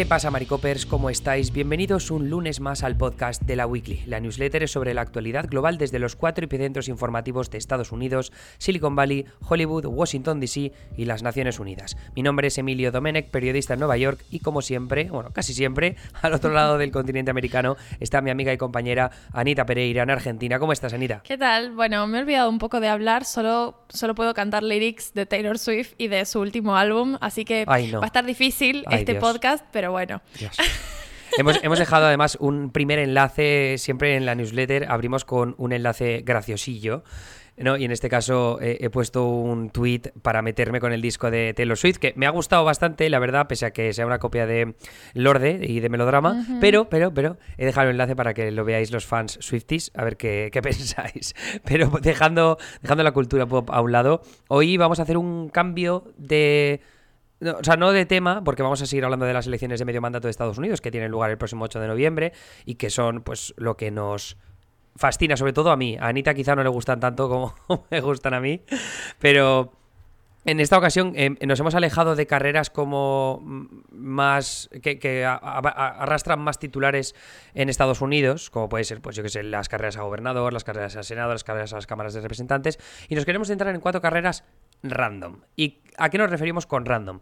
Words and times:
¿Qué 0.00 0.06
pasa, 0.06 0.30
Maricopers? 0.30 0.86
¿Cómo 0.86 1.10
estáis? 1.10 1.52
Bienvenidos 1.52 2.10
un 2.10 2.30
lunes 2.30 2.60
más 2.60 2.84
al 2.84 2.96
podcast 2.96 3.42
de 3.42 3.54
la 3.54 3.66
Weekly. 3.66 4.02
La 4.06 4.18
newsletter 4.18 4.62
es 4.62 4.70
sobre 4.70 4.94
la 4.94 5.02
actualidad 5.02 5.46
global 5.46 5.76
desde 5.76 5.98
los 5.98 6.16
cuatro 6.16 6.42
epicentros 6.42 6.88
informativos 6.88 7.50
de 7.50 7.58
Estados 7.58 7.92
Unidos, 7.92 8.32
Silicon 8.56 8.96
Valley, 8.96 9.26
Hollywood, 9.46 9.84
Washington 9.84 10.40
DC 10.40 10.72
y 10.96 11.04
las 11.04 11.22
Naciones 11.22 11.60
Unidas. 11.60 11.98
Mi 12.16 12.22
nombre 12.22 12.48
es 12.48 12.56
Emilio 12.56 12.90
Domenech, 12.92 13.28
periodista 13.28 13.74
en 13.74 13.80
Nueva 13.80 13.98
York, 13.98 14.24
y 14.30 14.40
como 14.40 14.62
siempre, 14.62 15.10
bueno, 15.10 15.32
casi 15.34 15.52
siempre, 15.52 15.96
al 16.22 16.32
otro 16.32 16.50
lado 16.50 16.78
del 16.78 16.92
continente 16.92 17.30
americano 17.30 17.76
está 18.00 18.22
mi 18.22 18.30
amiga 18.30 18.54
y 18.54 18.56
compañera 18.56 19.10
Anita 19.34 19.66
Pereira 19.66 20.04
en 20.04 20.10
Argentina. 20.10 20.58
¿Cómo 20.58 20.72
estás, 20.72 20.94
Anita? 20.94 21.20
¿Qué 21.24 21.36
tal? 21.36 21.72
Bueno, 21.72 22.06
me 22.06 22.16
he 22.16 22.20
olvidado 22.22 22.48
un 22.48 22.58
poco 22.58 22.80
de 22.80 22.88
hablar, 22.88 23.26
solo, 23.26 23.84
solo 23.90 24.14
puedo 24.14 24.32
cantar 24.32 24.62
lyrics 24.62 25.12
de 25.12 25.26
Taylor 25.26 25.58
Swift 25.58 25.92
y 25.98 26.08
de 26.08 26.24
su 26.24 26.40
último 26.40 26.74
álbum, 26.78 27.18
así 27.20 27.44
que 27.44 27.66
va 27.66 27.74
a 27.74 28.06
estar 28.06 28.24
difícil 28.24 28.86
este 28.90 29.16
podcast, 29.16 29.62
pero 29.70 29.89
bueno. 29.90 30.22
hemos, 31.38 31.78
dejado 31.78 32.06
además 32.06 32.36
un 32.40 32.70
primer 32.70 32.98
enlace, 32.98 33.76
siempre 33.78 34.16
en 34.16 34.26
la 34.26 34.34
newsletter 34.34 34.86
abrimos 34.88 35.24
con 35.24 35.54
un 35.58 35.72
enlace 35.72 36.22
graciosillo. 36.24 37.04
¿no? 37.56 37.76
Y 37.76 37.84
en 37.84 37.90
este 37.90 38.08
caso 38.08 38.58
eh, 38.62 38.78
he 38.80 38.88
puesto 38.88 39.26
un 39.26 39.68
tweet 39.68 40.12
para 40.22 40.40
meterme 40.40 40.80
con 40.80 40.92
el 40.92 41.02
disco 41.02 41.30
de 41.30 41.52
Taylor 41.52 41.76
Swift, 41.76 41.98
que 41.98 42.14
me 42.16 42.26
ha 42.26 42.30
gustado 42.30 42.64
bastante, 42.64 43.10
la 43.10 43.18
verdad, 43.18 43.48
pese 43.48 43.66
a 43.66 43.70
que 43.72 43.92
sea 43.92 44.06
una 44.06 44.18
copia 44.18 44.46
de 44.46 44.74
Lorde 45.12 45.60
y 45.62 45.80
de 45.80 45.90
Melodrama, 45.90 46.46
pero, 46.60 46.88
pero, 46.88 47.12
pero 47.12 47.36
he 47.58 47.66
dejado 47.66 47.88
el 47.88 47.92
enlace 47.92 48.16
para 48.16 48.32
que 48.32 48.50
lo 48.50 48.64
veáis 48.64 48.90
los 48.90 49.04
fans 49.04 49.38
Swifties, 49.42 49.90
a 49.94 50.04
ver 50.04 50.16
qué, 50.16 50.48
qué 50.52 50.62
pensáis. 50.62 51.34
Pero 51.64 51.90
dejando, 52.00 52.56
dejando 52.80 53.04
la 53.04 53.12
cultura 53.12 53.44
pop 53.46 53.68
a 53.70 53.82
un 53.82 53.92
lado, 53.92 54.22
hoy 54.48 54.78
vamos 54.78 54.98
a 54.98 55.02
hacer 55.02 55.18
un 55.18 55.50
cambio 55.50 56.04
de 56.16 56.80
o 57.40 57.64
sea, 57.64 57.76
no 57.76 57.92
de 57.92 58.06
tema, 58.06 58.44
porque 58.44 58.62
vamos 58.62 58.82
a 58.82 58.86
seguir 58.86 59.04
hablando 59.04 59.26
de 59.26 59.32
las 59.32 59.46
elecciones 59.46 59.78
de 59.78 59.84
medio 59.84 60.00
mandato 60.00 60.26
de 60.26 60.30
Estados 60.30 60.58
Unidos, 60.58 60.80
que 60.80 60.90
tienen 60.90 61.10
lugar 61.10 61.30
el 61.30 61.38
próximo 61.38 61.64
8 61.64 61.80
de 61.80 61.88
noviembre 61.88 62.32
y 62.64 62.74
que 62.74 62.90
son, 62.90 63.22
pues, 63.22 63.54
lo 63.56 63.76
que 63.76 63.90
nos 63.90 64.36
fascina, 64.96 65.36
sobre 65.36 65.52
todo 65.52 65.70
a 65.70 65.76
mí. 65.76 65.96
A 65.98 66.08
Anita 66.08 66.34
quizá 66.34 66.54
no 66.54 66.62
le 66.62 66.68
gustan 66.68 67.00
tanto 67.00 67.28
como 67.28 67.86
me 67.90 68.00
gustan 68.00 68.34
a 68.34 68.40
mí, 68.40 68.62
pero 69.18 69.72
en 70.44 70.58
esta 70.58 70.78
ocasión 70.78 71.12
em, 71.16 71.36
nos 71.46 71.60
hemos 71.60 71.74
alejado 71.74 72.16
de 72.16 72.26
carreras 72.26 72.70
como 72.70 73.40
más 73.90 74.70
que, 74.82 75.24
arrastran 75.24 76.40
más 76.40 76.58
titulares 76.58 77.14
en 77.54 77.68
Estados 77.68 78.00
Unidos, 78.00 78.48
como 78.50 78.68
puede 78.68 78.84
ser, 78.84 79.02
pues 79.02 79.16
yo 79.16 79.22
que 79.22 79.28
sé, 79.28 79.42
las 79.42 79.68
carreras 79.68 79.98
a 79.98 80.02
gobernador, 80.02 80.52
las 80.52 80.64
carreras 80.64 80.96
al 80.96 81.04
Senado, 81.04 81.32
las 81.32 81.44
carreras 81.44 81.72
a 81.72 81.76
las 81.76 81.86
cámaras 81.86 82.14
de 82.14 82.22
representantes, 82.22 82.78
y 83.08 83.14
nos 83.16 83.26
queremos 83.26 83.48
centrar 83.48 83.74
en 83.74 83.80
cuatro 83.80 84.00
carreras 84.00 84.44
random. 84.82 85.40
¿Y 85.56 85.78
a 85.96 86.08
qué 86.08 86.18
nos 86.18 86.30
referimos 86.30 86.66
con 86.66 86.84
random? 86.84 87.20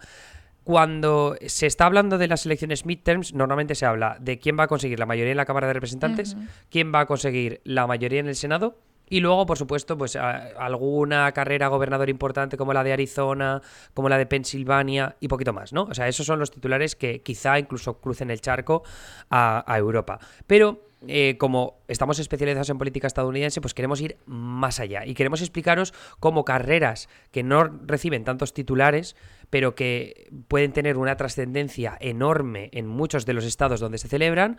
Cuando 0.65 1.37
se 1.47 1.67
está 1.67 1.87
hablando 1.87 2.19
de 2.19 2.29
las 2.29 2.45
elecciones 2.45 2.85
midterms, 2.85 3.33
normalmente 3.33 3.75
se 3.75 3.87
habla 3.87 4.19
de 4.21 4.39
quién 4.39 4.59
va 4.59 4.65
a 4.65 4.69
conseguir 4.69 4.99
la 4.99 5.07
mayoría 5.07 5.31
en 5.31 5.39
la 5.39 5.47
Cámara 5.47 5.67
de 5.67 5.73
Representantes, 5.73 6.37
quién 6.71 6.93
va 6.95 7.01
a 7.01 7.07
conseguir 7.07 7.63
la 7.65 7.87
mayoría 7.87 8.21
en 8.21 8.29
el 8.29 8.37
Senado 8.37 8.77
y 9.11 9.21
luego, 9.21 9.47
por 9.47 9.57
supuesto, 9.57 9.97
pues 9.97 10.17
alguna 10.17 11.33
carrera 11.33 11.69
gobernador 11.69 12.11
importante 12.11 12.57
como 12.57 12.73
la 12.73 12.85
de 12.85 12.93
Arizona, 12.93 13.63
como 13.95 14.09
la 14.09 14.19
de 14.19 14.27
Pensilvania 14.27 15.17
y 15.21 15.29
poquito 15.29 15.53
más, 15.53 15.73
¿no? 15.73 15.85
O 15.85 15.95
sea, 15.95 16.09
esos 16.09 16.27
son 16.27 16.39
los 16.39 16.51
titulares 16.51 16.95
que 16.95 17.23
quizá 17.23 17.59
incluso 17.59 18.01
crucen 18.01 18.31
el 18.31 18.41
charco 18.41 18.83
a, 19.31 19.65
a 19.67 19.79
Europa. 19.79 20.19
Pero 20.47 20.88
eh, 21.07 21.37
como 21.39 21.81
estamos 21.87 22.19
especializados 22.19 22.71
en 22.71 22.79
política 22.79 23.07
estadounidense, 23.07 23.61
pues 23.61 23.73
queremos 23.75 24.01
ir 24.01 24.17
más 24.27 24.81
allá. 24.81 25.07
Y 25.07 25.15
queremos 25.15 25.41
explicaros 25.41 25.95
cómo 26.19 26.45
carreras 26.45 27.09
que 27.31 27.43
no 27.43 27.65
reciben 27.65 28.25
tantos 28.25 28.53
titulares, 28.53 29.15
pero 29.51 29.75
que 29.75 30.29
pueden 30.49 30.73
tener 30.73 30.97
una 30.97 31.17
trascendencia 31.17 31.97
enorme 32.01 32.71
en 32.73 32.87
muchos 32.87 33.27
de 33.27 33.33
los 33.33 33.45
estados 33.45 33.81
donde 33.81 33.99
se 33.99 34.09
celebran, 34.09 34.59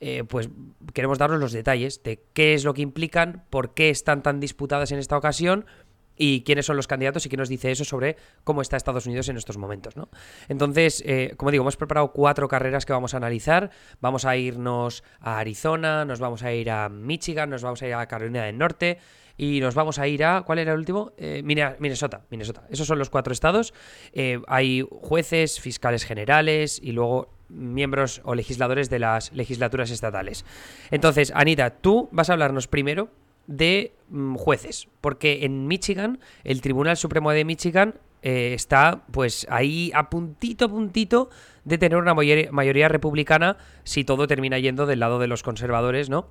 eh, 0.00 0.24
pues 0.24 0.50
queremos 0.92 1.18
daros 1.18 1.40
los 1.40 1.52
detalles 1.52 2.02
de 2.02 2.22
qué 2.34 2.52
es 2.54 2.64
lo 2.64 2.74
que 2.74 2.82
implican, 2.82 3.44
por 3.48 3.72
qué 3.72 3.88
están 3.88 4.22
tan 4.22 4.40
disputadas 4.40 4.92
en 4.92 4.98
esta 4.98 5.16
ocasión 5.16 5.64
y 6.16 6.42
quiénes 6.42 6.66
son 6.66 6.76
los 6.76 6.86
candidatos 6.86 7.26
y 7.26 7.28
qué 7.28 7.36
nos 7.36 7.48
dice 7.48 7.70
eso 7.70 7.84
sobre 7.84 8.16
cómo 8.44 8.62
está 8.62 8.76
Estados 8.76 9.06
Unidos 9.06 9.28
en 9.28 9.36
estos 9.36 9.58
momentos. 9.58 9.96
¿no? 9.96 10.08
Entonces, 10.48 11.02
eh, 11.06 11.34
como 11.36 11.50
digo, 11.50 11.62
hemos 11.62 11.76
preparado 11.76 12.12
cuatro 12.12 12.48
carreras 12.48 12.86
que 12.86 12.92
vamos 12.92 13.14
a 13.14 13.18
analizar. 13.18 13.70
Vamos 14.00 14.24
a 14.24 14.36
irnos 14.36 15.04
a 15.20 15.38
Arizona, 15.38 16.04
nos 16.04 16.20
vamos 16.20 16.42
a 16.42 16.52
ir 16.52 16.70
a 16.70 16.88
Michigan, 16.88 17.50
nos 17.50 17.62
vamos 17.62 17.82
a 17.82 17.86
ir 17.86 17.94
a 17.94 18.06
Carolina 18.06 18.44
del 18.44 18.58
Norte 18.58 18.98
y 19.36 19.60
nos 19.60 19.74
vamos 19.74 19.98
a 19.98 20.08
ir 20.08 20.24
a. 20.24 20.42
¿Cuál 20.42 20.58
era 20.60 20.72
el 20.72 20.78
último? 20.78 21.12
Eh, 21.16 21.42
Minnesota. 21.44 22.22
Minnesota. 22.30 22.64
Esos 22.70 22.86
son 22.86 22.98
los 22.98 23.10
cuatro 23.10 23.32
estados. 23.32 23.74
Eh, 24.12 24.40
hay 24.46 24.86
jueces, 24.90 25.60
fiscales 25.60 26.04
generales 26.04 26.80
y 26.82 26.92
luego 26.92 27.34
miembros 27.48 28.20
o 28.24 28.34
legisladores 28.34 28.90
de 28.90 28.98
las 28.98 29.32
legislaturas 29.32 29.90
estatales. 29.90 30.44
Entonces, 30.90 31.32
Anita, 31.34 31.70
tú 31.70 32.08
vas 32.10 32.30
a 32.30 32.32
hablarnos 32.32 32.66
primero 32.66 33.10
de 33.46 33.94
mm, 34.08 34.36
jueces, 34.36 34.88
porque 35.00 35.44
en 35.44 35.66
Michigan, 35.66 36.20
el 36.44 36.60
Tribunal 36.60 36.96
Supremo 36.96 37.30
de 37.32 37.44
Michigan 37.44 37.94
eh, 38.22 38.54
está 38.54 39.04
pues 39.12 39.46
ahí 39.50 39.92
a 39.94 40.10
puntito 40.10 40.64
a 40.64 40.68
puntito 40.68 41.30
de 41.64 41.78
tener 41.78 41.98
una 41.98 42.14
mayoría 42.14 42.88
republicana 42.88 43.56
si 43.84 44.04
todo 44.04 44.26
termina 44.26 44.58
yendo 44.58 44.86
del 44.86 45.00
lado 45.00 45.18
de 45.18 45.26
los 45.26 45.42
conservadores, 45.42 46.08
¿no? 46.08 46.28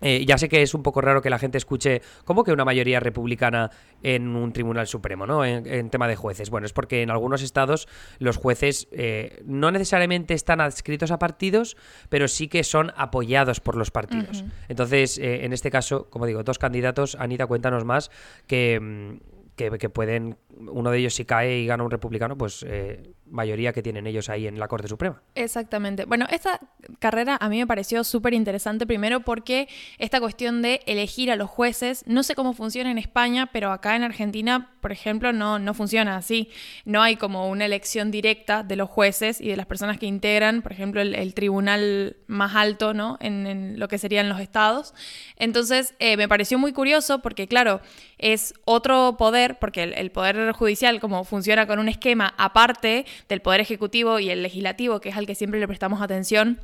Eh, 0.00 0.24
ya 0.26 0.38
sé 0.38 0.48
que 0.48 0.62
es 0.62 0.74
un 0.74 0.82
poco 0.82 1.00
raro 1.00 1.22
que 1.22 1.30
la 1.30 1.38
gente 1.38 1.58
escuche 1.58 2.02
como 2.24 2.44
que 2.44 2.52
una 2.52 2.64
mayoría 2.64 3.00
republicana 3.00 3.70
en 4.02 4.36
un 4.36 4.52
tribunal 4.52 4.86
supremo, 4.86 5.26
¿no? 5.26 5.44
En, 5.44 5.90
tema 5.90 6.08
de 6.08 6.16
jueces. 6.16 6.50
Bueno, 6.50 6.66
es 6.66 6.72
porque 6.72 7.02
en 7.02 7.10
algunos 7.10 7.42
estados 7.42 7.88
los 8.18 8.36
jueces 8.36 8.88
eh, 8.92 9.42
no 9.46 9.70
necesariamente 9.70 10.34
están 10.34 10.60
adscritos 10.60 11.10
a 11.10 11.18
partidos, 11.18 11.76
pero 12.08 12.28
sí 12.28 12.48
que 12.48 12.64
son 12.64 12.92
apoyados 12.96 13.60
por 13.60 13.76
los 13.76 13.90
partidos. 13.90 14.44
Entonces, 14.68 15.18
eh, 15.18 15.44
en 15.44 15.52
este 15.52 15.70
caso, 15.70 16.08
como 16.10 16.26
digo, 16.26 16.42
dos 16.42 16.58
candidatos. 16.58 17.16
Anita, 17.18 17.46
cuéntanos 17.46 17.84
más 17.84 18.10
que, 18.46 18.78
mm, 18.80 19.16
que, 19.56 19.88
pueden, 19.88 20.36
uno 20.58 20.90
de 20.90 20.98
ellos 20.98 21.14
si 21.14 21.24
cae 21.24 21.58
y 21.58 21.66
gana 21.66 21.84
un 21.84 21.90
republicano, 21.90 22.36
pues 22.36 22.64
mayoría 23.30 23.72
que 23.72 23.82
tienen 23.82 24.06
ellos 24.06 24.28
ahí 24.28 24.46
en 24.46 24.58
la 24.58 24.68
Corte 24.68 24.88
Suprema. 24.88 25.22
Exactamente. 25.34 26.04
Bueno, 26.04 26.26
esta 26.30 26.60
carrera 26.98 27.36
a 27.40 27.48
mí 27.48 27.58
me 27.58 27.66
pareció 27.66 28.04
súper 28.04 28.34
interesante, 28.34 28.86
primero 28.86 29.20
porque 29.20 29.68
esta 29.98 30.20
cuestión 30.20 30.62
de 30.62 30.80
elegir 30.86 31.30
a 31.30 31.36
los 31.36 31.50
jueces, 31.50 32.04
no 32.06 32.22
sé 32.22 32.34
cómo 32.34 32.52
funciona 32.52 32.90
en 32.90 32.98
España, 32.98 33.50
pero 33.52 33.72
acá 33.72 33.96
en 33.96 34.02
Argentina, 34.02 34.70
por 34.80 34.92
ejemplo, 34.92 35.32
no, 35.32 35.58
no 35.58 35.74
funciona 35.74 36.16
así. 36.16 36.50
No 36.84 37.02
hay 37.02 37.16
como 37.16 37.48
una 37.48 37.64
elección 37.64 38.10
directa 38.10 38.62
de 38.62 38.76
los 38.76 38.88
jueces 38.88 39.40
y 39.40 39.48
de 39.48 39.56
las 39.56 39.66
personas 39.66 39.98
que 39.98 40.06
integran, 40.06 40.62
por 40.62 40.72
ejemplo, 40.72 41.00
el, 41.00 41.34
tribunal 41.34 42.16
más 42.28 42.54
alto, 42.54 42.94
¿no? 42.94 43.18
En, 43.20 43.78
lo 43.78 43.88
que 43.88 43.98
serían 43.98 44.28
los 44.28 44.40
estados. 44.40 44.94
Entonces, 45.36 45.94
eh, 45.98 46.16
me 46.16 46.28
pareció 46.28 46.58
muy 46.58 46.72
curioso 46.72 47.20
porque, 47.20 47.48
claro, 47.48 47.80
es 48.18 48.54
otro 48.64 49.16
poder, 49.18 49.58
porque 49.58 49.82
el 49.82 50.10
poder 50.10 50.52
judicial, 50.52 51.00
como 51.00 51.24
funciona 51.24 51.66
con 51.66 51.78
un 51.78 51.88
esquema 51.88 52.34
aparte, 52.38 53.04
del 53.28 53.40
Poder 53.40 53.60
Ejecutivo 53.60 54.18
y 54.18 54.30
el 54.30 54.42
Legislativo, 54.42 55.00
que 55.00 55.10
es 55.10 55.16
al 55.16 55.26
que 55.26 55.34
siempre 55.34 55.60
le 55.60 55.68
prestamos 55.68 56.00
atención 56.00 56.60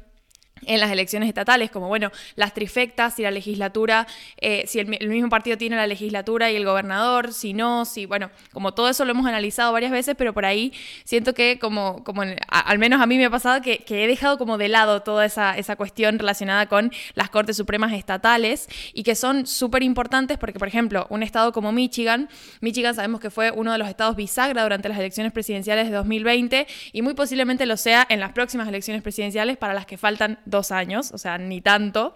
en 0.66 0.80
las 0.80 0.90
elecciones 0.90 1.28
estatales, 1.28 1.70
como 1.70 1.88
bueno, 1.88 2.10
las 2.36 2.54
trifectas, 2.54 3.14
si 3.14 3.22
la 3.22 3.30
legislatura, 3.30 4.06
eh, 4.38 4.64
si 4.66 4.78
el, 4.78 4.86
mismo 4.86 5.28
partido 5.28 5.56
tiene 5.58 5.76
la 5.76 5.86
legislatura 5.86 6.50
y 6.50 6.56
el 6.56 6.64
gobernador, 6.64 7.32
si 7.32 7.52
no, 7.52 7.84
si, 7.84 8.06
bueno, 8.06 8.30
como 8.52 8.72
todo 8.72 8.88
eso 8.88 9.04
lo 9.04 9.10
hemos 9.12 9.26
analizado 9.26 9.72
varias 9.72 9.92
veces, 9.92 10.14
pero 10.16 10.32
por 10.32 10.44
ahí 10.44 10.72
siento 11.04 11.34
que 11.34 11.58
como, 11.58 12.02
como 12.04 12.22
al 12.48 12.78
menos 12.78 13.00
a 13.00 13.06
mí 13.06 13.18
me 13.18 13.26
ha 13.26 13.30
pasado 13.30 13.60
que, 13.60 13.84
he 13.92 14.06
dejado 14.06 14.38
como 14.38 14.58
de 14.58 14.68
lado 14.68 15.02
toda 15.02 15.24
esa, 15.26 15.56
esa 15.58 15.76
cuestión 15.76 16.18
relacionada 16.18 16.66
con 16.66 16.90
las 17.14 17.30
Cortes 17.30 17.56
Supremas 17.56 17.92
estatales 17.92 18.68
y 18.94 19.02
que 19.02 19.14
son 19.14 19.46
súper 19.46 19.82
importantes 19.82 20.38
porque, 20.38 20.58
por 20.58 20.66
ejemplo, 20.66 21.06
un 21.10 21.22
estado 21.22 21.52
como 21.52 21.72
Michigan, 21.72 22.28
Michigan 22.60 22.94
sabemos 22.94 23.20
que 23.20 23.30
fue 23.30 23.50
uno 23.50 23.72
de 23.72 23.78
los 23.78 23.88
estados 23.88 24.16
bisagra 24.16 24.62
durante 24.62 24.88
las 24.88 24.98
elecciones 24.98 25.32
presidenciales 25.32 25.88
de 25.88 25.96
2020 25.96 26.66
y 26.92 27.02
muy 27.02 27.14
posiblemente 27.14 27.66
lo 27.66 27.76
sea 27.76 28.06
en 28.08 28.20
las 28.20 28.32
próximas 28.32 28.68
elecciones 28.68 29.02
presidenciales 29.02 29.56
para 29.56 29.74
las 29.74 29.86
que 29.86 29.96
faltan 29.96 30.38
dos 30.52 30.70
años, 30.70 31.10
o 31.10 31.18
sea, 31.18 31.38
ni 31.38 31.60
tanto. 31.60 32.12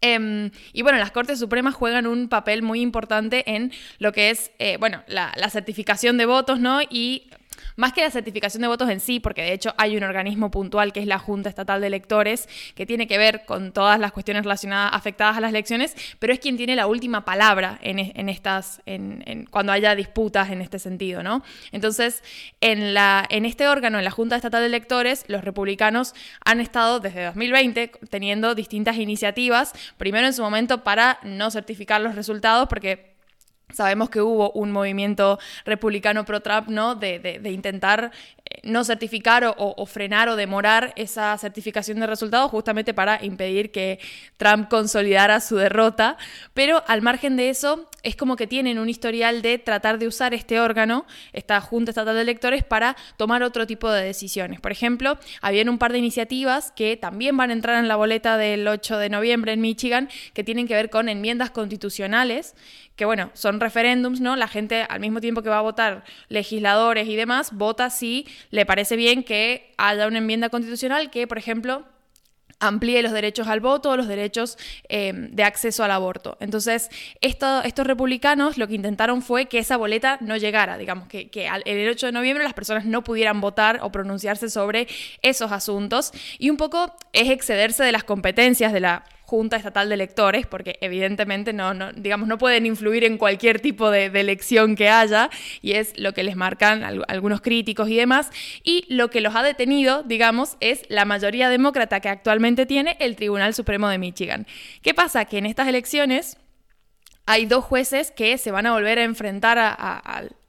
Em, 0.00 0.50
y 0.72 0.82
bueno, 0.82 0.98
las 0.98 1.10
Cortes 1.10 1.40
Supremas 1.40 1.74
juegan 1.74 2.06
un 2.06 2.28
papel 2.28 2.62
muy 2.62 2.80
importante 2.80 3.54
en 3.54 3.72
lo 3.98 4.12
que 4.12 4.30
es, 4.30 4.52
eh, 4.58 4.78
bueno, 4.78 5.02
la, 5.08 5.32
la, 5.36 5.50
certificación 5.50 6.16
de 6.16 6.24
votos, 6.24 6.60
¿no? 6.60 6.80
Y 6.88 7.28
más 7.76 7.92
que 7.92 8.02
la 8.02 8.10
certificación 8.10 8.62
de 8.62 8.68
votos 8.68 8.88
en 8.90 9.00
sí, 9.00 9.20
porque 9.20 9.42
de 9.42 9.52
hecho 9.52 9.74
hay 9.76 9.96
un 9.96 10.02
organismo 10.02 10.50
puntual 10.50 10.92
que 10.92 11.00
es 11.00 11.06
la 11.06 11.18
Junta 11.18 11.48
Estatal 11.48 11.80
de 11.80 11.86
Electores, 11.86 12.48
que 12.74 12.86
tiene 12.86 13.06
que 13.06 13.18
ver 13.18 13.44
con 13.44 13.72
todas 13.72 13.98
las 13.98 14.12
cuestiones 14.12 14.44
relacionadas, 14.44 14.92
afectadas 14.94 15.36
a 15.36 15.40
las 15.40 15.50
elecciones, 15.50 15.94
pero 16.18 16.32
es 16.32 16.38
quien 16.38 16.56
tiene 16.56 16.76
la 16.76 16.86
última 16.86 17.24
palabra 17.24 17.78
en, 17.82 18.28
estas, 18.28 18.80
en, 18.86 19.46
cuando 19.50 19.72
haya 19.72 19.94
disputas 19.94 20.50
en 20.50 20.60
este 20.60 20.78
sentido, 20.78 21.22
¿no? 21.22 21.42
Entonces, 21.72 22.22
en 22.60 23.44
este 23.44 23.68
órgano, 23.68 23.98
en 23.98 24.04
la 24.04 24.10
Junta 24.10 24.36
Estatal 24.36 24.60
de 24.60 24.66
Electores, 24.66 25.24
los 25.28 25.44
republicanos 25.44 26.14
han 26.44 26.60
estado 26.60 27.00
desde 27.00 27.24
2020 27.24 27.92
teniendo 28.10 28.54
distintas 28.54 28.96
iniciativas, 28.96 29.72
primero 29.96 30.26
en 30.26 30.32
su 30.32 30.42
momento 30.42 30.84
para 30.84 31.18
no 31.22 31.50
certificar 31.50 32.00
los 32.00 32.14
resultados, 32.14 32.68
porque 32.68 33.17
Sabemos 33.72 34.08
que 34.08 34.22
hubo 34.22 34.50
un 34.52 34.72
movimiento 34.72 35.38
republicano 35.66 36.24
pro-Trump, 36.24 36.68
¿no? 36.68 36.94
De, 36.94 37.18
de, 37.18 37.50
intentar 37.50 38.12
eh, 38.44 38.60
no 38.62 38.82
certificar 38.82 39.54
o, 39.58 39.86
frenar 39.86 40.30
o 40.30 40.36
demorar 40.36 40.94
esa 40.96 41.36
certificación 41.36 42.00
de 42.00 42.06
resultados 42.06 42.50
justamente 42.50 42.94
para 42.94 43.22
impedir 43.22 43.70
que 43.70 43.98
Trump 44.38 44.68
consolidara 44.70 45.40
su 45.40 45.56
derrota. 45.56 46.16
Pero 46.54 46.82
al 46.86 47.02
margen 47.02 47.36
de 47.36 47.50
eso, 47.50 47.90
es 48.02 48.16
como 48.16 48.36
que 48.36 48.46
tienen 48.46 48.78
un 48.78 48.88
historial 48.88 49.42
de 49.42 49.58
tratar 49.58 49.98
de 49.98 50.06
usar 50.06 50.32
este 50.32 50.60
órgano, 50.60 51.04
esta 51.34 51.60
Junta 51.60 51.90
Estatal 51.90 52.14
de 52.14 52.22
Electores, 52.22 52.64
para 52.64 52.96
tomar 53.18 53.42
otro 53.42 53.66
tipo 53.66 53.90
de 53.90 54.02
decisiones. 54.02 54.60
Por 54.60 54.72
ejemplo, 54.72 55.18
habían 55.42 55.68
un 55.68 55.78
par 55.78 55.92
de 55.92 55.98
iniciativas 55.98 56.72
que 56.72 56.96
también 56.96 57.36
van 57.36 57.50
a 57.50 57.52
entrar 57.52 57.76
en 57.76 57.88
la 57.88 57.96
boleta 57.96 58.38
del 58.38 58.66
8 58.66 58.96
de 58.96 59.10
noviembre 59.10 59.52
en 59.52 59.60
Michigan, 59.60 60.08
que 60.32 60.42
tienen 60.42 60.66
que 60.66 60.74
ver 60.74 60.88
con 60.88 61.10
enmiendas 61.10 61.50
constitucionales 61.50 62.54
que 62.98 63.04
bueno, 63.04 63.30
son 63.32 63.57
referéndums, 63.60 64.20
¿no? 64.20 64.36
La 64.36 64.48
gente 64.48 64.86
al 64.88 65.00
mismo 65.00 65.20
tiempo 65.20 65.42
que 65.42 65.48
va 65.48 65.58
a 65.58 65.62
votar 65.62 66.04
legisladores 66.28 67.08
y 67.08 67.16
demás, 67.16 67.52
vota 67.52 67.90
si 67.90 68.26
le 68.50 68.66
parece 68.66 68.96
bien 68.96 69.24
que 69.24 69.74
haya 69.76 70.06
una 70.06 70.18
enmienda 70.18 70.48
constitucional 70.48 71.10
que, 71.10 71.26
por 71.26 71.38
ejemplo, 71.38 71.84
amplíe 72.60 73.02
los 73.02 73.12
derechos 73.12 73.46
al 73.48 73.60
voto 73.60 73.96
los 73.96 74.08
derechos 74.08 74.58
eh, 74.88 75.12
de 75.14 75.44
acceso 75.44 75.84
al 75.84 75.90
aborto. 75.90 76.36
Entonces, 76.40 76.90
estos 77.20 77.86
republicanos 77.86 78.58
lo 78.58 78.66
que 78.68 78.74
intentaron 78.74 79.22
fue 79.22 79.46
que 79.46 79.58
esa 79.58 79.76
boleta 79.76 80.18
no 80.20 80.36
llegara, 80.36 80.78
digamos, 80.78 81.08
que 81.08 81.30
el 81.64 81.88
8 81.88 82.06
de 82.06 82.12
noviembre 82.12 82.44
las 82.44 82.54
personas 82.54 82.84
no 82.84 83.04
pudieran 83.04 83.40
votar 83.40 83.80
o 83.82 83.92
pronunciarse 83.92 84.50
sobre 84.50 84.88
esos 85.22 85.52
asuntos. 85.52 86.12
Y 86.38 86.50
un 86.50 86.56
poco 86.56 86.94
es 87.12 87.30
excederse 87.30 87.84
de 87.84 87.92
las 87.92 88.04
competencias 88.04 88.72
de 88.72 88.80
la 88.80 89.04
Junta 89.28 89.58
Estatal 89.58 89.90
de 89.90 89.94
Electores, 89.94 90.46
porque 90.46 90.78
evidentemente 90.80 91.52
no, 91.52 91.74
no, 91.74 91.92
digamos, 91.92 92.28
no 92.28 92.38
pueden 92.38 92.64
influir 92.64 93.04
en 93.04 93.18
cualquier 93.18 93.60
tipo 93.60 93.90
de, 93.90 94.06
elección 94.06 94.74
que 94.74 94.88
haya, 94.88 95.28
y 95.60 95.72
es 95.72 95.92
lo 95.98 96.14
que 96.14 96.22
les 96.22 96.34
marcan 96.34 96.82
algunos 96.82 97.42
críticos 97.42 97.90
y 97.90 97.96
demás. 97.96 98.30
Y 98.64 98.86
lo 98.88 99.10
que 99.10 99.20
los 99.20 99.36
ha 99.36 99.42
detenido, 99.42 100.02
digamos, 100.02 100.56
es 100.60 100.86
la 100.88 101.04
mayoría 101.04 101.50
demócrata 101.50 102.00
que 102.00 102.08
actualmente 102.08 102.64
tiene 102.64 102.96
el 103.00 103.16
Tribunal 103.16 103.52
Supremo 103.52 103.90
de 103.90 103.98
Michigan. 103.98 104.46
¿Qué 104.80 104.94
pasa? 104.94 105.26
Que 105.26 105.36
en 105.36 105.44
estas 105.44 105.68
elecciones 105.68 106.38
hay 107.26 107.44
dos 107.44 107.66
jueces 107.66 108.10
que 108.10 108.38
se 108.38 108.50
van 108.50 108.64
a 108.64 108.72
volver 108.72 108.98
a 108.98 109.04
enfrentar 109.04 109.58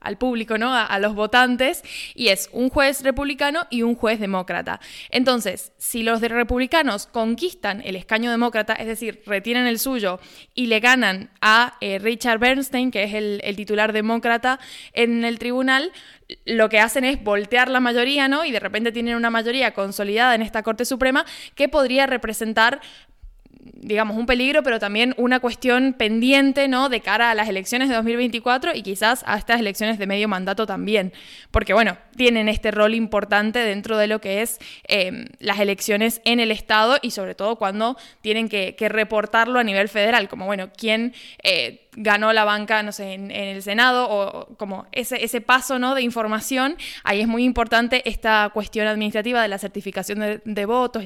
al 0.00 0.16
público, 0.16 0.58
¿no? 0.58 0.74
A, 0.74 0.98
los 0.98 1.14
votantes, 1.14 1.82
y 2.14 2.28
es 2.28 2.48
un 2.52 2.70
juez 2.70 3.02
republicano 3.02 3.66
y 3.70 3.82
un 3.82 3.94
juez 3.94 4.18
demócrata. 4.18 4.80
Entonces, 5.10 5.72
si 5.78 6.02
los 6.02 6.20
republicanos 6.20 7.06
conquistan 7.06 7.82
el 7.84 7.96
escaño 7.96 8.30
demócrata, 8.30 8.74
es 8.74 8.86
decir, 8.86 9.22
retienen 9.26 9.66
el 9.66 9.78
suyo 9.78 10.18
y 10.54 10.66
le 10.66 10.80
ganan 10.80 11.30
a 11.40 11.76
eh, 11.80 11.98
Richard 11.98 12.38
Bernstein, 12.38 12.90
que 12.90 13.04
es 13.04 13.14
el, 13.14 13.40
el 13.44 13.56
titular 13.56 13.92
demócrata 13.92 14.58
en 14.92 15.24
el 15.24 15.38
tribunal, 15.38 15.92
lo 16.44 16.68
que 16.68 16.80
hacen 16.80 17.04
es 17.04 17.22
voltear 17.22 17.68
la 17.68 17.80
mayoría, 17.80 18.28
¿no? 18.28 18.44
Y 18.44 18.52
de 18.52 18.60
repente 18.60 18.92
tienen 18.92 19.16
una 19.16 19.30
mayoría 19.30 19.74
consolidada 19.74 20.34
en 20.34 20.42
esta 20.42 20.62
Corte 20.62 20.84
Suprema 20.84 21.24
que 21.54 21.68
podría 21.68 22.06
representar 22.06 22.80
digamos, 23.62 24.16
un 24.16 24.26
peligro, 24.26 24.62
pero 24.62 24.78
también 24.78 25.14
una 25.16 25.40
cuestión 25.40 25.94
pendiente, 25.94 26.68
¿no? 26.68 26.88
De 26.88 27.00
cara 27.00 27.30
a 27.30 27.34
las 27.34 27.48
elecciones 27.48 27.88
de 27.88 27.94
2024 27.94 28.74
y 28.74 28.82
quizás 28.82 29.22
a 29.26 29.36
estas 29.36 29.60
elecciones 29.60 29.98
de 29.98 30.06
medio 30.06 30.28
mandato 30.28 30.66
también. 30.66 31.12
Porque, 31.50 31.72
bueno, 31.72 31.96
tienen 32.16 32.48
este 32.48 32.70
rol 32.70 32.94
importante 32.94 33.58
dentro 33.58 33.96
de 33.96 34.06
lo 34.06 34.20
que 34.20 34.42
es 34.42 34.58
em, 34.86 35.26
las 35.38 35.58
elecciones 35.60 36.20
en 36.24 36.40
el 36.40 36.50
Estado 36.50 36.98
y 37.00 37.10
sobre 37.10 37.34
todo 37.34 37.56
cuando 37.56 37.96
tienen 38.20 38.48
que, 38.48 38.76
reportarlo 38.90 39.58
a 39.58 39.64
nivel 39.64 39.88
federal, 39.88 40.28
como, 40.28 40.46
bueno, 40.46 40.70
quién 40.76 41.14
eh, 41.42 41.86
ganó 41.92 42.32
la 42.32 42.44
banca, 42.44 42.82
no 42.82 42.92
sé, 42.92 43.12
en, 43.12 43.30
el 43.30 43.62
Senado 43.62 44.08
o 44.10 44.56
como 44.56 44.86
ese, 44.92 45.22
ese 45.24 45.40
paso, 45.40 45.78
¿no? 45.78 45.94
De 45.94 46.02
información. 46.02 46.76
Ahí 47.04 47.20
es 47.20 47.28
muy 47.28 47.44
importante 47.44 48.08
esta 48.08 48.50
cuestión 48.52 48.86
administrativa 48.86 49.42
de 49.42 49.48
la 49.48 49.58
certificación 49.58 50.40
de 50.44 50.64
votos 50.66 51.04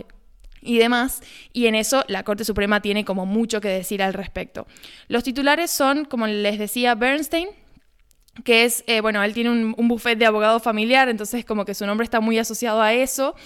y 0.64 0.78
demás, 0.78 1.22
y 1.52 1.66
en 1.66 1.74
eso 1.74 2.04
la 2.08 2.24
Corte 2.24 2.44
Suprema 2.44 2.80
tiene 2.80 3.04
como 3.04 3.26
mucho 3.26 3.60
que 3.60 3.68
decir 3.68 4.02
al 4.02 4.14
respecto. 4.14 4.66
Los 5.08 5.22
titulares 5.22 5.70
son, 5.70 6.06
como 6.06 6.26
les 6.26 6.58
decía, 6.58 6.94
Bernstein, 6.94 7.48
que 8.42 8.64
es, 8.64 8.82
eh, 8.86 9.00
bueno, 9.00 9.22
él 9.22 9.32
tiene 9.32 9.50
un, 9.50 9.88
buffet 9.88 10.18
de 10.18 10.26
abogado 10.26 10.58
familiar, 10.58 11.08
entonces 11.08 11.44
como 11.44 11.64
que 11.64 11.74
su 11.74 11.86
nombre 11.86 12.04
está 12.04 12.20
muy 12.20 12.38
asociado 12.38 12.82
a 12.82 12.92
eso. 12.92 13.36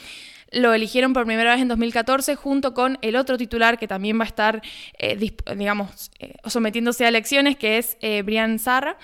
Lo 0.51 0.73
eligieron 0.73 1.13
por 1.13 1.27
primera 1.27 1.53
vez 1.53 1.61
en 1.61 1.69
2014 1.69 2.35
junto 2.37 2.73
con 2.73 2.97
el 3.03 3.17
otro 3.17 3.37
titular 3.37 3.79
que 3.79 3.87
también 3.87 4.19
va 4.19 4.25
a 4.25 4.29
estar, 4.29 4.63
eh, 4.99 5.19
digamos, 5.55 6.11
eh, 6.21 6.35
sometiéndose 6.47 7.05
a 7.05 7.09
elecciones, 7.09 7.59
que 7.59 7.77
es 7.77 7.99
Brian 8.25 8.59
Sarra. 8.59 8.97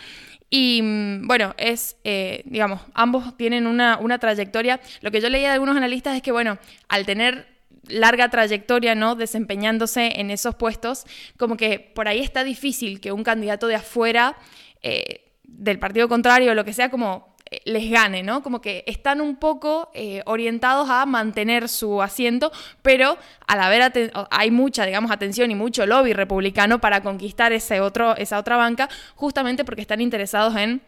Y 0.49 0.81
mm, 0.82 1.26
bueno, 1.26 1.55
es, 1.58 1.96
digamos, 2.44 2.81
ambos 2.94 3.37
tienen 3.37 3.67
una, 3.67 3.99
una 3.99 4.19
trayectoria. 4.19 4.81
Lo 5.02 5.10
que 5.10 5.20
yo 5.20 5.28
leía 5.28 5.49
de 5.49 5.55
algunos 5.55 5.76
analistas 5.76 6.17
es 6.17 6.22
que, 6.22 6.32
bueno, 6.32 6.56
al 6.88 7.05
tener 7.05 7.54
larga 7.88 8.28
trayectoria, 8.28 8.94
¿no? 8.94 9.14
Desempeñándose 9.14 10.20
en 10.20 10.31
esos 10.31 10.54
puestos, 10.54 11.04
como 11.36 11.56
que 11.56 11.78
por 11.78 12.08
ahí 12.08 12.20
está 12.20 12.44
difícil 12.44 13.00
que 13.00 13.12
un 13.12 13.25
candidato 13.25 13.66
de 13.66 13.76
afuera, 13.76 14.36
eh, 14.82 15.32
del 15.42 15.78
partido 15.78 16.08
contrario, 16.08 16.52
o 16.52 16.54
lo 16.54 16.64
que 16.64 16.72
sea, 16.72 16.90
como 16.90 17.34
eh, 17.50 17.60
les 17.64 17.90
gane, 17.90 18.22
¿no? 18.22 18.42
Como 18.42 18.60
que 18.60 18.84
están 18.86 19.20
un 19.20 19.36
poco 19.36 19.90
eh, 19.94 20.22
orientados 20.26 20.88
a 20.90 21.06
mantener 21.06 21.69
su 21.69 22.02
asiento, 22.02 22.50
pero 22.82 23.19
al 23.46 23.60
haber 23.60 24.12
hay 24.31 24.50
mucha, 24.50 24.86
digamos, 24.86 25.10
atención 25.10 25.50
y 25.50 25.54
mucho 25.54 25.86
lobby 25.86 26.12
republicano 26.12 26.81
para 26.81 27.02
conquistar 27.02 27.52
ese 27.52 27.81
otro, 27.81 28.16
esa 28.16 28.38
otra 28.38 28.56
banca, 28.56 28.88
justamente 29.14 29.64
porque 29.64 29.82
están 29.82 30.00
interesados 30.00 30.56
en 30.56 30.82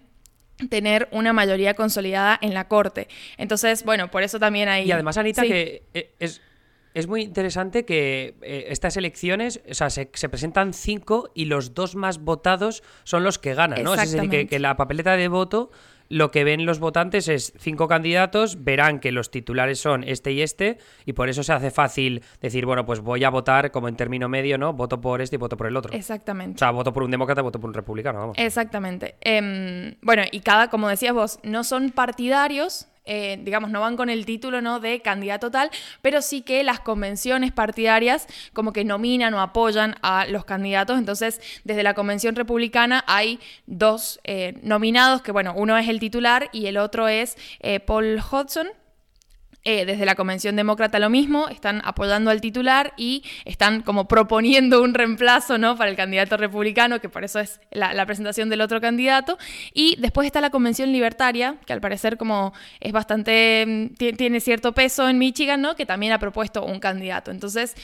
tener 0.70 1.08
una 1.12 1.34
mayoría 1.34 1.74
consolidada 1.74 2.38
en 2.40 2.54
la 2.54 2.66
corte. 2.66 3.08
Entonces, 3.36 3.84
bueno, 3.84 4.10
por 4.10 4.22
eso 4.22 4.38
también 4.38 4.70
hay... 4.70 4.86
Y 4.86 4.92
además, 4.92 5.18
Anita, 5.18 5.42
que 5.42 5.82
es, 6.18 6.40
es 6.96 7.08
muy 7.08 7.22
interesante 7.22 7.84
que 7.84 8.36
eh, 8.40 8.68
estas 8.70 8.96
elecciones, 8.96 9.60
o 9.70 9.74
sea, 9.74 9.90
se, 9.90 10.06
presentan 10.06 10.72
cinco 10.72 11.30
y 11.34 11.44
los 11.44 11.74
dos 11.74 11.94
más 11.94 12.20
votados 12.20 12.82
son 13.04 13.22
los 13.22 13.38
que 13.38 13.54
ganan, 13.54 13.82
¿no? 13.82 13.92
Es 13.92 14.10
decir, 14.10 14.48
que, 14.48 14.58
la 14.58 14.76
papeleta 14.76 15.14
de 15.14 15.28
voto 15.28 15.70
lo 16.08 16.30
que 16.30 16.42
ven 16.42 16.64
los 16.64 16.78
votantes 16.78 17.28
es 17.28 17.52
cinco 17.58 17.86
candidatos, 17.86 18.64
verán 18.64 19.00
que 19.00 19.12
los 19.12 19.30
titulares 19.30 19.78
son 19.78 20.04
este 20.04 20.32
y 20.32 20.40
este, 20.40 20.78
y 21.04 21.12
por 21.12 21.28
eso 21.28 21.42
se 21.42 21.52
hace 21.52 21.70
fácil 21.70 22.22
decir, 22.40 22.64
bueno, 22.64 22.86
pues 22.86 23.00
voy 23.00 23.24
a 23.24 23.28
votar 23.28 23.72
como 23.72 23.88
en 23.88 23.96
término 23.96 24.30
medio, 24.30 24.56
¿no? 24.56 24.72
Voto 24.72 24.98
por 24.98 25.20
este 25.20 25.36
y 25.36 25.38
voto 25.38 25.58
por 25.58 25.66
el 25.66 25.76
otro. 25.76 25.92
Exactamente. 25.92 26.56
O 26.56 26.58
sea, 26.60 26.70
voto 26.70 26.94
por 26.94 27.02
un 27.02 27.10
demócrata, 27.10 27.42
voto 27.42 27.60
por 27.60 27.68
un 27.68 27.74
republicano, 27.74 28.20
vamos. 28.20 28.38
Exactamente. 28.38 29.16
Em, 29.20 29.96
bueno, 30.00 30.22
y 30.30 30.40
cada, 30.40 30.70
como 30.70 30.88
decías 30.88 31.12
vos, 31.12 31.40
no 31.42 31.62
son 31.62 31.90
partidarios, 31.90 32.88
eh, 33.06 33.38
digamos, 33.42 33.70
no 33.70 33.80
van 33.80 33.96
con 33.96 34.10
el 34.10 34.26
título 34.26 34.60
¿no? 34.60 34.80
de 34.80 35.00
candidato 35.00 35.50
tal, 35.50 35.70
pero 36.02 36.22
sí 36.22 36.42
que 36.42 36.62
las 36.64 36.80
convenciones 36.80 37.52
partidarias 37.52 38.26
como 38.52 38.72
que 38.72 38.84
nominan 38.84 39.32
o 39.34 39.40
apoyan 39.40 39.96
a 40.02 40.26
los 40.26 40.44
candidatos. 40.44 40.98
Entonces, 40.98 41.40
desde 41.64 41.82
la 41.82 41.94
convención 41.94 42.34
republicana 42.34 43.04
hay 43.06 43.40
dos 43.66 44.20
eh, 44.24 44.58
nominados, 44.62 45.22
que 45.22 45.32
bueno, 45.32 45.54
uno 45.56 45.78
es 45.78 45.88
el 45.88 46.00
titular 46.00 46.48
y 46.52 46.66
el 46.66 46.76
otro 46.76 47.08
es 47.08 47.36
eh, 47.60 47.80
Paul 47.80 48.20
Hodgson 48.30 48.68
eh, 49.64 49.84
desde 49.84 50.04
la 50.04 50.14
Convención 50.14 50.56
Demócrata 50.56 50.98
lo 50.98 51.10
mismo, 51.10 51.48
están 51.48 51.82
apoyando 51.84 52.30
al 52.30 52.40
titular 52.40 52.92
y 52.96 53.24
están 53.44 53.82
como 53.82 54.06
proponiendo 54.08 54.82
un 54.82 54.94
reemplazo 54.94 55.58
¿no? 55.58 55.76
para 55.76 55.90
el 55.90 55.96
candidato 55.96 56.36
republicano, 56.36 57.00
que 57.00 57.08
por 57.08 57.24
eso 57.24 57.40
es 57.40 57.60
la, 57.70 58.06
presentación 58.06 58.48
del 58.48 58.60
otro 58.60 58.80
candidato. 58.80 59.38
Y 59.74 59.96
después 59.98 60.26
está 60.26 60.40
la 60.40 60.50
Convención 60.50 60.92
Libertaria, 60.92 61.56
que 61.66 61.72
al 61.72 61.80
parecer 61.80 62.16
como 62.16 62.52
es 62.80 62.92
bastante, 62.92 63.64
mm, 63.66 63.94
tiene 64.16 64.40
cierto 64.40 64.72
peso 64.72 65.08
en 65.08 65.18
Michigan, 65.18 65.60
¿no? 65.60 65.74
que 65.74 65.86
también 65.86 66.12
ha 66.12 66.18
propuesto 66.18 66.64
un 66.64 66.78
candidato. 66.78 67.30
Entonces, 67.30 67.74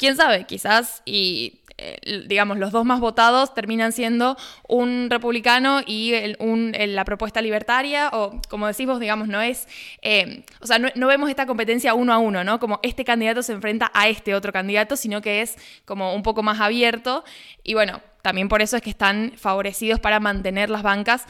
quién 0.00 0.16
sabe, 0.16 0.44
quizás 0.44 1.02
y 1.04 1.59
eh, 1.82 2.24
digamos, 2.26 2.58
los 2.58 2.72
dos 2.72 2.84
más 2.84 3.00
votados 3.00 3.54
terminan 3.54 3.92
siendo 3.92 4.36
un 4.68 5.08
republicano 5.08 5.80
y 5.86 6.12
la 6.38 7.06
propuesta 7.06 7.40
libertaria, 7.40 8.10
o 8.12 8.38
como 8.50 8.66
decimos, 8.66 9.00
digamos, 9.00 9.28
no 9.28 9.40
es, 9.40 9.66
eh, 10.02 10.44
o 10.60 10.66
sea, 10.66 10.78
no, 10.78 11.06
vemos 11.06 11.30
esta 11.30 11.46
competencia 11.46 11.94
uno 11.94 12.12
a 12.12 12.18
uno, 12.18 12.44
¿no? 12.44 12.60
Como 12.60 12.80
este 12.82 13.02
candidato 13.02 13.42
se 13.42 13.54
enfrenta 13.54 13.90
a 13.94 14.08
este 14.08 14.34
otro 14.34 14.52
candidato, 14.52 14.94
sino 14.94 15.22
que 15.22 15.40
es 15.40 15.56
como 15.86 16.14
un 16.14 16.22
poco 16.22 16.42
más 16.42 16.60
abierto. 16.60 17.24
Y 17.64 17.72
bueno, 17.72 18.02
también 18.20 18.50
por 18.50 18.60
eso 18.60 18.76
es 18.76 18.82
que 18.82 18.90
están 18.90 19.32
favorecidos 19.36 20.00
para 20.00 20.20
mantener 20.20 20.68
las 20.68 20.82
bancas 20.82 21.26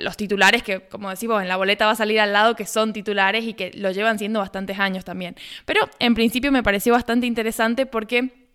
los 0.00 0.16
titulares 0.16 0.62
que, 0.62 0.80
como 0.80 1.10
decimos, 1.10 1.40
en 1.42 1.48
la 1.48 1.56
boleta 1.56 1.86
va 1.86 1.92
a 1.92 1.96
salir 1.96 2.18
al 2.18 2.32
lado 2.32 2.56
que 2.56 2.66
son 2.66 2.92
titulares 2.92 3.44
y 3.44 3.54
que 3.54 3.70
lo 3.74 3.92
llevan 3.92 4.18
siendo 4.18 4.40
bastantes 4.40 4.80
años 4.80 5.04
también. 5.04 5.36
Pero 5.64 5.88
en 6.00 6.14
principio 6.14 6.50
me 6.50 6.62
pareció 6.62 6.92
bastante 6.92 7.26
interesante 7.26 7.86
porque 7.86 8.45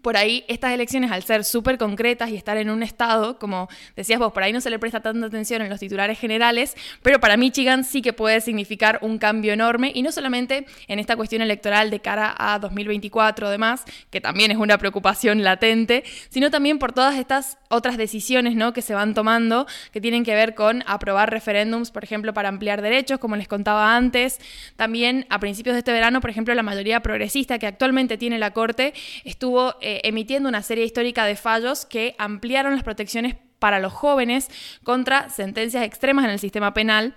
por 0.00 0.16
ahí 0.16 0.44
estas 0.48 0.72
elecciones, 0.72 1.10
al 1.10 1.22
ser 1.22 1.44
súper 1.44 1.76
concretas 1.76 2.30
y 2.30 2.36
estar 2.36 2.56
en 2.56 2.70
un 2.70 2.82
estado, 2.82 3.38
como 3.38 3.68
decías 3.94 4.18
vos, 4.18 4.32
por 4.32 4.42
ahí 4.42 4.52
no 4.52 4.60
se 4.60 4.70
le 4.70 4.78
presta 4.78 5.00
tanta 5.00 5.26
atención 5.26 5.60
en 5.60 5.68
los 5.68 5.80
titulares 5.80 6.18
generales, 6.18 6.76
pero 7.02 7.20
para 7.20 7.36
Michigan 7.36 7.84
sí 7.84 8.00
que 8.00 8.12
puede 8.12 8.40
significar 8.40 8.98
un 9.02 9.18
cambio 9.18 9.52
enorme, 9.52 9.92
y 9.94 10.02
no 10.02 10.10
solamente 10.10 10.66
en 10.88 10.98
esta 10.98 11.16
cuestión 11.16 11.42
electoral 11.42 11.90
de 11.90 12.00
cara 12.00 12.34
a 12.38 12.58
2024 12.58 13.50
demás, 13.50 13.84
que 14.10 14.20
también 14.20 14.50
es 14.50 14.56
una 14.56 14.78
preocupación 14.78 15.42
latente, 15.42 16.04
sino 16.30 16.50
también 16.50 16.78
por 16.78 16.92
todas 16.92 17.16
estas 17.16 17.58
otras 17.68 17.96
decisiones 17.96 18.54
¿no? 18.54 18.72
que 18.72 18.82
se 18.82 18.94
van 18.94 19.14
tomando, 19.14 19.66
que 19.92 20.00
tienen 20.00 20.24
que 20.24 20.34
ver 20.34 20.54
con 20.54 20.84
aprobar 20.86 21.30
referéndums, 21.30 21.90
por 21.90 22.04
ejemplo, 22.04 22.32
para 22.32 22.48
ampliar 22.48 22.82
derechos, 22.82 23.18
como 23.18 23.36
les 23.36 23.48
contaba 23.48 23.96
antes. 23.96 24.38
También 24.76 25.26
a 25.30 25.38
principios 25.38 25.74
de 25.74 25.78
este 25.78 25.92
verano, 25.92 26.20
por 26.20 26.30
ejemplo, 26.30 26.54
la 26.54 26.62
mayoría 26.62 27.00
progresista 27.00 27.58
que 27.58 27.66
actualmente 27.66 28.18
tiene 28.18 28.38
la 28.38 28.52
Corte 28.52 28.94
estuvo 29.24 29.74
eh, 29.82 30.00
emitiendo 30.04 30.48
una 30.48 30.62
serie 30.62 30.84
histórica 30.84 31.24
de 31.24 31.36
fallos 31.36 31.84
que 31.86 32.14
ampliaron 32.18 32.74
las 32.74 32.84
protecciones 32.84 33.36
para 33.58 33.78
los 33.78 33.92
jóvenes 33.92 34.48
contra 34.82 35.28
sentencias 35.28 35.84
extremas 35.84 36.24
en 36.24 36.32
el 36.32 36.38
sistema 36.38 36.74
penal. 36.74 37.16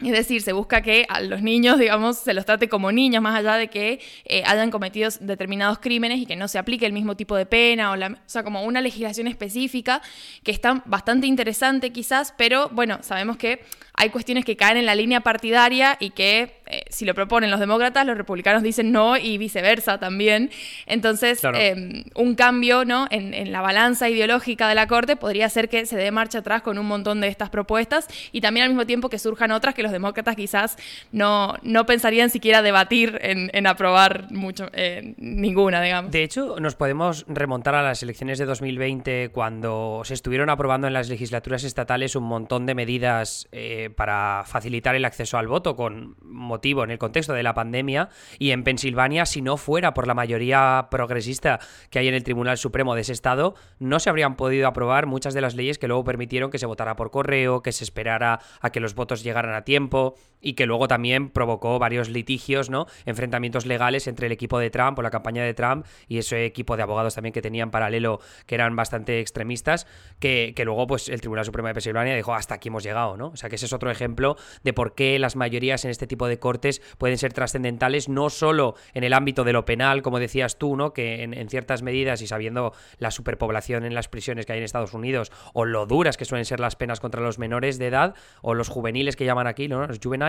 Es 0.00 0.12
decir, 0.12 0.42
se 0.42 0.52
busca 0.52 0.80
que 0.80 1.06
a 1.08 1.20
los 1.20 1.42
niños, 1.42 1.78
digamos, 1.78 2.18
se 2.18 2.32
los 2.32 2.44
trate 2.44 2.68
como 2.68 2.92
niños, 2.92 3.20
más 3.20 3.36
allá 3.36 3.54
de 3.54 3.68
que 3.68 4.00
eh, 4.24 4.42
hayan 4.46 4.70
cometido 4.70 5.10
determinados 5.20 5.80
crímenes 5.80 6.20
y 6.20 6.26
que 6.26 6.36
no 6.36 6.46
se 6.46 6.58
aplique 6.58 6.86
el 6.86 6.92
mismo 6.92 7.16
tipo 7.16 7.34
de 7.34 7.46
pena, 7.46 7.90
o, 7.90 7.96
la, 7.96 8.06
o 8.08 8.16
sea, 8.26 8.44
como 8.44 8.62
una 8.62 8.80
legislación 8.80 9.26
específica 9.26 10.00
que 10.44 10.52
está 10.52 10.82
bastante 10.86 11.26
interesante 11.26 11.90
quizás, 11.90 12.32
pero 12.38 12.68
bueno, 12.68 12.98
sabemos 13.02 13.36
que 13.38 13.64
hay 13.98 14.10
cuestiones 14.10 14.44
que 14.44 14.56
caen 14.56 14.76
en 14.76 14.86
la 14.86 14.94
línea 14.94 15.20
partidaria 15.20 15.96
y 15.98 16.10
que 16.10 16.54
eh, 16.66 16.82
si 16.88 17.04
lo 17.04 17.14
proponen 17.14 17.50
los 17.50 17.58
demócratas, 17.58 18.06
los 18.06 18.16
republicanos 18.16 18.62
dicen 18.62 18.92
no 18.92 19.16
y 19.16 19.38
viceversa 19.38 19.98
también. 19.98 20.50
Entonces, 20.86 21.42
em, 21.42 22.04
un 22.14 22.34
cambio 22.34 22.84
¿no? 22.84 23.06
En, 23.10 23.28
la 23.50 23.60
balanza 23.60 24.08
ideológica 24.08 24.68
de 24.68 24.74
la 24.74 24.86
Corte 24.86 25.16
podría 25.16 25.48
ser 25.48 25.68
que 25.68 25.86
se 25.86 25.96
dé 25.96 26.10
marcha 26.10 26.38
atrás 26.38 26.62
con 26.62 26.78
un 26.78 26.86
montón 26.86 27.20
de 27.20 27.28
estas 27.28 27.50
propuestas 27.50 28.06
y 28.30 28.40
también 28.40 28.64
al 28.64 28.70
mismo 28.70 28.86
tiempo 28.86 29.08
que 29.08 29.18
surjan 29.18 29.50
otras 29.50 29.74
que 29.74 29.82
los 29.82 29.90
demócratas 29.90 30.36
quizás 30.36 30.76
no, 31.10 31.56
no 31.62 31.86
pensarían 31.86 32.30
siquiera 32.30 32.62
debatir 32.62 33.18
en, 33.22 33.66
aprobar 33.66 34.30
mucho, 34.30 34.68
eh, 34.72 35.14
ninguna, 35.18 35.82
digamos. 35.82 36.12
De 36.12 36.22
hecho, 36.22 36.56
nos 36.60 36.74
podemos 36.74 37.24
remontar 37.28 37.74
a 37.74 37.82
las 37.82 38.02
elecciones 38.02 38.38
de 38.38 38.44
2020 38.46 39.30
cuando 39.30 40.02
se 40.04 40.14
estuvieron 40.14 40.50
aprobando 40.50 40.86
en 40.86 40.92
las 40.92 41.08
legislaturas 41.08 41.64
estatales 41.64 42.16
un 42.16 42.24
montón 42.24 42.64
de 42.66 42.74
medidas 42.74 43.48
eh, 43.52 43.87
para 43.90 44.44
facilitar 44.46 44.94
el 44.94 45.04
acceso 45.04 45.38
al 45.38 45.48
voto 45.48 45.76
con 45.76 46.16
motivo 46.22 46.84
en 46.84 46.90
el 46.90 46.98
contexto 46.98 47.32
de 47.32 47.42
la 47.42 47.54
pandemia 47.54 48.08
y 48.38 48.50
en 48.50 48.64
Pensilvania, 48.64 49.26
si 49.26 49.42
no 49.42 49.56
fuera 49.56 49.94
por 49.94 50.06
la 50.06 50.14
mayoría 50.14 50.88
progresista 50.90 51.60
que 51.90 51.98
hay 51.98 52.08
en 52.08 52.14
el 52.14 52.24
Tribunal 52.24 52.58
Supremo 52.58 52.94
de 52.94 53.02
ese 53.02 53.12
estado, 53.12 53.54
no 53.78 54.00
se 54.00 54.10
habrían 54.10 54.36
podido 54.36 54.66
aprobar 54.68 55.06
muchas 55.06 55.34
de 55.34 55.40
las 55.40 55.54
leyes 55.54 55.78
que 55.78 55.88
luego 55.88 56.04
permitieron 56.04 56.50
que 56.50 56.58
se 56.58 56.66
votara 56.66 56.96
por 56.96 57.10
correo, 57.10 57.62
que 57.62 57.72
se 57.72 57.84
esperara 57.84 58.40
a 58.60 58.70
que 58.70 58.80
los 58.80 58.94
votos 58.94 59.22
llegaran 59.22 59.54
a 59.54 59.62
tiempo 59.62 60.14
y 60.40 60.54
que 60.54 60.66
luego 60.66 60.88
también 60.88 61.30
provocó 61.30 61.78
varios 61.78 62.08
litigios, 62.08 62.70
¿no? 62.70 62.86
Enfrentamientos 63.06 63.66
legales 63.66 64.06
entre 64.06 64.26
el 64.26 64.32
equipo 64.32 64.58
de 64.58 64.70
Trump 64.70 64.98
o 64.98 65.02
la 65.02 65.10
campaña 65.10 65.42
de 65.42 65.54
Trump 65.54 65.86
y 66.08 66.18
ese 66.18 66.44
equipo 66.44 66.76
de 66.76 66.82
abogados 66.82 67.14
también 67.14 67.32
que 67.32 67.42
tenían 67.42 67.70
paralelo 67.70 68.20
que 68.46 68.54
eran 68.54 68.76
bastante 68.76 69.20
extremistas, 69.20 69.86
que, 70.18 70.52
que 70.54 70.64
luego 70.64 70.86
pues 70.86 71.08
el 71.08 71.20
Tribunal 71.20 71.44
Supremo 71.44 71.68
de 71.68 71.74
Pensilvania 71.74 72.14
dijo 72.14 72.34
hasta 72.34 72.54
aquí 72.54 72.68
hemos 72.68 72.82
llegado, 72.82 73.16
¿no? 73.16 73.28
O 73.28 73.36
sea 73.36 73.48
que 73.48 73.56
ese 73.56 73.66
es 73.66 73.72
otro 73.72 73.90
ejemplo 73.90 74.36
de 74.62 74.72
por 74.72 74.94
qué 74.94 75.18
las 75.18 75.36
mayorías 75.36 75.84
en 75.84 75.90
este 75.90 76.06
tipo 76.06 76.26
de 76.26 76.38
cortes 76.38 76.82
pueden 76.98 77.18
ser 77.18 77.32
trascendentales, 77.32 78.08
no 78.08 78.30
solo 78.30 78.74
en 78.94 79.04
el 79.04 79.12
ámbito 79.12 79.44
de 79.44 79.52
lo 79.52 79.64
penal, 79.64 80.02
como 80.02 80.18
decías 80.18 80.58
tú, 80.58 80.76
¿no? 80.76 80.92
Que 80.92 81.22
en, 81.22 81.48
ciertas 81.48 81.82
medidas 81.82 82.20
y 82.20 82.26
sabiendo 82.26 82.74
la 82.98 83.10
superpoblación 83.10 83.84
en 83.84 83.94
las 83.94 84.08
prisiones 84.08 84.44
que 84.44 84.52
hay 84.52 84.58
en 84.58 84.64
Estados 84.64 84.92
Unidos, 84.92 85.32
o 85.54 85.64
lo 85.64 85.86
duras 85.86 86.16
que 86.16 86.24
suelen 86.24 86.44
ser 86.44 86.60
las 86.60 86.76
penas 86.76 87.00
contra 87.00 87.22
los 87.22 87.38
menores 87.38 87.78
de 87.78 87.86
edad, 87.86 88.14
o 88.42 88.54
los 88.54 88.68
juveniles 88.68 89.16
que 89.16 89.24
llaman 89.24 89.46
aquí, 89.46 89.68
¿no? 89.68 89.86
Los 89.86 89.98
juveniles, 89.98 90.27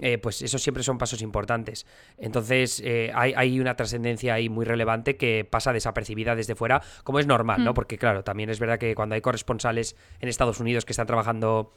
eh, 0.00 0.18
pues 0.18 0.42
esos 0.42 0.62
siempre 0.62 0.82
son 0.82 0.98
pasos 0.98 1.22
importantes. 1.22 1.86
Entonces 2.18 2.82
eh, 2.84 3.12
hay, 3.14 3.60
una 3.60 3.76
trascendencia 3.76 4.34
ahí 4.34 4.48
muy 4.48 4.64
relevante 4.64 5.16
que 5.16 5.46
pasa 5.48 5.72
desapercibida 5.72 6.34
desde 6.34 6.56
fuera, 6.56 6.82
como 7.04 7.20
es 7.20 7.26
normal, 7.26 7.64
¿no? 7.64 7.70
Mm. 7.70 7.74
Porque 7.74 7.96
claro, 7.96 8.24
también 8.24 8.50
es 8.50 8.58
verdad 8.58 8.78
que 8.78 8.94
cuando 8.94 9.14
hay 9.14 9.20
corresponsales 9.20 9.96
en 10.20 10.28
Estados 10.28 10.58
Unidos 10.58 10.84
que 10.84 10.92
están 10.92 11.06
trabajando 11.06 11.74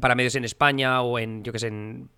para 0.00 0.14
medios 0.14 0.34
en 0.34 0.44
España 0.44 1.00
o 1.02 1.18
en, 1.18 1.42
yo 1.42 1.52
que 1.52 1.58
sé, 1.58 1.68
en 1.68 2.10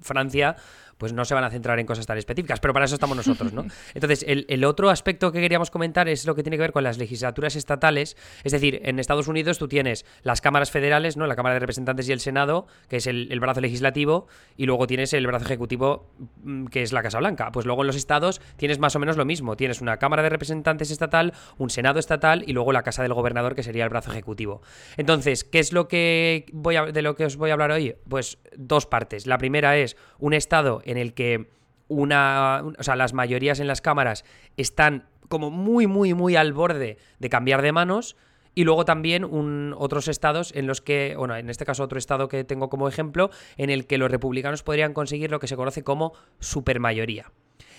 Francia, 0.00 0.56
pues 1.00 1.14
no 1.14 1.24
se 1.24 1.32
van 1.32 1.44
a 1.44 1.50
centrar 1.50 1.78
en 1.80 1.86
cosas 1.86 2.06
tan 2.06 2.18
específicas, 2.18 2.60
pero 2.60 2.74
para 2.74 2.84
eso 2.84 2.94
estamos 2.94 3.16
nosotros, 3.16 3.54
¿no? 3.54 3.64
Entonces, 3.94 4.22
el, 4.28 4.64
otro 4.64 4.90
aspecto 4.90 5.32
que 5.32 5.40
queríamos 5.40 5.70
comentar 5.70 6.10
es 6.10 6.26
lo 6.26 6.34
que 6.34 6.42
tiene 6.42 6.58
que 6.58 6.60
ver 6.60 6.72
con 6.72 6.84
las 6.84 6.98
legislaturas 6.98 7.56
estatales, 7.56 8.18
es 8.44 8.52
decir, 8.52 8.82
en 8.84 8.98
Estados 8.98 9.26
Unidos 9.26 9.58
tú 9.58 9.66
tienes 9.66 10.04
las 10.22 10.42
cámaras 10.42 10.70
federales, 10.70 11.16
¿no? 11.16 11.26
La 11.26 11.36
Cámara 11.36 11.54
de 11.54 11.60
Representantes 11.60 12.06
y 12.06 12.12
el 12.12 12.20
Senado, 12.20 12.66
que 12.88 12.96
es 12.96 13.06
el, 13.06 13.40
brazo 13.40 13.62
legislativo, 13.62 14.28
y 14.58 14.66
luego 14.66 14.86
tienes 14.86 15.14
el 15.14 15.26
brazo 15.26 15.46
ejecutivo, 15.46 16.12
mm, 16.42 16.66
que 16.66 16.82
es 16.82 16.92
la 16.92 17.02
Casa 17.02 17.18
Blanca. 17.18 17.50
Pues 17.50 17.64
luego 17.64 17.80
en 17.82 17.86
los 17.86 17.96
estados 17.96 18.42
tienes 18.58 18.78
más 18.78 18.94
o 18.94 18.98
menos 18.98 19.16
lo 19.16 19.24
mismo, 19.24 19.56
tienes 19.56 19.80
una 19.80 19.96
Cámara 19.96 20.22
de 20.22 20.28
Representantes 20.28 20.90
estatal, 20.90 21.32
un 21.56 21.70
Senado 21.70 21.98
estatal 21.98 22.44
y 22.46 22.52
luego 22.52 22.72
la 22.72 22.82
Casa 22.82 23.02
del 23.02 23.14
Gobernador, 23.14 23.54
que 23.54 23.62
sería 23.62 23.84
el 23.84 23.90
brazo 23.90 24.10
ejecutivo. 24.10 24.60
Entonces, 24.98 25.44
¿qué 25.44 25.60
es 25.60 25.72
lo 25.72 25.88
que 25.88 26.44
voy 26.52 26.76
a, 26.76 26.84
de 26.84 27.00
lo 27.00 27.16
que 27.16 27.24
os 27.24 27.36
voy 27.36 27.48
a 27.48 27.54
hablar 27.54 27.70
hoy? 27.70 27.96
Pues 28.06 28.36
dos 28.54 28.84
partes. 28.84 29.26
La 29.26 29.38
primera 29.38 29.78
es 29.78 29.96
un 30.18 30.34
estado 30.34 30.82
en 30.90 30.98
el 30.98 31.14
que 31.14 31.48
una, 31.88 32.62
o 32.78 32.82
sea, 32.82 32.96
las 32.96 33.12
mayorías 33.14 33.60
en 33.60 33.66
las 33.66 33.80
cámaras 33.80 34.24
están 34.56 35.08
como 35.28 35.50
muy, 35.50 35.86
muy, 35.86 36.14
muy 36.14 36.36
al 36.36 36.52
borde 36.52 36.98
de 37.18 37.28
cambiar 37.28 37.62
de 37.62 37.72
manos. 37.72 38.16
Y 38.52 38.64
luego 38.64 38.84
también 38.84 39.24
un, 39.24 39.74
otros 39.78 40.08
estados 40.08 40.52
en 40.56 40.66
los 40.66 40.80
que, 40.80 41.14
bueno, 41.16 41.36
en 41.36 41.48
este 41.48 41.64
caso 41.64 41.84
otro 41.84 41.98
estado 41.98 42.26
que 42.26 42.42
tengo 42.42 42.68
como 42.68 42.88
ejemplo, 42.88 43.30
en 43.56 43.70
el 43.70 43.86
que 43.86 43.96
los 43.96 44.10
republicanos 44.10 44.64
podrían 44.64 44.92
conseguir 44.92 45.30
lo 45.30 45.38
que 45.38 45.46
se 45.46 45.56
conoce 45.56 45.84
como 45.84 46.14
supermayoría. 46.40 47.30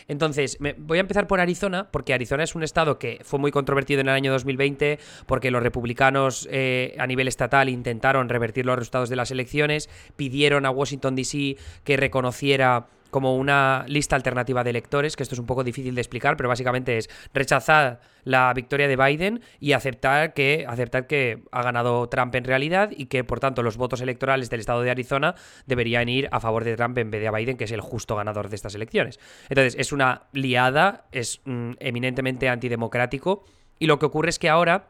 Entonces, 0.08 0.58
voy 0.78 0.98
a 0.98 1.02
empezar 1.02 1.28
por 1.28 1.42
Arizona, 1.42 1.92
porque 1.92 2.14
Arizona 2.14 2.44
es 2.44 2.56
un 2.56 2.64
estado 2.64 2.98
que 3.00 3.20
fue 3.24 3.38
muy 3.38 3.52
controvertido 3.52 4.02
en 4.02 4.08
el 4.08 4.16
año 4.16 4.32
2020, 4.32 4.98
porque 5.26 5.52
los 5.52 5.62
republicanos 5.62 6.48
eh, 6.52 6.96
a 6.98 7.06
nivel 7.06 7.28
estatal 7.28 7.70
intentaron 7.70 8.30
revertir 8.30 8.66
los 8.66 8.78
resultados 8.78 9.10
de 9.10 9.18
las 9.18 9.30
elecciones, 9.32 9.90
pidieron 10.16 10.66
a 10.66 10.72
Washington, 10.72 11.16
D.C. 11.16 11.58
que 11.84 11.98
reconociera 11.98 12.88
como 13.12 13.36
una 13.36 13.86
lista 13.88 14.16
alternativa 14.16 14.64
de 14.64 14.72
electores, 14.72 15.16
que 15.16 15.24
esto 15.24 15.36
es 15.36 15.40
un 15.40 15.46
poco 15.46 15.64
difícil 15.64 15.94
de 15.94 16.02
explicar, 16.02 16.38
pero 16.38 16.50
básicamente 16.50 16.98
es 16.98 17.10
rechazar 17.34 18.00
la 18.24 18.54
victoria 18.54 18.88
de 18.88 18.96
Biden 18.96 19.42
y 19.60 19.74
aceptar 19.74 20.34
que, 20.34 20.66
aceptar 20.68 21.08
que 21.08 21.44
ha 21.52 21.62
ganado 21.62 22.08
Trump 22.10 22.34
en 22.36 22.44
realidad 22.44 22.90
y 22.96 23.06
que, 23.06 23.24
por 23.24 23.40
tanto, 23.40 23.64
los 23.64 23.78
votos 23.78 24.02
electorales 24.02 24.50
del 24.50 24.62
estado 24.62 24.82
de 24.82 24.92
Arizona 24.92 25.36
deberían 25.66 26.10
ir 26.10 26.30
a 26.32 26.40
favor 26.40 26.64
de 26.64 26.76
Trump 26.76 26.98
en 26.98 27.12
vez 27.12 27.22
de 27.22 27.28
a 27.28 27.32
Biden, 27.32 27.58
que 27.58 27.66
es 27.66 27.72
el 27.72 27.82
justo 27.82 28.16
ganador 28.16 28.50
de 28.50 28.56
estas 28.56 28.76
elecciones. 28.76 29.20
Entonces, 29.50 29.76
es 29.78 29.92
una 29.92 30.24
liada, 30.34 31.06
es 31.12 31.42
mm, 31.46 31.74
eminentemente 31.80 32.50
antidemocrático 32.50 33.44
y 33.80 33.88
lo 33.88 34.00
que 34.00 34.06
ocurre 34.06 34.30
es 34.30 34.40
que 34.40 34.50
ahora 34.50 34.88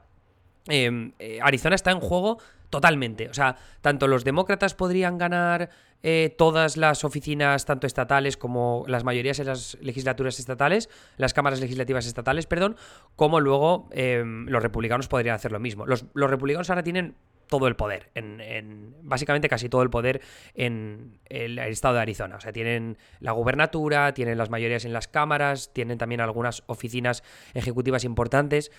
em, 0.67 1.13
eh, 1.17 1.39
Arizona 1.41 1.75
está 1.75 1.91
en 1.91 1.99
juego 1.99 2.39
totalmente. 2.71 3.29
O 3.29 3.33
sea, 3.35 3.57
tanto 3.81 4.07
los 4.07 4.23
demócratas 4.23 4.73
podrían 4.73 5.19
ganar 5.19 5.69
eh, 6.01 6.33
todas 6.35 6.77
las 6.77 7.03
oficinas, 7.03 7.65
tanto 7.65 7.85
estatales 7.85 8.35
como 8.35 8.83
las 8.87 9.03
mayorías 9.03 9.37
en 9.37 9.45
las 9.47 9.77
legislaturas 9.81 10.39
estatales, 10.39 10.89
las 11.17 11.33
cámaras 11.35 11.59
legislativas 11.59 12.07
estatales, 12.07 12.47
perdón, 12.47 12.75
como 13.15 13.39
luego 13.39 13.87
em, 13.91 14.47
los 14.47 14.63
republicanos 14.63 15.07
podrían 15.07 15.35
hacer 15.35 15.51
lo 15.51 15.59
mismo. 15.59 15.85
Los, 15.85 16.05
republicanos 16.15 16.71
ahora 16.71 16.81
tienen 16.81 17.15
todo 17.47 17.67
el 17.67 17.75
poder, 17.75 18.09
en, 18.15 18.95
básicamente 19.03 19.49
casi 19.49 19.67
todo 19.67 19.83
el 19.83 19.89
poder 19.89 20.21
en 20.55 21.19
el, 21.25 21.59
estado 21.59 21.95
de 21.95 22.01
Arizona. 22.01 22.37
O 22.37 22.39
sea, 22.39 22.53
tienen 22.53 22.97
la 23.19 23.33
gubernatura, 23.33 24.13
tienen 24.13 24.37
las 24.37 24.49
mayorías 24.49 24.85
en 24.85 24.93
las 24.93 25.09
cámaras, 25.09 25.73
tienen 25.73 25.97
también 25.97 26.21
algunas 26.21 26.63
oficinas 26.67 27.23
ejecutivas 27.53 28.05
importantes. 28.05 28.71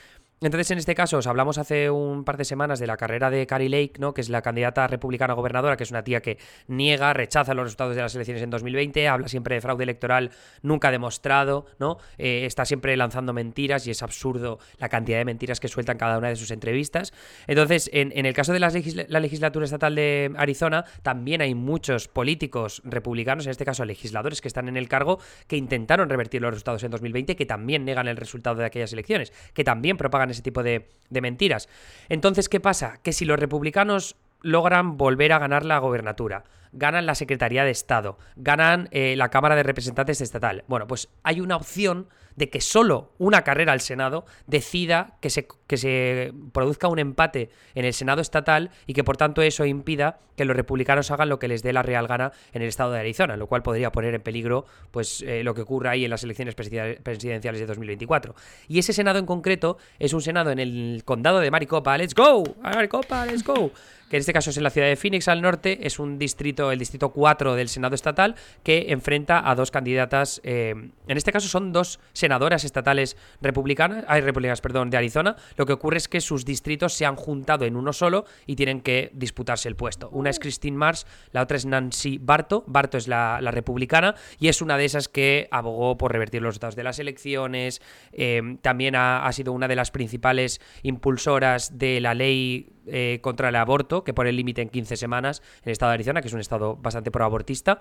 Entonces, 0.42 0.70
en 0.72 0.78
este 0.78 0.94
caso, 0.94 1.18
os 1.18 1.26
hablamos 1.26 1.58
hace 1.58 1.88
un 1.88 2.24
par 2.24 2.36
de 2.36 2.44
semanas 2.44 2.80
de 2.80 2.86
la 2.88 2.96
carrera 2.96 3.30
de 3.30 3.46
Carrie 3.46 3.68
Lake, 3.68 3.94
¿no? 3.98 4.12
que 4.12 4.20
es 4.20 4.28
la 4.28 4.42
candidata 4.42 4.88
republicana 4.88 5.34
gobernadora, 5.34 5.76
que 5.76 5.84
es 5.84 5.90
una 5.90 6.02
tía 6.02 6.20
que 6.20 6.38
niega, 6.66 7.12
rechaza 7.12 7.54
los 7.54 7.64
resultados 7.64 7.94
de 7.94 8.02
las 8.02 8.14
elecciones 8.14 8.42
en 8.42 8.50
2020, 8.50 9.06
habla 9.08 9.28
siempre 9.28 9.54
de 9.54 9.60
fraude 9.60 9.84
electoral 9.84 10.30
nunca 10.62 10.90
demostrado, 10.90 11.66
¿no? 11.78 11.98
Eh, 12.18 12.44
está 12.44 12.64
siempre 12.64 12.96
lanzando 12.96 13.32
mentiras 13.32 13.86
y 13.86 13.92
es 13.92 14.02
absurdo 14.02 14.58
la 14.78 14.88
cantidad 14.88 15.18
de 15.18 15.24
mentiras 15.24 15.60
que 15.60 15.68
sueltan 15.68 15.96
cada 15.96 16.18
una 16.18 16.28
de 16.28 16.36
sus 16.36 16.50
entrevistas. 16.50 17.12
Entonces, 17.46 17.88
en, 17.92 18.26
el 18.26 18.34
caso 18.34 18.52
de 18.52 18.58
la 18.58 19.20
legislatura 19.20 19.64
estatal 19.64 19.94
de 19.94 20.32
Arizona, 20.36 20.84
también 21.02 21.40
hay 21.40 21.54
muchos 21.54 22.08
políticos 22.08 22.82
republicanos, 22.84 23.46
en 23.46 23.52
este 23.52 23.64
caso 23.64 23.84
legisladores 23.84 24.40
que 24.40 24.48
están 24.48 24.68
en 24.68 24.76
el 24.76 24.88
cargo, 24.88 25.20
que 25.46 25.56
intentaron 25.56 26.08
revertir 26.08 26.42
los 26.42 26.50
resultados 26.50 26.82
en 26.82 26.90
2020, 26.90 27.36
que 27.36 27.46
también 27.46 27.84
negan 27.84 28.08
el 28.08 28.16
resultado 28.16 28.56
de 28.56 28.66
aquellas 28.66 28.92
elecciones, 28.92 29.32
que 29.54 29.62
también 29.62 29.96
propagan 29.96 30.31
ese 30.32 30.42
tipo 30.42 30.62
de, 30.62 30.88
mentiras. 31.10 31.68
Entonces, 32.08 32.48
¿qué 32.48 32.60
pasa? 32.60 32.98
Que 33.02 33.12
si 33.12 33.24
los 33.24 33.38
republicanos 33.38 34.16
logran 34.42 34.96
volver 34.96 35.32
a 35.32 35.38
ganar 35.38 35.64
la 35.64 35.78
gobernatura, 35.78 36.44
ganan 36.72 37.06
la 37.06 37.14
Secretaría 37.14 37.64
de 37.64 37.70
Estado, 37.70 38.18
ganan 38.36 38.88
eh, 38.90 39.14
la 39.16 39.28
Cámara 39.28 39.54
de 39.54 39.62
Representantes 39.62 40.20
Estatal. 40.20 40.64
Bueno, 40.66 40.86
pues 40.86 41.08
hay 41.22 41.40
una 41.40 41.56
opción 41.56 42.08
de 42.36 42.50
que 42.50 42.60
solo 42.60 43.12
una 43.18 43.42
carrera 43.42 43.72
al 43.72 43.80
Senado 43.80 44.24
decida 44.46 45.16
que 45.20 45.30
se, 45.30 45.46
que 45.66 45.76
se 45.76 46.32
produzca 46.52 46.88
un 46.88 46.98
empate 46.98 47.50
en 47.74 47.84
el 47.84 47.94
Senado 47.94 48.20
estatal 48.20 48.70
y 48.86 48.94
que 48.94 49.04
por 49.04 49.16
tanto 49.16 49.42
eso 49.42 49.64
impida 49.64 50.20
que 50.36 50.44
los 50.44 50.56
republicanos 50.56 51.10
hagan 51.10 51.28
lo 51.28 51.38
que 51.38 51.48
les 51.48 51.62
dé 51.62 51.72
la 51.72 51.82
real 51.82 52.06
gana 52.06 52.32
en 52.52 52.62
el 52.62 52.68
estado 52.68 52.92
de 52.92 53.00
Arizona, 53.00 53.36
lo 53.36 53.46
cual 53.46 53.62
podría 53.62 53.92
poner 53.92 54.14
en 54.14 54.22
peligro 54.22 54.64
pues, 54.90 55.22
eh, 55.22 55.42
lo 55.44 55.54
que 55.54 55.62
ocurra 55.62 55.90
ahí 55.90 56.04
en 56.04 56.10
las 56.10 56.24
elecciones 56.24 56.54
presidenciales 56.54 57.60
de 57.60 57.66
2024. 57.66 58.34
Y 58.68 58.78
ese 58.78 58.92
Senado 58.92 59.18
en 59.18 59.26
concreto 59.26 59.78
es 59.98 60.12
un 60.12 60.22
Senado 60.22 60.50
en 60.50 60.58
el 60.58 61.02
condado 61.04 61.40
de 61.40 61.50
Maricopa. 61.50 61.96
¡Let's 61.98 62.14
go! 62.14 62.44
¡Maricopa, 62.62 63.26
let's 63.26 63.44
go! 63.44 63.70
que 64.12 64.16
en 64.16 64.20
este 64.20 64.34
caso 64.34 64.50
es 64.50 64.58
en 64.58 64.62
la 64.62 64.68
ciudad 64.68 64.88
de 64.88 64.96
Phoenix 64.96 65.26
al 65.26 65.40
norte, 65.40 65.86
es 65.86 65.98
un 65.98 66.18
distrito, 66.18 66.70
el 66.70 66.78
distrito 66.78 67.14
4 67.14 67.54
del 67.54 67.70
Senado 67.70 67.94
estatal, 67.94 68.34
que 68.62 68.88
enfrenta 68.90 69.48
a 69.50 69.54
dos 69.54 69.70
candidatas, 69.70 70.38
eh, 70.44 70.74
en 71.08 71.16
este 71.16 71.32
caso 71.32 71.48
son 71.48 71.72
dos 71.72 71.98
senadoras 72.22 72.62
estatales 72.62 73.16
republicanas, 73.40 74.04
hay 74.06 74.20
republicanas, 74.20 74.60
perdón, 74.60 74.90
de 74.90 74.96
Arizona, 74.96 75.34
lo 75.56 75.66
que 75.66 75.72
ocurre 75.72 75.96
es 75.96 76.06
que 76.06 76.20
sus 76.20 76.44
distritos 76.44 76.92
se 76.92 77.04
han 77.04 77.16
juntado 77.16 77.64
en 77.64 77.74
uno 77.74 77.92
solo 77.92 78.26
y 78.46 78.54
tienen 78.54 78.80
que 78.80 79.10
disputarse 79.12 79.68
el 79.68 79.74
puesto. 79.74 80.08
Una 80.10 80.30
es 80.30 80.38
Christine 80.38 80.76
Mars, 80.76 81.04
la 81.32 81.42
otra 81.42 81.56
es 81.56 81.66
Nancy 81.66 82.18
Barto, 82.22 82.62
Barto 82.68 82.96
es 82.96 83.08
la, 83.08 83.40
republicana 83.50 84.14
y 84.38 84.48
es 84.48 84.62
una 84.62 84.78
de 84.78 84.84
esas 84.84 85.08
que 85.08 85.48
abogó 85.50 85.98
por 85.98 86.12
revertir 86.12 86.42
los 86.42 86.50
resultados 86.50 86.76
de 86.76 86.84
las 86.84 87.00
elecciones, 87.00 87.82
eh, 88.12 88.56
también 88.62 88.94
ha, 88.94 89.26
ha 89.26 89.32
sido 89.32 89.52
una 89.52 89.66
de 89.66 89.74
las 89.74 89.90
principales 89.90 90.60
impulsoras 90.84 91.76
de 91.76 92.00
la 92.00 92.14
ley 92.14 92.70
eh, 92.86 93.20
contra 93.22 93.48
el 93.48 93.54
aborto, 93.54 94.02
que 94.02 94.12
pone 94.12 94.30
el 94.30 94.36
límite 94.36 94.60
en 94.60 94.68
15 94.68 94.96
semanas 94.96 95.40
en 95.62 95.68
el 95.68 95.72
estado 95.72 95.90
de 95.90 95.94
Arizona, 95.94 96.20
que 96.20 96.26
es 96.26 96.34
un 96.34 96.40
estado 96.40 96.74
bastante 96.76 97.12
proabortista. 97.12 97.78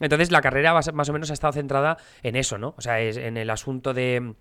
Entonces 0.00 0.30
la 0.30 0.40
carrera 0.40 0.78
más 0.92 1.08
o 1.08 1.12
menos 1.12 1.30
ha 1.30 1.34
estado 1.34 1.52
centrada 1.52 1.96
en 2.22 2.36
eso, 2.36 2.58
¿no? 2.58 2.74
O 2.76 2.80
sea, 2.80 3.00
en 3.00 3.36
el 3.36 3.50
asunto 3.50 3.94
de 3.94 4.34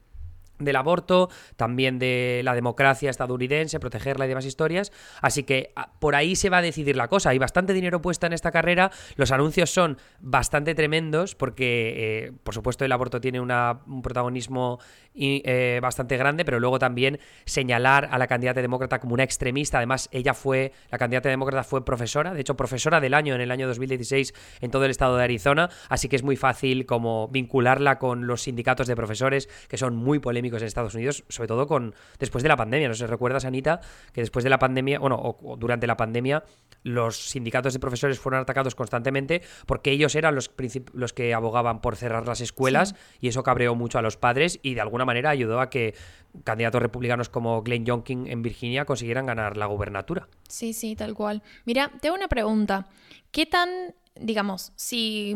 del 0.60 0.76
aborto, 0.76 1.30
también 1.56 2.00
de 2.00 2.42
la 2.44 2.56
democracia 2.56 3.10
estadounidense, 3.10 3.80
protegerla 3.80 4.26
y 4.26 4.30
demás 4.30 4.46
historias. 4.46 4.92
Así 5.22 5.44
que 5.44 5.72
ah, 5.76 5.92
por 6.00 6.16
ahí 6.16 6.36
se 6.36 6.50
va 6.50 6.58
a 6.58 6.62
decidir 6.62 6.96
la 6.96 7.08
cosa. 7.08 7.30
Hay 7.30 7.38
bastante 7.38 7.74
dinero 7.74 8.02
puesta 8.02 8.28
en 8.28 8.34
esta 8.34 8.52
carrera. 8.52 8.92
Los 9.16 9.32
anuncios 9.32 9.70
son 9.70 9.98
bastante 10.20 10.76
tremendos 10.76 11.36
porque, 11.36 12.28
eh, 12.28 12.32
por 12.44 12.54
supuesto, 12.54 12.86
el 12.86 12.92
aborto 12.92 13.22
tiene 13.22 13.40
un 13.40 14.02
protagonismo 14.02 14.80
eh, 15.14 15.80
bastante 15.82 16.18
grande, 16.18 16.46
pero 16.46 16.60
luego 16.60 16.80
también 16.80 17.20
señalar 17.46 18.10
a 18.12 18.18
la 18.18 18.28
candidata 18.28 18.62
demócrata 18.62 19.00
como 19.00 19.14
una 19.14 19.24
extremista. 19.24 19.78
Además, 19.78 20.10
ella 20.12 20.34
fue, 20.34 20.74
la 20.92 20.98
candidata 20.98 21.30
demócrata 21.30 21.64
fue 21.64 21.84
profesora, 21.84 22.34
de 22.34 22.42
hecho, 22.42 22.56
profesora 22.56 23.00
del 23.00 23.14
año 23.14 23.36
en 23.36 23.42
el 23.42 23.52
año 23.52 23.68
2016 23.68 24.34
en 24.62 24.72
todo 24.72 24.86
el 24.86 24.92
estado 24.92 25.18
de 25.18 25.24
Arizona. 25.24 25.70
Así 25.90 26.08
que 26.08 26.16
es 26.16 26.24
muy 26.24 26.36
fácil 26.36 26.86
como 26.86 27.28
vincularla 27.30 28.00
con 28.00 28.28
los 28.28 28.44
sindicatos 28.44 28.88
de 28.88 28.96
profesores, 28.96 29.50
que 29.68 29.78
son 29.78 29.96
muy 29.96 30.20
polémicos 30.20 30.47
en 30.56 30.68
Estados 30.68 30.96
Unidos, 30.96 31.24
sobre 31.30 31.48
todo 31.48 31.68
con 31.68 31.94
después 32.20 32.44
de 32.44 32.50
la 32.50 32.56
pandemia. 32.56 32.88
No 32.88 32.94
sé 32.94 33.06
si 33.06 33.08
recuerdas, 33.08 33.46
Anita, 33.46 33.82
que 34.14 34.22
después 34.22 34.44
de 34.44 34.50
la 34.50 34.60
pandemia, 34.60 35.00
bueno, 35.00 35.18
o, 35.22 35.58
durante 35.58 35.88
la 35.88 35.98
pandemia, 35.98 36.44
los 36.84 37.30
sindicatos 37.30 37.74
de 37.74 37.80
profesores 37.80 38.20
fueron 38.20 38.42
atacados 38.42 38.76
constantemente 38.76 39.42
porque 39.66 39.92
ellos 39.92 40.16
eran 40.16 40.36
los, 40.36 40.52
los 40.94 41.14
que 41.14 41.34
abogaban 41.34 41.82
por 41.82 41.96
cerrar 41.96 42.28
las 42.28 42.42
escuelas 42.42 42.96
y 43.20 43.28
eso 43.28 43.44
cabreó 43.44 43.76
mucho 43.76 44.00
a 44.00 44.02
los 44.02 44.18
padres 44.18 44.60
y 44.64 44.74
de 44.74 44.82
alguna 44.82 45.06
manera 45.06 45.30
ayudó 45.30 45.60
a 45.60 45.70
que 45.70 45.96
candidatos 46.44 46.82
republicanos 46.82 47.30
como 47.30 47.62
Glenn 47.64 47.86
Youngkin 47.86 48.28
en 48.28 48.42
Virginia 48.42 48.86
consiguieran 48.86 49.26
ganar 49.26 49.58
la 49.58 49.66
gubernatura. 49.66 50.28
Sí, 50.48 50.74
sí, 50.74 50.96
tal 50.96 51.14
cual. 51.14 51.42
Mira, 51.66 51.92
tengo 52.02 52.16
una 52.16 52.28
pregunta. 52.28 52.88
¿Qué 53.32 53.46
tan, 53.46 53.96
digamos, 54.16 54.72
si 54.76 55.36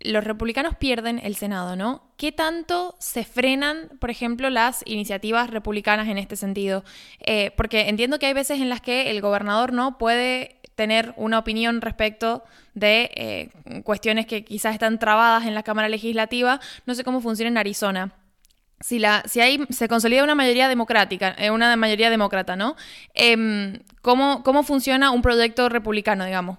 los 0.00 0.24
republicanos 0.24 0.76
pierden 0.76 1.20
el 1.22 1.36
Senado, 1.36 1.76
¿no? 1.76 2.02
¿Qué 2.16 2.32
tanto 2.32 2.96
se 2.98 3.24
frenan, 3.24 3.90
por 4.00 4.10
ejemplo, 4.10 4.50
las 4.50 4.82
iniciativas 4.86 5.50
republicanas 5.50 6.08
en 6.08 6.18
este 6.18 6.36
sentido? 6.36 6.84
Eh, 7.20 7.52
porque 7.56 7.88
entiendo 7.88 8.18
que 8.18 8.26
hay 8.26 8.32
veces 8.32 8.60
en 8.60 8.68
las 8.68 8.80
que 8.80 9.10
el 9.10 9.20
gobernador 9.20 9.72
no 9.72 9.98
puede 9.98 10.56
tener 10.74 11.12
una 11.16 11.38
opinión 11.38 11.82
respecto 11.82 12.42
de 12.74 13.10
eh, 13.14 13.82
cuestiones 13.84 14.26
que 14.26 14.44
quizás 14.44 14.72
están 14.72 14.98
trabadas 14.98 15.44
en 15.44 15.54
la 15.54 15.62
Cámara 15.62 15.88
Legislativa. 15.88 16.60
No 16.86 16.94
sé 16.94 17.04
cómo 17.04 17.20
funciona 17.20 17.50
en 17.50 17.58
Arizona. 17.58 18.12
Si, 18.80 18.98
la, 18.98 19.22
si 19.26 19.40
hay, 19.40 19.64
se 19.68 19.88
consolida 19.88 20.24
una 20.24 20.34
mayoría 20.34 20.68
democrática, 20.68 21.34
eh, 21.38 21.50
una 21.50 21.76
mayoría 21.76 22.08
demócrata, 22.08 22.56
¿no? 22.56 22.76
Em, 23.14 23.80
¿cómo, 24.00 24.42
¿Cómo 24.42 24.62
funciona 24.62 25.10
un 25.10 25.22
proyecto 25.22 25.68
republicano, 25.68 26.24
digamos? 26.24 26.58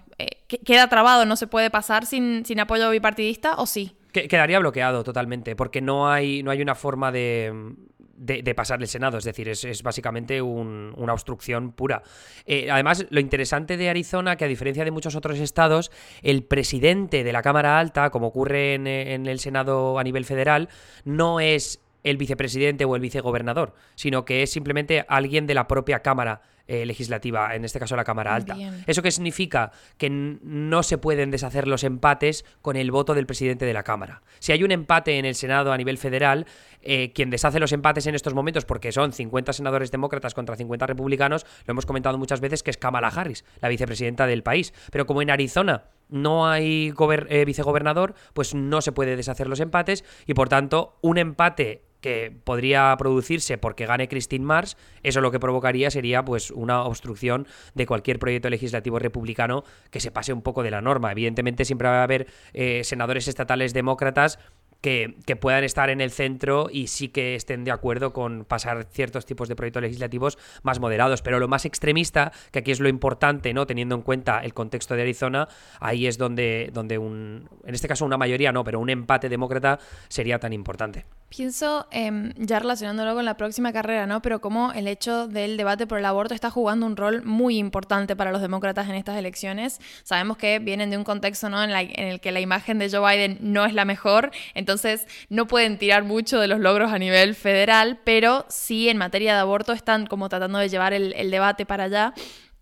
queda 0.65 0.88
trabado, 0.88 1.25
no 1.25 1.36
se 1.36 1.47
puede 1.47 1.69
pasar 1.69 2.05
sin, 2.05 2.45
sin 2.45 2.60
apoyo 2.60 2.89
bipartidista 2.89 3.55
o 3.55 3.65
sí? 3.65 3.95
Quedaría 4.12 4.60
bloqueado 4.60 5.03
totalmente, 5.03 5.55
porque 5.55 5.81
no 5.81 6.12
hay, 6.12 6.43
no 6.43 6.51
hay 6.51 6.62
una 6.62 6.75
forma 6.75 7.12
de, 7.13 7.73
de, 8.21 8.55
pasar 8.55 8.81
el 8.81 8.88
Senado, 8.88 9.17
es 9.17 9.23
decir, 9.23 9.47
es, 9.47 9.84
básicamente 9.84 10.41
una 10.41 11.13
obstrucción 11.13 11.71
pura. 11.71 12.03
Eh, 12.45 12.69
además, 12.69 13.05
lo 13.10 13.21
interesante 13.21 13.77
de 13.77 13.89
Arizona, 13.89 14.36
que 14.36 14.45
a 14.45 14.47
diferencia 14.47 14.84
de 14.84 14.91
muchos 14.91 15.15
otros 15.15 15.39
estados, 15.39 15.91
el 16.21 16.43
presidente 16.43 17.23
de 17.23 17.31
la 17.31 17.41
Cámara 17.41 17.79
Alta, 17.79 18.10
como 18.10 18.27
ocurre 18.27 18.73
en 18.75 18.88
el 18.88 19.39
Senado 19.39 19.97
a 19.97 20.03
nivel 20.03 20.25
federal, 20.25 20.67
no 21.05 21.39
es 21.39 21.79
el 22.03 22.17
vicepresidente 22.17 22.85
o 22.85 22.95
el 22.95 23.01
vicegobernador, 23.01 23.73
sino 23.95 24.25
que 24.25 24.43
es 24.43 24.51
simplemente 24.51 25.05
alguien 25.07 25.47
de 25.47 25.53
la 25.53 25.67
propia 25.67 26.01
Cámara 26.01 26.41
eh, 26.67 26.85
legislativa, 26.85 27.53
en 27.53 27.65
este 27.65 27.79
caso 27.79 27.97
la 27.97 28.05
Cámara 28.05 28.33
Alta. 28.33 28.55
¿Eso 28.87 29.01
qué 29.01 29.11
significa? 29.11 29.71
Que 29.97 30.09
no 30.09 30.83
se 30.83 30.97
pueden 30.97 31.29
deshacer 31.29 31.67
los 31.67 31.83
empates 31.83 32.45
con 32.61 32.77
el 32.77 32.91
voto 32.91 33.13
del 33.13 33.25
presidente 33.25 33.65
de 33.65 33.73
la 33.73 33.83
Cámara. 33.83 34.21
Si 34.39 34.53
hay 34.53 34.63
un 34.63 34.71
empate 34.71 35.17
en 35.17 35.25
el 35.25 35.35
Senado 35.35 35.73
a 35.73 35.77
nivel 35.77 35.97
federal, 35.97 36.45
eh, 36.81 37.11
quien 37.13 37.29
deshace 37.29 37.59
los 37.59 37.73
empates 37.73 38.07
en 38.07 38.15
estos 38.15 38.33
momentos, 38.33 38.63
porque 38.63 38.93
son 38.93 39.11
50 39.11 39.51
senadores 39.51 39.91
demócratas 39.91 40.33
contra 40.33 40.55
50 40.55 40.87
republicanos, 40.87 41.45
lo 41.65 41.71
hemos 41.73 41.85
comentado 41.85 42.17
muchas 42.17 42.39
veces 42.39 42.63
que 42.63 42.71
es 42.71 42.77
Kamala 42.77 43.09
Harris, 43.09 43.43
la 43.59 43.67
vicepresidenta 43.67 44.25
del 44.25 44.41
país. 44.41 44.73
Pero 44.91 45.05
como 45.05 45.21
en 45.21 45.29
Arizona 45.29 45.85
no 46.07 46.47
hay 46.47 46.93
eh, 47.27 47.45
vicegobernador, 47.45 48.13
pues 48.33 48.55
no 48.55 48.81
se 48.81 48.91
puede 48.91 49.17
deshacer 49.17 49.47
los 49.47 49.59
empates 49.59 50.05
y 50.25 50.35
por 50.35 50.47
tanto 50.47 50.97
un 51.01 51.17
empate 51.17 51.90
que 52.01 52.35
podría 52.43 52.95
producirse 52.97 53.57
porque 53.57 53.85
gane 53.85 54.07
Christine 54.07 54.45
Mars, 54.45 54.77
eso 55.03 55.21
lo 55.21 55.31
que 55.31 55.39
provocaría 55.39 55.91
sería 55.91 56.25
pues 56.25 56.51
una 56.51 56.83
obstrucción 56.83 57.47
de 57.75 57.85
cualquier 57.85 58.19
proyecto 58.19 58.49
legislativo 58.49 58.99
republicano 58.99 59.63
que 59.89 59.99
se 59.99 60.11
pase 60.11 60.33
un 60.33 60.41
poco 60.41 60.63
de 60.63 60.71
la 60.71 60.81
norma. 60.81 61.11
Evidentemente 61.11 61.65
siempre 61.65 61.87
va 61.87 62.01
a 62.01 62.03
haber 62.03 62.27
eh, 62.53 62.83
senadores 62.83 63.27
estatales 63.27 63.73
demócratas 63.73 64.39
que, 64.81 65.37
puedan 65.39 65.63
estar 65.63 65.89
en 65.89 66.01
el 66.01 66.11
centro 66.11 66.67
y 66.71 66.87
sí 66.87 67.07
que 67.09 67.35
estén 67.35 67.63
de 67.63 67.71
acuerdo 67.71 68.13
con 68.13 68.45
pasar 68.45 68.85
ciertos 68.91 69.25
tipos 69.25 69.47
de 69.47 69.55
proyectos 69.55 69.83
legislativos 69.83 70.37
más 70.63 70.79
moderados. 70.79 71.21
Pero 71.21 71.39
lo 71.39 71.47
más 71.47 71.65
extremista, 71.65 72.31
que 72.51 72.59
aquí 72.59 72.71
es 72.71 72.79
lo 72.79 72.89
importante, 72.89 73.53
¿no? 73.53 73.65
Teniendo 73.65 73.95
en 73.95 74.01
cuenta 74.01 74.39
el 74.39 74.53
contexto 74.53 74.95
de 74.95 75.03
Arizona, 75.03 75.47
ahí 75.79 76.07
es 76.07 76.17
donde, 76.17 76.69
donde 76.73 76.97
un, 76.97 77.47
en 77.65 77.73
este 77.73 77.87
caso 77.87 78.05
una 78.05 78.17
mayoría 78.17 78.51
no, 78.51 78.63
pero 78.63 78.79
un 78.79 78.89
empate 78.89 79.29
demócrata 79.29 79.79
sería 80.09 80.39
tan 80.39 80.53
importante. 80.53 81.05
Pienso, 81.31 81.87
ya 82.35 82.59
relacionándolo 82.59 83.15
con 83.15 83.23
la 83.23 83.37
próxima 83.37 83.71
carrera, 83.71 84.05
¿no? 84.05 84.21
Pero 84.21 84.41
como 84.41 84.73
el 84.73 84.85
hecho 84.85 85.29
del 85.29 85.55
debate 85.55 85.87
por 85.87 85.97
el 85.97 86.03
aborto 86.03 86.33
está 86.33 86.49
jugando 86.49 86.85
un 86.85 86.97
rol 86.97 87.23
muy 87.23 87.57
importante 87.57 88.17
para 88.17 88.33
los 88.33 88.41
demócratas 88.41 88.89
en 88.89 88.95
estas 88.95 89.17
elecciones. 89.17 89.79
Sabemos 90.03 90.35
que 90.35 90.59
vienen 90.59 90.89
de 90.89 90.97
un 90.97 91.05
contexto, 91.05 91.49
¿no? 91.49 91.63
En, 91.63 91.69
en 91.71 92.07
el 92.09 92.19
que 92.19 92.33
la 92.33 92.41
imagen 92.41 92.79
de 92.79 92.89
Joe 92.91 93.09
Biden 93.09 93.37
no 93.39 93.63
es 93.63 93.73
la 93.73 93.85
mejor. 93.85 94.31
Entonces, 94.55 95.07
no 95.29 95.47
pueden 95.47 95.77
tirar 95.77 96.03
mucho 96.03 96.37
de 96.37 96.49
los 96.49 96.59
logros 96.59 96.91
a 96.91 96.99
nivel 96.99 97.33
federal, 97.33 98.01
pero 98.03 98.45
sí 98.49 98.89
en 98.89 98.97
materia 98.97 99.33
de 99.33 99.39
aborto 99.39 99.71
están 99.71 100.07
como 100.07 100.27
tratando 100.27 100.59
de 100.59 100.67
llevar 100.67 100.91
el, 100.91 101.31
debate 101.31 101.65
para 101.65 101.85
allá. 101.85 102.13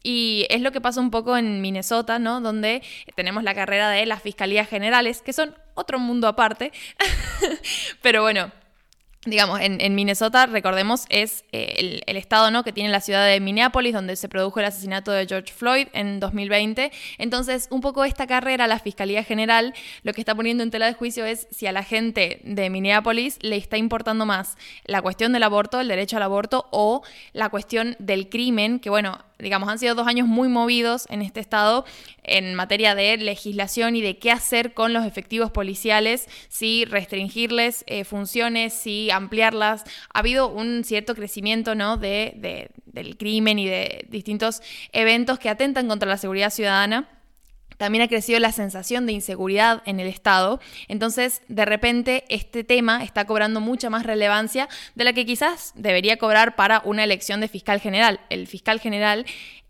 Y 0.04 0.46
es 0.52 0.62
lo 0.62 0.72
que 0.72 0.80
pasa 0.80 1.02
un 1.02 1.10
poco 1.10 1.38
en 1.38 1.60
Minnesota, 1.62 2.20
¿no? 2.20 2.40
Donde 2.40 2.84
tenemos 3.16 3.44
la 3.44 3.56
carrera 3.56 3.90
de 3.90 4.06
las 4.06 4.22
fiscalías 4.22 4.70
generales, 4.70 5.24
que 5.24 5.34
son 5.34 5.56
otro 5.74 5.98
mundo 5.98 6.28
aparte. 6.28 6.72
Pero 8.04 8.22
bueno, 8.22 8.52
digamos, 9.26 9.60
en, 9.60 9.96
Minnesota, 9.96 10.46
recordemos, 10.46 11.06
es 11.10 11.44
eh, 11.52 12.02
el, 12.06 12.18
estado 12.18 12.52
¿no? 12.52 12.64
que 12.64 12.72
tiene 12.72 12.90
la 12.90 13.02
ciudad 13.02 13.28
de 13.28 13.42
Minneapolis, 13.42 13.94
donde 13.94 14.16
se 14.16 14.30
produjo 14.30 14.60
el 14.60 14.66
asesinato 14.66 15.12
de 15.12 15.28
George 15.28 15.54
Floyd 15.54 15.88
en 15.92 16.22
2020. 16.22 16.90
Entonces, 17.18 17.68
un 17.70 17.82
poco 17.82 18.06
esta 18.06 18.28
carrera, 18.28 18.66
la 18.68 18.80
Fiscalía 18.80 19.24
General, 19.24 19.74
lo 20.04 20.14
que 20.14 20.22
está 20.22 20.36
poniendo 20.36 20.64
en 20.64 20.72
tela 20.72 20.86
de 20.86 20.94
juicio 20.94 21.26
es 21.26 21.48
si 21.52 21.68
a 21.68 21.74
la 21.74 21.84
gente 21.84 22.40
de 22.46 22.70
Minneapolis 22.70 23.38
le 23.42 23.58
está 23.58 23.78
importando 23.78 24.26
más 24.26 24.58
la 24.86 25.02
cuestión 25.02 25.34
del 25.34 25.44
aborto, 25.44 25.82
el 25.82 25.90
derecho 25.90 26.16
al 26.16 26.24
aborto, 26.24 26.68
o 26.72 27.04
la 27.34 27.50
cuestión 27.50 27.98
del 28.00 28.30
crimen, 28.30 28.80
que 28.80 28.90
bueno, 28.90 29.20
digamos, 29.40 29.70
han 29.70 29.80
sido 29.80 29.96
dos 29.96 30.08
años 30.08 30.28
muy 30.28 30.50
movidos 30.50 31.06
en 31.10 31.22
este 31.22 31.40
estado 31.40 31.86
en 32.24 32.56
materia 32.56 32.96
de 32.96 33.18
legislación 33.18 33.96
y 33.96 34.02
de 34.02 34.18
qué 34.18 34.32
hacer 34.32 34.74
con 34.74 34.94
los 34.94 35.06
efectivos 35.06 35.52
policiales, 35.52 36.28
si 36.50 36.86
restringirles 36.86 37.84
eh, 37.88 38.04
funciones, 38.04 38.74
si 38.74 39.10
ampliarlas. 39.12 39.84
Ha 40.14 40.20
habido 40.20 40.48
un 40.48 40.84
cierto 40.84 41.16
crecimiento 41.16 41.76
¿no? 41.76 41.98
de, 41.98 42.70
del 42.86 43.18
crimen 43.18 43.60
y 43.60 43.68
de 43.68 44.06
distintos 44.10 44.62
eventos 44.92 45.40
que 45.40 45.50
atentan 45.50 45.88
contra 45.88 46.10
la 46.10 46.18
seguridad 46.18 46.50
ciudadana. 46.50 47.08
También 47.80 48.04
ha 48.04 48.10
crecido 48.10 48.40
la 48.40 48.52
sensación 48.52 49.06
de 49.06 49.14
inseguridad 49.14 49.82
en 49.86 50.02
el 50.02 50.08
Estado. 50.08 50.60
Entonces, 50.90 51.42
de 51.48 51.64
repente, 51.64 52.26
este 52.28 52.66
tema 52.66 53.06
está 53.06 53.26
cobrando 53.26 53.62
mucha 53.62 53.90
más 53.90 54.06
relevancia 54.06 54.68
de 54.96 55.06
la 55.06 55.14
que 55.14 55.26
quizás 55.26 55.72
debería 55.76 56.18
cobrar 56.18 56.58
para 56.58 56.82
una 56.84 57.06
elección 57.06 57.40
de 57.40 57.48
fiscal 57.48 57.80
general. 57.80 58.20
El 58.30 58.48
fiscal 58.48 58.82
general 58.82 59.26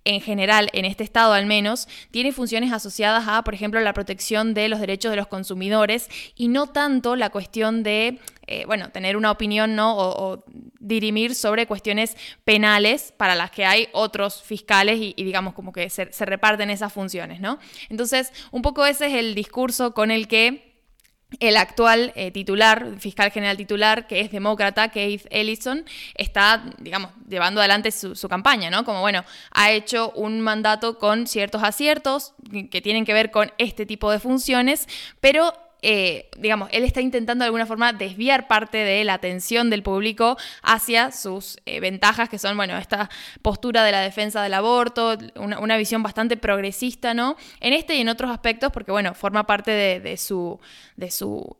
en 0.09 0.21
general, 0.21 0.69
en 0.73 0.85
este 0.85 1.03
estado 1.03 1.33
al 1.33 1.45
menos, 1.45 1.87
tiene 2.09 2.31
funciones 2.31 2.73
asociadas 2.73 3.25
a, 3.27 3.43
por 3.43 3.53
ejemplo, 3.53 3.79
la 3.79 3.93
protección 3.93 4.55
de 4.55 4.67
los 4.67 4.79
derechos 4.79 5.11
de 5.11 5.17
los 5.17 5.27
consumidores 5.27 6.09
y 6.35 6.47
no 6.47 6.67
tanto 6.67 7.15
la 7.15 7.29
cuestión 7.29 7.83
de, 7.83 8.17
eh, 8.47 8.65
bueno, 8.65 8.89
tener 8.89 9.15
una 9.15 9.29
opinión 9.29 9.75
¿no? 9.75 9.95
o, 9.95 10.43
dirimir 10.79 11.35
sobre 11.35 11.67
cuestiones 11.67 12.17
penales 12.43 13.13
para 13.17 13.35
las 13.35 13.51
que 13.51 13.65
hay 13.65 13.87
otros 13.91 14.41
fiscales 14.41 14.97
y, 14.99 15.13
digamos 15.23 15.53
como 15.53 15.71
que 15.71 15.89
se, 15.91 16.11
se 16.11 16.25
reparten 16.25 16.71
esas 16.71 16.91
funciones, 16.91 17.39
¿no? 17.39 17.59
Entonces, 17.89 18.31
un 18.51 18.63
poco 18.63 18.85
ese 18.85 19.07
es 19.07 19.13
el 19.13 19.35
discurso 19.35 19.93
con 19.93 20.09
el 20.09 20.27
que 20.27 20.68
el 21.39 21.57
actual 21.57 22.11
eh, 22.15 22.31
titular, 22.31 22.95
fiscal 22.99 23.31
general 23.31 23.55
titular, 23.55 24.07
que 24.07 24.21
es 24.21 24.31
demócrata, 24.31 24.89
Keith 24.89 25.27
Ellison, 25.29 25.85
está, 26.15 26.63
digamos, 26.79 27.11
llevando 27.27 27.61
adelante 27.61 27.91
su, 27.91 28.15
su, 28.15 28.27
campaña, 28.27 28.69
¿no? 28.69 28.83
Como, 28.83 29.01
bueno, 29.01 29.23
ha 29.51 29.71
hecho 29.71 30.11
un 30.15 30.41
mandato 30.41 30.97
con 30.97 31.27
ciertos 31.27 31.63
aciertos 31.63 32.33
que 32.71 32.81
tienen 32.81 33.05
que 33.05 33.13
ver 33.13 33.29
con 33.29 33.51
este 33.57 33.85
tipo 33.85 34.11
de 34.11 34.19
funciones, 34.19 34.87
pero 35.19 35.53
eh, 35.81 36.29
digamos, 36.37 36.69
él 36.71 36.83
está 36.83 37.01
intentando 37.01 37.43
de 37.43 37.47
alguna 37.47 37.65
forma 37.65 37.93
desviar 37.93 38.47
parte 38.47 38.77
de 38.77 39.03
la 39.03 39.13
atención 39.13 39.69
del 39.69 39.83
público 39.83 40.37
hacia 40.61 41.11
sus 41.11 41.57
eh, 41.65 41.79
ventajas, 41.79 42.29
que 42.29 42.39
son, 42.39 42.57
bueno, 42.57 42.77
esta 42.77 43.09
postura 43.41 43.83
de 43.83 43.91
la 43.91 44.01
defensa 44.01 44.41
del 44.43 44.53
aborto, 44.53 45.17
una, 45.35 45.77
visión 45.77 46.03
bastante 46.03 46.35
progresista, 46.35 47.13
¿no? 47.13 47.37
En 47.61 47.73
este 47.73 47.95
y 47.95 48.01
en 48.01 48.09
otros 48.09 48.31
aspectos, 48.31 48.71
porque, 48.71 48.91
bueno, 48.91 49.13
forma 49.13 49.45
parte 49.45 49.71
de 49.71 50.17
su, 50.17 50.59
de 50.97 51.11
su 51.11 51.58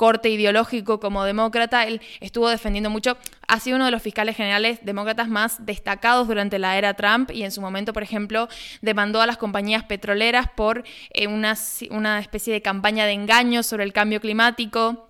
corte 0.00 0.30
ideológico 0.30 0.98
como 0.98 1.24
demócrata, 1.24 1.84
él 1.84 2.00
estuvo 2.20 2.48
defendiendo 2.48 2.88
mucho, 2.88 3.18
ha 3.46 3.60
sido 3.60 3.76
uno 3.76 3.84
de 3.84 3.90
los 3.90 4.00
fiscales 4.00 4.34
generales 4.34 4.78
demócratas 4.82 5.28
más 5.28 5.66
destacados 5.66 6.26
durante 6.26 6.58
la 6.58 6.78
era 6.78 6.94
Trump 6.94 7.30
y 7.30 7.42
en 7.42 7.50
su 7.50 7.60
momento, 7.60 7.92
por 7.92 8.02
ejemplo, 8.02 8.48
demandó 8.80 9.20
a 9.20 9.26
las 9.26 9.36
compañías 9.36 9.84
petroleras 9.84 10.48
por 10.56 10.84
eh, 11.10 11.26
una, 11.26 11.54
una 11.90 12.18
especie 12.18 12.50
de 12.54 12.62
campaña 12.62 13.04
de 13.04 13.12
engaño 13.12 13.62
sobre 13.62 13.84
el 13.84 13.92
cambio 13.92 14.22
climático. 14.22 15.09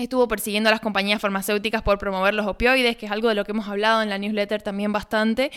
Estuvo 0.00 0.26
persiguiendo 0.28 0.68
a 0.68 0.72
las 0.72 0.80
compañías 0.80 1.20
farmacéuticas 1.20 1.82
por 1.82 1.98
promover 1.98 2.32
los 2.32 2.46
opioides, 2.46 2.96
que 2.96 3.04
es 3.04 3.12
algo 3.12 3.28
de 3.28 3.34
lo 3.34 3.44
que 3.44 3.52
hemos 3.52 3.68
hablado 3.68 4.00
en 4.00 4.08
la 4.08 4.16
newsletter 4.16 4.62
también 4.62 4.92
bastante. 4.92 5.50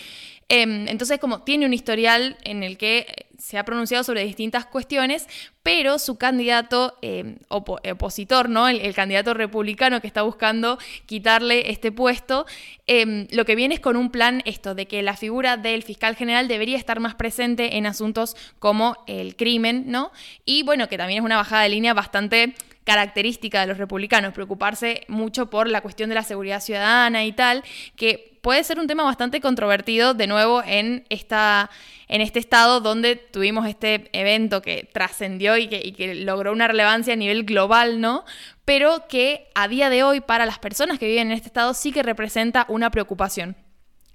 Em, 0.50 0.86
entonces, 0.88 1.18
como 1.18 1.40
tiene 1.40 1.64
un 1.64 1.72
historial 1.72 2.36
en 2.44 2.62
el 2.62 2.76
que 2.76 3.26
se 3.38 3.56
ha 3.56 3.64
pronunciado 3.64 4.04
sobre 4.04 4.22
distintas 4.24 4.66
cuestiones, 4.66 5.26
pero 5.62 5.98
su 5.98 6.16
candidato 6.16 6.98
em, 7.00 7.36
opositor, 7.48 8.50
¿no? 8.50 8.68
El, 8.68 8.94
candidato 8.94 9.32
republicano 9.32 10.02
que 10.02 10.06
está 10.06 10.22
buscando 10.22 10.78
quitarle 11.06 11.70
este 11.70 11.90
puesto, 11.90 12.44
em, 12.86 13.26
lo 13.30 13.46
que 13.46 13.54
viene 13.54 13.74
es 13.74 13.80
con 13.80 13.96
un 13.96 14.10
plan 14.10 14.42
esto, 14.44 14.74
de 14.74 14.86
que 14.86 15.02
la 15.02 15.16
figura 15.16 15.56
del 15.56 15.82
fiscal 15.82 16.16
general 16.16 16.48
debería 16.48 16.76
estar 16.76 17.00
más 17.00 17.14
presente 17.14 17.76
en 17.78 17.86
asuntos 17.86 18.36
como 18.58 18.96
el 19.06 19.36
crimen, 19.36 19.84
¿no? 19.86 20.12
Y 20.44 20.64
bueno, 20.64 20.88
que 20.88 20.98
también 20.98 21.20
es 21.20 21.24
una 21.24 21.36
bajada 21.36 21.62
de 21.62 21.70
línea 21.70 21.94
bastante 21.94 22.54
característica 22.84 23.60
de 23.60 23.66
los 23.66 23.78
republicanos, 23.78 24.34
preocuparse 24.34 25.04
mucho 25.08 25.50
por 25.50 25.68
la 25.68 25.80
cuestión 25.80 26.10
de 26.10 26.14
la 26.14 26.22
seguridad 26.22 26.60
ciudadana 26.60 27.24
y 27.24 27.32
tal, 27.32 27.64
que 27.96 28.38
puede 28.42 28.62
ser 28.62 28.78
un 28.78 28.86
tema 28.86 29.02
bastante 29.04 29.40
controvertido 29.40 30.12
de 30.12 30.26
nuevo 30.26 30.62
en, 30.64 31.04
esta, 31.08 31.70
en 32.08 32.20
este 32.20 32.38
estado 32.38 32.80
donde 32.80 33.16
tuvimos 33.16 33.66
este 33.66 34.10
evento 34.12 34.60
que 34.60 34.88
trascendió 34.92 35.56
y 35.56 35.66
que, 35.66 35.80
y 35.82 35.92
que 35.92 36.14
logró 36.14 36.52
una 36.52 36.68
relevancia 36.68 37.14
a 37.14 37.16
nivel 37.16 37.44
global, 37.44 38.02
¿no? 38.02 38.24
Pero 38.66 39.08
que 39.08 39.48
a 39.54 39.66
día 39.66 39.88
de 39.88 40.02
hoy 40.02 40.20
para 40.20 40.44
las 40.44 40.58
personas 40.58 40.98
que 40.98 41.06
viven 41.06 41.28
en 41.28 41.32
este 41.32 41.48
estado 41.48 41.72
sí 41.72 41.90
que 41.90 42.02
representa 42.02 42.66
una 42.68 42.90
preocupación. 42.90 43.56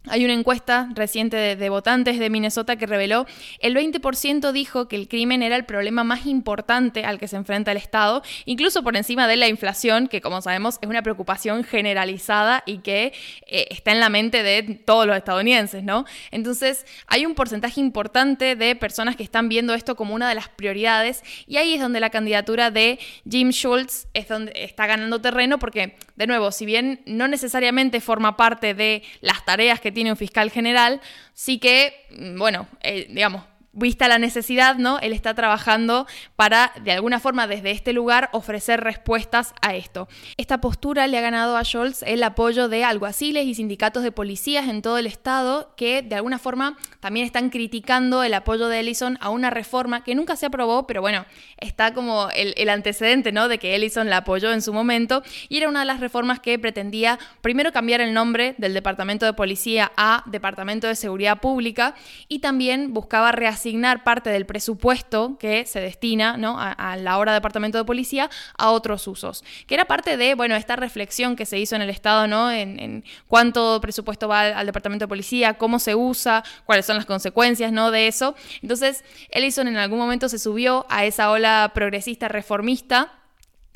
Hay 0.10 0.26
una 0.26 0.34
encuesta 0.34 0.89
reciente 0.93 1.56
de, 1.56 1.69
votantes 1.69 2.17
de 2.17 2.30
Minnesota 2.30 2.78
que 2.78 2.86
reveló 2.86 3.28
el 3.60 3.76
20% 3.76 4.52
dijo 4.52 4.88
que 4.88 4.95
el 4.95 5.08
crimen 5.08 5.43
era 5.43 5.56
el 5.56 5.65
problema 5.65 6.04
más 6.04 6.26
importante 6.26 7.06
al 7.06 7.19
que 7.19 7.28
se 7.28 7.36
enfrenta 7.36 7.72
el 7.72 7.78
Estado, 7.78 8.24
incluso 8.45 8.84
por 8.84 8.98
encima 8.98 9.28
de 9.28 9.38
la 9.38 9.48
inflación, 9.48 10.08
que 10.08 10.22
como 10.22 10.41
sabemos 10.41 10.80
es 10.82 10.89
una 10.89 11.04
preocupación 11.04 11.63
generalizada 11.63 12.63
y 12.65 12.80
que 12.80 13.13
eh, 13.45 13.67
está 13.69 13.91
en 13.91 14.00
la 14.00 14.10
mente 14.10 14.41
de 14.41 14.63
todos 14.86 15.06
los 15.06 15.15
estadounidenses, 15.15 15.84
¿no? 15.84 16.06
Entonces 16.32 16.86
hay 17.08 17.26
un 17.26 17.36
porcentaje 17.36 17.80
importante 17.80 18.56
de 18.56 18.76
personas 18.76 19.15
que 19.15 19.24
están 19.24 19.48
viendo 19.48 19.74
esto 19.74 19.95
como 19.95 20.15
una 20.15 20.28
de 20.28 20.36
las 20.36 20.50
prioridades 20.50 21.24
y 21.45 21.58
ahí 21.58 21.76
es 21.76 21.82
donde 21.82 22.00
la 22.00 22.10
candidatura 22.10 22.72
de 22.72 23.00
Jim 23.30 23.52
Schultz 23.52 24.08
está 24.13 24.88
ganando 24.88 25.22
terreno 25.22 25.60
porque, 25.60 25.98
de 26.15 26.28
nuevo, 26.28 26.52
si 26.52 26.65
bien 26.65 27.02
no 27.06 27.28
necesariamente 27.28 28.02
forma 28.02 28.38
parte 28.38 28.74
de 28.74 29.04
las 29.22 29.45
tareas 29.45 29.80
que 29.80 29.91
tiene 29.91 29.99
un 30.08 30.18
fiscal 30.18 30.52
general, 30.52 31.02
sí 31.34 31.58
que, 31.60 32.06
mm, 32.12 32.38
bueno, 32.38 32.68
eh, 32.82 33.08
digamos, 33.10 33.44
vista 33.80 34.08
la 34.08 34.20
necesidad, 34.20 34.76
¿no? 34.76 35.00
Él 35.00 35.13
está 35.13 35.34
trabajando 35.34 36.06
para, 36.36 36.72
de 36.84 36.92
alguna 36.92 37.20
forma, 37.20 37.48
desde 37.48 37.72
este 37.72 37.94
lugar, 37.94 38.30
ofrecer 38.34 38.82
respuestas 38.82 39.54
a 39.62 39.76
esto. 39.76 40.08
Esta 40.38 40.62
postura 40.62 41.08
le 41.08 41.18
ha 41.18 41.22
ganado 41.22 41.58
a 41.58 41.63
Scholz 41.63 42.04
el 42.04 42.22
apoyo 42.24 42.70
de 42.70 42.84
alguaciles 42.84 43.46
y 43.46 43.56
sindicatos 43.56 44.04
de 44.04 44.12
policías 44.12 44.68
en 44.68 44.82
todo 44.82 44.98
el 44.98 45.08
estado 45.08 45.74
que, 45.76 46.02
de 46.02 46.15
alguna 46.15 46.39
forma, 46.39 46.78
también 47.00 47.26
están 47.26 47.50
criticando 47.50 48.24
el 48.24 48.34
apoyo 48.34 48.68
de 48.68 48.80
Ellison 48.80 49.18
a 49.22 49.30
una 49.30 49.50
reforma 49.50 50.04
que 50.04 50.15
nunca 50.15 50.36
se 50.36 50.46
aprobó, 50.46 50.86
pero 50.86 51.02
bueno, 51.02 51.26
está 51.58 51.94
como 51.94 52.30
el, 52.36 52.70
antecedente, 52.70 53.32
¿no? 53.32 53.48
De 53.48 53.58
que 53.58 53.76
Ellison 53.76 54.10
la 54.10 54.18
apoyó 54.18 54.52
en 54.52 54.62
su 54.62 54.74
momento 54.74 55.24
y 55.48 55.58
era 55.58 55.70
una 55.70 55.80
de 55.80 55.86
las 55.86 56.00
reformas 56.00 56.39
que 56.39 56.60
pretendía 56.60 57.18
primero 57.42 57.72
cambiar 57.72 58.02
el 58.02 58.13
nombre 58.13 58.56
del 58.58 58.74
Departamento 58.74 59.26
de 59.26 59.34
Policía 59.34 59.92
a 59.98 60.24
Departamento 60.28 60.88
de 60.88 60.96
Seguridad 60.96 61.39
Pública 61.39 61.96
y 62.28 62.39
también 62.39 62.94
buscaba 62.94 63.32
asignar 63.70 64.04
parte 64.04 64.32
del 64.32 64.48
presupuesto 64.48 65.38
que 65.38 65.64
se 65.68 65.80
destina 65.80 66.36
a, 66.58 66.98
la 66.98 67.20
hora 67.20 67.34
de 67.34 67.38
departamento 67.38 67.78
de 67.78 67.86
policía 67.86 68.28
a 68.58 68.72
otros 68.72 69.08
usos. 69.08 69.44
Que 69.68 69.76
era 69.76 69.86
parte 69.86 70.18
de, 70.18 70.34
bueno, 70.34 70.56
esta 70.56 70.76
reflexión 70.76 71.36
que 71.36 71.46
se 71.46 71.60
hizo 71.60 71.76
en 71.76 71.84
el 71.84 71.92
Estado, 71.92 72.26
¿no? 72.26 72.52
En, 72.52 73.04
cuánto 73.28 73.80
presupuesto 73.80 74.28
va 74.28 74.58
al, 74.58 74.66
departamento 74.66 75.06
de 75.06 75.10
policía, 75.10 75.54
cómo 75.54 75.78
se 75.78 75.94
usa, 75.94 76.44
cuáles 76.66 76.88
son 76.88 76.96
las 76.96 77.06
consecuencias, 77.06 77.72
¿no? 77.72 77.92
De 77.92 78.08
eso. 78.08 78.34
Entonces, 78.64 79.04
Ellison 79.30 79.68
en 79.68 79.78
algún 79.78 80.00
momento 80.00 80.30
se 80.30 80.40
subió 80.40 80.88
a 80.90 81.06
esa 81.06 81.30
ola 81.30 81.72
progresista 81.76 82.28
reformista 82.28 83.19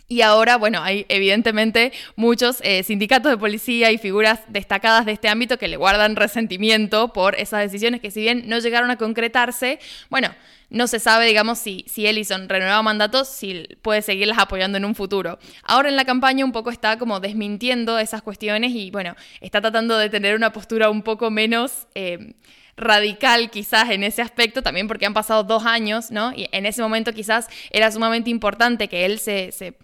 y 0.07 0.21
ahora, 0.21 0.57
bueno, 0.57 0.83
hay 0.83 1.05
evidentemente 1.09 1.91
muchos 2.15 2.59
eh, 2.61 2.83
sindicatos 2.83 3.31
de 3.31 3.37
policía 3.37 3.91
y 3.91 3.97
figuras 3.97 4.41
destacadas 4.47 5.05
de 5.05 5.13
este 5.13 5.29
ámbito 5.29 5.57
que 5.57 5.67
le 5.67 5.77
guardan 5.77 6.15
resentimiento 6.15 7.13
por 7.13 7.35
esas 7.35 7.61
decisiones 7.61 8.01
que 8.01 8.11
si 8.11 8.21
bien 8.21 8.43
no 8.47 8.59
llegaron 8.59 8.91
a 8.91 8.97
concretarse, 8.97 9.79
bueno, 10.09 10.29
no 10.69 10.87
se 10.87 10.99
sabe, 10.99 11.25
digamos, 11.25 11.57
si, 11.57 11.85
si 11.87 12.05
Ellison 12.05 12.49
renueva 12.49 12.81
mandatos, 12.81 13.29
si 13.29 13.67
puede 13.81 14.01
seguirlas 14.01 14.39
apoyando 14.39 14.77
en 14.77 14.85
un 14.85 14.93
futuro. 14.93 15.39
Ahora 15.63 15.89
en 15.89 15.95
la 15.95 16.05
campaña 16.05 16.43
un 16.43 16.51
poco 16.51 16.69
está 16.69 16.97
como 16.97 17.19
desmintiendo 17.19 17.97
esas 17.97 18.21
cuestiones 18.21 18.71
y, 18.73 18.91
bueno, 18.91 19.15
está 19.39 19.61
tratando 19.61 19.97
de 19.97 20.09
tener 20.09 20.35
una 20.35 20.51
postura 20.51 20.89
un 20.89 21.01
poco 21.01 21.31
menos... 21.31 21.87
Eh, 21.95 22.35
radical 22.75 23.51
quizás 23.51 23.91
en 23.91 24.03
ese 24.03 24.23
aspecto, 24.23 24.63
también 24.63 24.87
porque 24.87 25.05
han 25.05 25.13
pasado 25.13 25.43
dos 25.43 25.63
años, 25.63 26.09
¿no? 26.09 26.33
Y 26.33 26.49
en 26.51 26.65
ese 26.65 26.81
momento 26.81 27.13
quizás 27.13 27.47
era 27.69 27.91
sumamente 27.91 28.31
importante 28.31 28.87
que 28.87 29.05
él 29.05 29.19
se, 29.19 29.51
se 29.51 29.77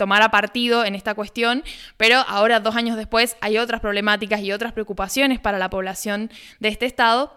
tomara 0.00 0.30
partido 0.30 0.82
en 0.86 0.94
esta 0.94 1.14
cuestión, 1.14 1.62
pero 1.98 2.16
ahora, 2.26 2.58
dos 2.58 2.74
años 2.74 2.96
después, 2.96 3.36
hay 3.42 3.58
otras 3.58 3.82
problemáticas 3.82 4.40
y 4.40 4.50
otras 4.50 4.72
preocupaciones 4.72 5.40
para 5.40 5.58
la 5.58 5.68
población 5.68 6.30
de 6.58 6.70
este 6.70 6.86
estado. 6.86 7.36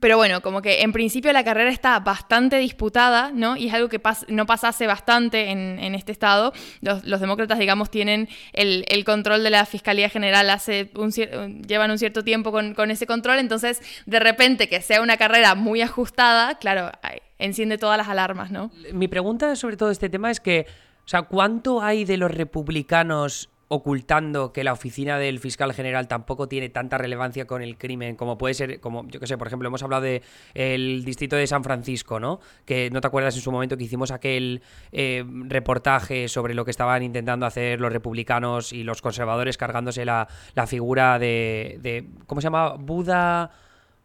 Pero 0.00 0.16
bueno, 0.16 0.42
como 0.42 0.60
que 0.60 0.82
en 0.82 0.92
principio 0.92 1.32
la 1.32 1.44
carrera 1.44 1.70
está 1.70 2.00
bastante 2.00 2.58
disputada, 2.58 3.30
¿no? 3.32 3.56
Y 3.56 3.68
es 3.68 3.74
algo 3.74 3.88
que 3.88 4.00
no 4.26 4.44
pasase 4.44 4.88
bastante 4.88 5.52
en, 5.52 5.94
este 5.94 6.10
estado. 6.10 6.52
Los, 6.80 7.20
demócratas, 7.20 7.60
digamos, 7.60 7.92
tienen 7.92 8.28
el, 8.52 9.04
control 9.04 9.44
de 9.44 9.50
la 9.50 9.64
Fiscalía 9.64 10.08
General, 10.08 10.50
hace 10.50 10.90
un, 10.96 11.12
llevan 11.12 11.92
un 11.92 11.98
cierto 11.98 12.24
tiempo 12.24 12.50
con, 12.50 12.74
con, 12.74 12.90
ese 12.90 13.06
control, 13.06 13.38
entonces 13.38 13.80
de 14.04 14.18
repente 14.18 14.68
que 14.68 14.80
sea 14.80 15.00
una 15.00 15.16
carrera 15.16 15.54
muy 15.54 15.80
ajustada, 15.80 16.58
claro, 16.58 16.90
enciende 17.38 17.78
todas 17.78 17.96
las 17.96 18.08
alarmas, 18.08 18.50
¿no? 18.50 18.72
Mi 18.92 19.06
pregunta 19.06 19.54
sobre 19.54 19.76
todo 19.76 19.92
este 19.92 20.08
tema 20.08 20.32
es 20.32 20.40
que 20.40 20.66
o 21.04 21.08
sea, 21.08 21.22
¿cuánto 21.22 21.82
hay 21.82 22.04
de 22.04 22.16
los 22.16 22.30
republicanos 22.30 23.50
ocultando 23.68 24.52
que 24.52 24.62
la 24.62 24.72
oficina 24.72 25.18
del 25.18 25.38
fiscal 25.38 25.72
general 25.72 26.06
tampoco 26.06 26.48
tiene 26.48 26.68
tanta 26.68 26.98
relevancia 26.98 27.46
con 27.46 27.62
el 27.62 27.76
crimen 27.76 28.14
como 28.14 28.38
puede 28.38 28.54
ser, 28.54 28.80
como 28.80 29.06
yo 29.08 29.20
que 29.20 29.26
sé, 29.26 29.38
por 29.38 29.46
ejemplo, 29.46 29.68
hemos 29.68 29.82
hablado 29.82 30.02
del 30.02 30.22
el 30.54 31.04
distrito 31.04 31.36
de 31.36 31.46
San 31.46 31.64
Francisco, 31.64 32.20
¿no? 32.20 32.40
Que 32.64 32.90
no 32.90 33.00
te 33.00 33.06
acuerdas 33.06 33.34
en 33.34 33.42
su 33.42 33.50
momento 33.50 33.76
que 33.76 33.84
hicimos 33.84 34.10
aquel 34.10 34.62
eh, 34.92 35.24
reportaje 35.46 36.28
sobre 36.28 36.54
lo 36.54 36.64
que 36.64 36.70
estaban 36.70 37.02
intentando 37.02 37.46
hacer 37.46 37.80
los 37.80 37.92
republicanos 37.92 38.72
y 38.72 38.84
los 38.84 39.02
conservadores 39.02 39.56
cargándose 39.56 40.04
la, 40.04 40.28
figura 40.66 41.18
de, 41.18 41.78
de, 41.80 42.08
¿cómo 42.26 42.40
se 42.40 42.46
llama? 42.46 42.74
Buda... 42.74 43.50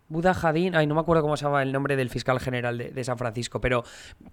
Buda 0.09 0.33
Jadín, 0.33 0.75
ay, 0.75 0.87
no 0.87 0.95
me 0.95 1.01
acuerdo 1.01 1.21
cómo 1.21 1.37
se 1.37 1.45
llama 1.45 1.61
el 1.61 1.71
nombre 1.71 1.95
del 1.95 2.09
fiscal 2.09 2.39
general 2.39 2.77
de, 2.77 3.03
San 3.03 3.17
Francisco, 3.17 3.61
pero 3.61 3.83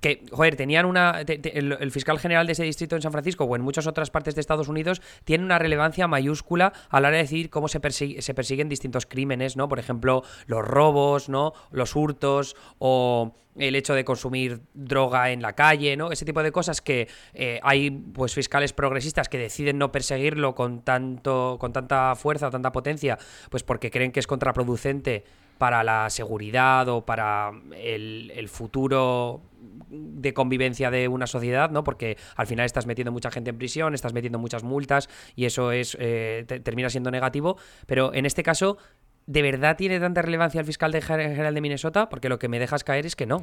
que, 0.01 0.25
joder, 0.33 0.57
tenían 0.57 0.87
una. 0.87 1.21
el, 1.21 1.91
fiscal 1.91 2.19
general 2.19 2.47
de 2.47 2.53
ese 2.53 2.65
distrito 2.65 2.97
en 2.97 3.03
San 3.03 3.13
Francisco 3.13 3.45
o 3.45 3.57
en 3.57 3.63
muchas 3.63 3.87
otras 3.87 4.11
partes 4.11 4.35
de 4.35 4.41
Estados 4.41 4.69
Unidos 4.69 5.03
tiene 5.25 5.45
una 5.45 5.59
relevancia 5.59 6.09
mayúscula 6.09 6.73
a 6.89 7.01
la 7.01 7.09
hora 7.09 7.19
de 7.19 7.23
decidir 7.25 7.51
cómo 7.51 7.69
se, 7.69 7.81
se 8.23 8.35
persiguen 8.35 8.69
distintos 8.69 9.07
crímenes, 9.07 9.57
¿no? 9.57 9.69
Por 9.69 9.79
ejemplo, 9.79 10.23
los 10.47 10.67
robos, 10.67 11.29
¿no? 11.29 11.53
Los 11.71 11.95
hurtos 11.95 12.57
o 12.79 13.35
el 13.59 13.75
hecho 13.75 13.95
de 13.95 14.05
consumir 14.05 14.61
droga 14.75 15.31
en 15.31 15.43
la 15.43 15.55
calle, 15.55 15.97
¿no? 15.97 16.13
Ese 16.13 16.25
tipo 16.25 16.43
de 16.43 16.53
cosas 16.53 16.81
que 16.81 17.09
eh, 17.35 17.61
hay 17.63 17.91
pues 17.91 18.35
fiscales 18.35 18.73
progresistas 18.73 19.29
que 19.29 19.39
deciden 19.39 19.79
no 19.79 19.93
perseguirlo 19.93 20.55
con 20.55 20.83
tanto 20.83 21.57
con 21.59 21.73
tanta 21.73 22.15
fuerza 22.17 22.49
o 22.49 22.51
tanta 22.51 22.73
potencia, 22.73 23.19
pues 23.51 23.63
porque 23.63 23.91
creen 23.91 24.13
que 24.13 24.21
es 24.21 24.27
contraproducente 24.27 25.25
para 25.59 25.83
la 25.85 26.11
seguridad 26.11 26.89
o 26.89 27.05
para 27.05 27.53
el, 27.77 28.49
futuro 28.49 29.43
de 29.89 30.35
convivencia 30.35 30.91
de 30.91 31.09
una 31.09 31.27
sociedad, 31.27 31.71
¿no? 31.71 31.85
Porque 31.85 32.17
al 32.37 32.47
final 32.47 32.67
estás 32.67 32.87
metiendo 32.87 33.13
mucha 33.13 33.31
gente 33.31 33.51
en 33.51 33.59
prisión, 33.59 33.95
estás 33.95 34.13
metiendo 34.13 34.39
muchas 34.39 34.63
multas 34.63 35.09
y 35.35 35.45
eso 35.45 35.73
es 35.73 35.97
eh, 36.01 36.45
termina 36.63 36.91
siendo 36.91 37.11
negativo. 37.11 37.57
Pero 37.87 38.13
en 38.15 38.27
este 38.27 38.43
caso, 38.43 38.79
¿de 39.27 39.43
verdad 39.43 39.77
tiene 39.77 40.01
tanta 40.01 40.23
relevancia 40.23 40.61
el 40.61 40.67
fiscal 40.67 40.93
general 41.03 41.55
de 41.55 41.61
Minnesota? 41.61 42.09
Porque 42.09 42.29
lo 42.29 42.39
que 42.39 42.49
me 42.49 42.59
dejas 42.59 42.85
caer 42.85 43.07
es 43.07 43.17
que 43.17 43.27
no. 43.27 43.43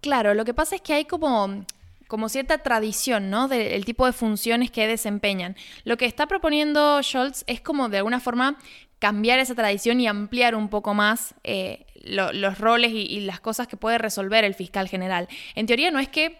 Claro, 0.00 0.34
lo 0.34 0.44
que 0.44 0.54
pasa 0.54 0.76
es 0.76 0.82
que 0.82 0.94
hay 0.94 1.04
como 1.04 1.64
como 2.12 2.28
cierta 2.28 2.58
tradición, 2.58 3.30
¿no? 3.30 3.48
Del 3.48 3.86
tipo 3.86 4.04
de 4.04 4.12
funciones 4.12 4.70
que 4.70 4.86
desempeñan. 4.86 5.56
Lo 5.84 5.96
que 5.96 6.04
está 6.04 6.26
proponiendo 6.26 7.02
Scholz 7.02 7.42
es 7.46 7.62
como 7.62 7.88
de 7.88 7.96
alguna 7.96 8.20
forma 8.20 8.58
cambiar 9.02 9.40
esa 9.40 9.56
tradición 9.56 9.98
y 9.98 10.06
ampliar 10.06 10.54
un 10.54 10.68
poco 10.68 10.94
más 10.94 11.34
eh, 11.42 11.86
los 12.04 12.58
roles 12.60 12.92
y, 12.94 13.18
las 13.22 13.40
cosas 13.40 13.66
que 13.66 13.76
puede 13.76 13.98
resolver 13.98 14.44
el 14.44 14.54
fiscal 14.54 14.88
general. 14.88 15.26
En 15.56 15.66
teoría 15.66 15.90
no 15.90 15.98
es 15.98 16.06
que 16.08 16.38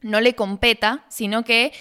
no 0.00 0.20
le 0.20 0.34
competa, 0.34 1.04
sino 1.08 1.44
que 1.44 1.72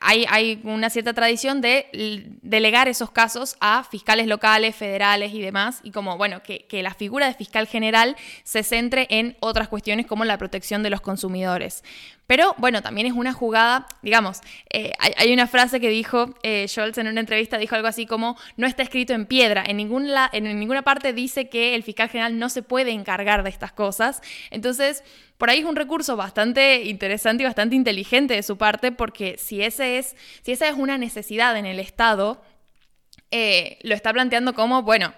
hay, 0.00 0.62
una 0.64 0.88
cierta 0.88 1.12
tradición 1.12 1.60
de 1.60 2.38
delegar 2.50 2.88
esos 2.88 3.12
casos 3.12 3.56
a 3.60 3.84
fiscales 3.84 4.26
locales, 4.26 4.74
federales 4.74 5.32
y 5.32 5.40
demás, 5.40 5.78
y 5.84 5.92
como, 5.92 6.18
bueno, 6.18 6.42
que, 6.42 6.66
la 6.82 6.94
figura 6.94 7.26
de 7.26 7.34
fiscal 7.34 7.66
general 7.66 8.16
se 8.42 8.62
centre 8.64 9.06
en 9.10 9.36
otras 9.40 9.68
cuestiones 9.68 10.06
como 10.06 10.24
la 10.24 10.36
protección 10.36 10.82
de 10.82 10.90
los 10.90 11.00
consumidores. 11.00 11.84
Pero 12.26 12.54
bueno, 12.58 12.82
también 12.82 13.06
es 13.06 13.12
una 13.12 13.32
jugada, 13.32 13.86
digamos, 14.02 14.40
eh, 14.70 14.92
hay, 14.98 15.32
una 15.32 15.46
frase 15.46 15.80
que 15.80 15.88
dijo 15.90 16.34
eh, 16.42 16.66
Scholz 16.66 16.98
en 16.98 17.06
una 17.06 17.20
entrevista, 17.20 17.56
dijo 17.58 17.76
algo 17.76 17.88
así 17.88 18.06
como, 18.06 18.36
no 18.56 18.66
está 18.66 18.82
escrito 18.82 19.12
en 19.12 19.26
piedra, 19.26 19.62
en, 19.66 19.76
ningún 19.76 20.08
en 20.32 20.58
ninguna 20.58 20.82
parte 20.82 21.12
dice 21.12 21.48
que 21.48 21.74
el 21.74 21.82
fiscal 21.84 22.08
general 22.08 22.38
no 22.38 22.48
se 22.48 22.62
puede 22.62 22.90
encargar 22.90 23.44
de 23.44 23.50
estas 23.50 23.72
cosas. 23.72 24.22
Entonces, 24.50 25.04
por 25.38 25.48
ahí 25.48 25.60
es 25.60 25.64
un 25.64 25.74
recurso 25.74 26.16
bastante 26.16 26.84
interesante 26.84 27.42
y 27.42 27.46
bastante 27.46 27.74
inteligente 27.74 28.34
de 28.34 28.42
su 28.42 28.58
parte, 28.58 28.92
porque 28.92 29.36
si, 29.38 29.62
ese 29.62 29.98
es, 29.98 30.14
si 30.42 30.52
esa 30.52 30.68
es 30.68 30.74
una 30.74 30.98
necesidad 30.98 31.56
en 31.56 31.64
el 31.64 31.78
Estado, 31.78 32.39
eh, 33.30 33.78
lo 33.82 33.94
está 33.94 34.12
planteando 34.12 34.54
como, 34.54 34.82
bueno, 34.82 35.14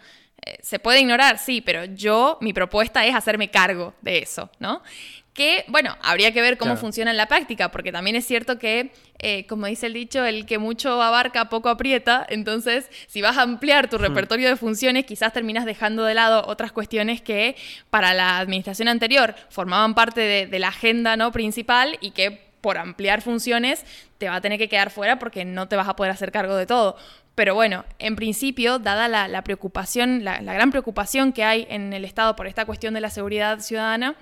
se 0.60 0.80
puede 0.80 1.00
ignorar, 1.00 1.38
sí, 1.38 1.60
pero 1.60 1.84
yo, 1.84 2.36
mi 2.40 2.52
propuesta 2.52 3.06
es 3.06 3.14
hacerme 3.14 3.52
cargo 3.52 3.94
de 4.00 4.18
eso, 4.18 4.50
¿no? 4.58 4.82
que, 5.34 5.64
bueno, 5.68 5.96
habría 6.02 6.32
que 6.32 6.42
ver 6.42 6.58
cómo 6.58 6.76
funciona 6.76 7.10
en 7.10 7.16
la 7.16 7.26
práctica, 7.26 7.70
porque 7.70 7.90
también 7.90 8.16
es 8.16 8.26
cierto 8.26 8.58
que, 8.58 8.92
eh, 9.18 9.46
como 9.46 9.66
dice 9.66 9.86
el 9.86 9.94
dicho, 9.94 10.24
el 10.24 10.44
que 10.44 10.58
mucho 10.58 11.00
abarca, 11.00 11.48
poco 11.48 11.70
aprieta, 11.70 12.26
entonces 12.28 12.90
si 13.06 13.22
vas 13.22 13.38
a 13.38 13.42
ampliar 13.42 13.88
tu 13.88 13.96
hmm. 13.96 14.02
repertorio 14.02 14.48
de 14.48 14.56
funciones, 14.56 15.06
quizás 15.06 15.32
terminas 15.32 15.64
dejando 15.64 16.04
de 16.04 16.14
lado 16.14 16.44
otras 16.46 16.72
cuestiones 16.72 17.22
que 17.22 17.56
para 17.88 18.12
la 18.12 18.38
administración 18.38 18.88
anterior 18.88 19.34
formaban 19.48 19.94
parte 19.94 20.20
de, 20.46 20.58
la 20.58 20.68
agenda 20.68 21.16
¿no? 21.16 21.32
principal 21.32 21.98
y 22.00 22.10
que 22.10 22.52
por 22.60 22.78
ampliar 22.78 23.22
funciones 23.22 23.84
te 24.18 24.28
va 24.28 24.36
a 24.36 24.40
tener 24.40 24.58
que 24.58 24.68
quedar 24.68 24.90
fuera 24.90 25.18
porque 25.18 25.44
no 25.44 25.66
te 25.66 25.76
vas 25.76 25.88
a 25.88 25.96
poder 25.96 26.12
hacer 26.12 26.30
cargo 26.30 26.54
de 26.56 26.66
todo. 26.66 26.96
Pero 27.34 27.54
bueno, 27.54 27.84
en 27.98 28.16
principio, 28.16 28.78
dada 28.78 29.08
la, 29.08 29.42
preocupación, 29.42 30.24
la 30.24 30.40
gran 30.40 30.70
preocupación 30.70 31.32
que 31.32 31.44
hay 31.44 31.66
en 31.70 31.92
el 31.92 32.04
Estado 32.04 32.36
por 32.36 32.46
esta 32.46 32.66
cuestión 32.66 32.92
de 32.94 33.00
la 33.00 33.10
seguridad 33.10 33.60
ciudadana, 33.60 34.16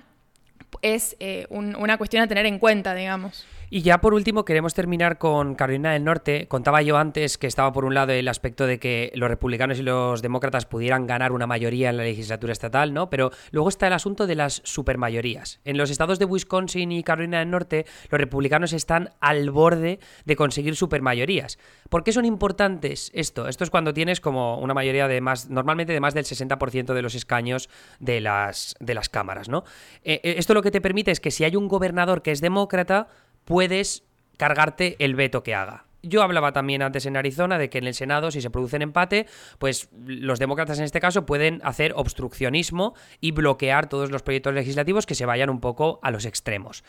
es 0.81 1.15
eh, 1.19 1.47
una 1.49 1.97
cuestión 1.97 2.23
a 2.23 2.27
tener 2.27 2.45
en 2.45 2.59
cuenta, 2.59 2.95
digamos. 2.95 3.45
Y 3.73 3.83
ya 3.83 4.01
por 4.01 4.13
último 4.13 4.43
queremos 4.43 4.73
terminar 4.73 5.17
con 5.17 5.55
Carolina 5.55 5.93
del 5.93 6.03
Norte. 6.03 6.45
Contaba 6.49 6.81
yo 6.81 6.97
antes 6.97 7.37
que 7.37 7.47
estaba 7.47 7.71
por 7.71 7.85
un 7.85 7.93
lado 7.93 8.11
el 8.11 8.27
aspecto 8.27 8.67
de 8.67 8.79
que 8.79 9.13
los 9.15 9.29
republicanos 9.29 9.79
y 9.79 9.81
los 9.81 10.21
demócratas 10.21 10.65
pudieran 10.65 11.07
ganar 11.07 11.31
una 11.31 11.47
mayoría 11.47 11.89
en 11.89 11.95
la 11.95 12.03
legislatura 12.03 12.51
estatal, 12.51 12.93
¿no? 12.93 13.09
Pero 13.09 13.31
luego 13.51 13.69
está 13.69 13.87
el 13.87 13.93
asunto 13.93 14.27
de 14.27 14.35
las 14.35 14.61
supermayorías. 14.65 15.61
En 15.63 15.77
los 15.77 15.89
estados 15.89 16.19
de 16.19 16.25
Wisconsin 16.25 16.91
y 16.91 17.01
Carolina 17.01 17.39
del 17.39 17.49
Norte, 17.49 17.85
los 18.09 18.19
republicanos 18.19 18.73
están 18.73 19.11
al 19.21 19.51
borde 19.51 20.01
de 20.25 20.35
conseguir 20.35 20.75
supermayorías. 20.75 21.57
¿Por 21.87 22.03
qué 22.03 22.11
son 22.11 22.25
importantes 22.25 23.09
esto? 23.13 23.47
Esto 23.47 23.63
es 23.63 23.69
cuando 23.69 23.93
tienes 23.93 24.19
como 24.19 24.59
una 24.59 24.73
mayoría 24.73 25.07
de 25.07 25.21
más, 25.21 25.49
normalmente 25.49 25.93
de 25.93 26.01
más 26.01 26.13
del 26.13 26.25
60% 26.25 26.93
de 26.93 27.01
los 27.01 27.15
escaños 27.15 27.69
de 28.01 28.19
las, 28.19 28.75
de 28.81 28.95
las 28.95 29.07
cámaras, 29.07 29.47
¿no? 29.47 29.63
Eh, 30.03 30.19
eh, 30.23 30.35
esto 30.39 30.53
lo 30.53 30.61
que 30.61 30.71
te 30.71 30.81
permite 30.81 31.11
es 31.11 31.21
que 31.21 31.31
si 31.31 31.45
hay 31.45 31.55
un 31.55 31.69
gobernador 31.69 32.21
que 32.21 32.31
es 32.31 32.41
demócrata, 32.41 33.07
puedes 33.45 34.03
cargarte 34.37 34.95
el 34.99 35.15
veto 35.15 35.43
que 35.43 35.55
haga. 35.55 35.85
Yo 36.03 36.23
hablaba 36.23 36.51
también 36.51 36.81
antes 36.81 37.05
en 37.05 37.15
Arizona 37.15 37.59
de 37.59 37.69
que 37.69 37.77
en 37.77 37.85
el 37.85 37.93
Senado, 37.93 38.31
si 38.31 38.41
se 38.41 38.49
produce 38.49 38.77
un 38.77 38.81
empate, 38.81 39.27
pues 39.59 39.89
los 40.03 40.39
demócratas 40.39 40.79
en 40.79 40.85
este 40.85 40.99
caso 40.99 41.27
pueden 41.27 41.61
hacer 41.63 41.93
obstruccionismo 41.95 42.95
y 43.19 43.31
bloquear 43.31 43.87
todos 43.87 44.09
los 44.09 44.23
proyectos 44.23 44.53
legislativos 44.53 45.05
que 45.05 45.13
se 45.13 45.27
vayan 45.27 45.51
un 45.51 45.59
poco 45.59 45.99
a 46.01 46.09
los 46.09 46.25
extremos. 46.25 46.83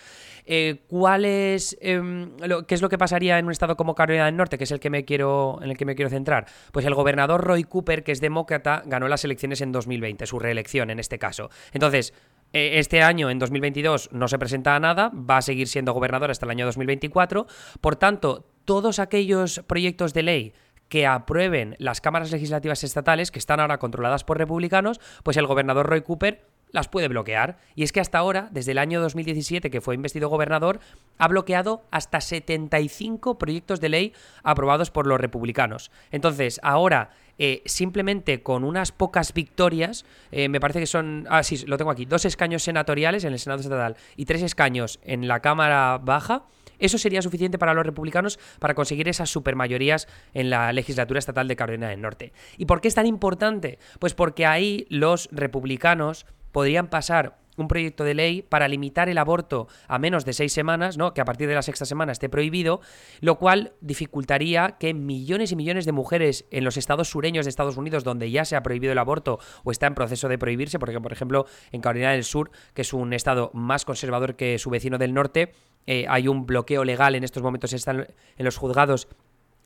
Eh, 0.47 0.83
¿Cuál 0.89 1.27
es, 1.27 1.77
em, 1.83 2.31
¿Qué 2.67 2.75
es 2.75 2.81
lo 2.81 2.89
que 2.89 2.97
pasaría 2.97 3.39
en 3.39 3.45
un 3.45 3.53
estado 3.53 3.77
como 3.77 3.95
Carolina 3.95 4.25
del 4.25 4.37
Norte, 4.37 4.57
que 4.57 4.65
es 4.65 4.71
el 4.71 4.81
que 4.81 4.89
me 4.89 5.05
quiero, 5.05 5.59
en 5.63 5.71
el 5.71 5.77
que 5.77 5.85
me 5.85 5.95
quiero 5.95 6.09
centrar? 6.09 6.47
Pues 6.73 6.87
el 6.87 6.95
gobernador 6.95 7.45
Roy 7.45 7.65
Cooper, 7.65 8.05
que 8.05 8.13
es 8.13 8.21
demócrata, 8.21 8.83
ganó 8.87 9.09
las 9.09 9.25
elecciones 9.25 9.61
en 9.61 9.73
2020, 9.73 10.25
su 10.27 10.39
reelección 10.39 10.89
en 10.89 10.99
este 10.99 11.19
caso. 11.19 11.51
Entonces, 11.73 12.15
este 12.53 13.03
año, 13.03 13.31
en 13.31 13.39
2022, 13.39 14.11
no 14.13 14.29
se 14.29 14.39
presenta 14.39 14.77
a 14.77 14.81
nada, 14.81 15.11
va 15.15 15.39
a 15.39 15.43
seguir 15.43 15.69
siendo 15.69 15.93
gobernador 15.93 16.31
hasta 16.31 16.47
el 16.47 16.51
año 16.51 16.67
2024. 16.67 17.47
Por 17.81 17.97
tanto, 17.97 18.47
todos 18.65 18.99
aquellos 18.99 19.63
proyectos 19.67 20.15
de 20.15 20.23
ley 20.23 20.55
que 20.89 21.07
aprueben 21.07 21.75
las 21.79 22.03
cámaras 22.03 22.31
legislativas 22.31 22.85
estatales, 22.85 23.31
que 23.31 23.39
están 23.39 23.61
ahora 23.61 23.79
controladas 23.79 24.25
por 24.25 24.37
republicanos, 24.37 25.01
pues 25.23 25.39
el 25.39 25.47
gobernador 25.47 25.87
Roy 25.87 26.03
Cooper 26.03 26.47
las 26.73 26.89
puede 26.89 27.09
bloquear. 27.09 27.59
Y 27.75 27.85
es 27.85 27.93
que 27.93 28.01
hasta 28.01 28.19
ahora, 28.19 28.49
desde 28.51 28.73
el 28.73 28.79
año 28.79 29.01
2017 29.01 29.71
que 29.71 29.81
fue 29.81 29.95
investido 29.95 30.29
gobernador, 30.29 30.81
ha 31.19 31.29
bloqueado 31.29 31.85
hasta 31.91 32.21
75 32.21 33.39
proyectos 33.39 33.81
de 33.81 33.89
ley 33.89 34.13
aprobados 34.43 34.91
por 34.91 35.07
los 35.07 35.21
republicanos. 35.21 35.91
Entonces, 36.11 36.59
ahora 36.63 37.11
eh, 37.39 37.63
simplemente 37.65 38.43
con 38.43 38.63
unas 38.63 38.93
pocas 38.93 39.33
victorias, 39.33 40.05
eh, 40.31 40.49
me 40.49 40.61
parece 40.61 40.81
que 40.81 40.87
son, 40.87 41.27
ah, 41.31 41.43
sí, 41.43 41.65
lo 41.67 41.79
tengo 41.79 41.91
aquí, 41.91 42.05
dos 42.05 42.25
escaños 42.25 42.63
senatoriales 42.63 43.25
en 43.25 43.33
el 43.33 43.39
Senado 43.39 43.61
Estatal 43.61 43.97
y 44.17 44.27
tres 44.27 44.43
escaños 44.43 45.01
en 45.03 45.27
la 45.29 45.41
Cámara 45.41 45.99
Baja, 46.03 46.45
eso 46.79 46.99
sería 46.99 47.23
suficiente 47.23 47.59
para 47.59 47.75
los 47.75 47.87
republicanos 47.87 48.41
para 48.59 48.75
conseguir 48.75 49.09
esas 49.09 49.31
supermayorías 49.31 50.09
en 50.35 50.51
la 50.51 50.73
legislatura 50.73 51.21
estatal 51.21 51.47
de 51.47 51.55
Carolina 51.55 51.89
del 51.89 52.01
Norte. 52.01 52.33
¿Y 52.59 52.67
por 52.67 52.81
qué 52.81 52.89
es 52.89 52.95
tan 52.97 53.07
importante? 53.07 53.79
Pues 54.01 54.15
porque 54.15 54.47
ahí 54.47 54.87
los 54.89 55.29
republicanos 55.31 56.27
podrían 56.53 56.89
pasar 56.89 57.43
un 57.57 57.69
proyecto 57.69 58.05
de 58.05 58.15
ley 58.15 58.43
para 58.43 58.69
limitar 58.69 59.09
el 59.09 59.19
aborto 59.19 59.69
a 59.89 59.99
menos 59.99 60.25
de 60.25 60.33
seis 60.33 60.53
semanas, 60.53 60.97
¿no? 60.97 61.15
que 61.15 61.21
a 61.21 61.25
partir 61.25 61.49
de 61.49 61.55
la 61.55 61.63
sexta 61.63 61.85
semana 61.85 62.13
esté 62.13 62.29
prohibido, 62.29 62.81
lo 63.21 63.39
cual 63.39 63.73
dificultaría 63.81 64.77
que 64.79 64.95
millones 64.95 65.53
y 65.53 65.57
millones 65.57 65.85
de 65.85 65.93
mujeres 65.93 66.47
en 66.51 66.65
los 66.65 66.77
estados 66.77 67.09
sureños 67.09 67.45
de 67.45 67.51
Estados 67.51 67.77
Unidos, 67.77 68.05
donde 68.05 68.31
ya 68.31 68.45
se 68.45 68.57
ha 68.57 68.63
prohibido 68.63 68.93
el 68.93 68.99
aborto 68.99 69.39
o 69.65 69.71
está 69.71 69.87
en 69.87 69.95
proceso 69.95 70.29
de 70.29 70.39
prohibirse, 70.39 70.79
porque 70.79 71.01
por 71.01 71.13
ejemplo 71.13 71.47
en 71.73 71.81
Carolina 71.81 72.13
del 72.13 72.25
Sur, 72.25 72.51
que 72.75 72.83
es 72.83 72.93
un 72.93 73.13
estado 73.13 73.51
más 73.55 73.85
conservador 73.85 74.37
que 74.37 74.59
su 74.59 74.71
vecino 74.71 74.99
del 74.99 75.15
norte, 75.15 75.53
eh, 75.87 76.07
hay 76.09 76.29
un 76.29 76.47
bloqueo 76.47 76.85
legal 76.85 77.15
en 77.15 77.25
estos 77.25 77.43
momentos 77.43 77.73
están 77.73 78.07
en 78.37 78.45
los 78.45 78.57
juzgados 78.57 79.09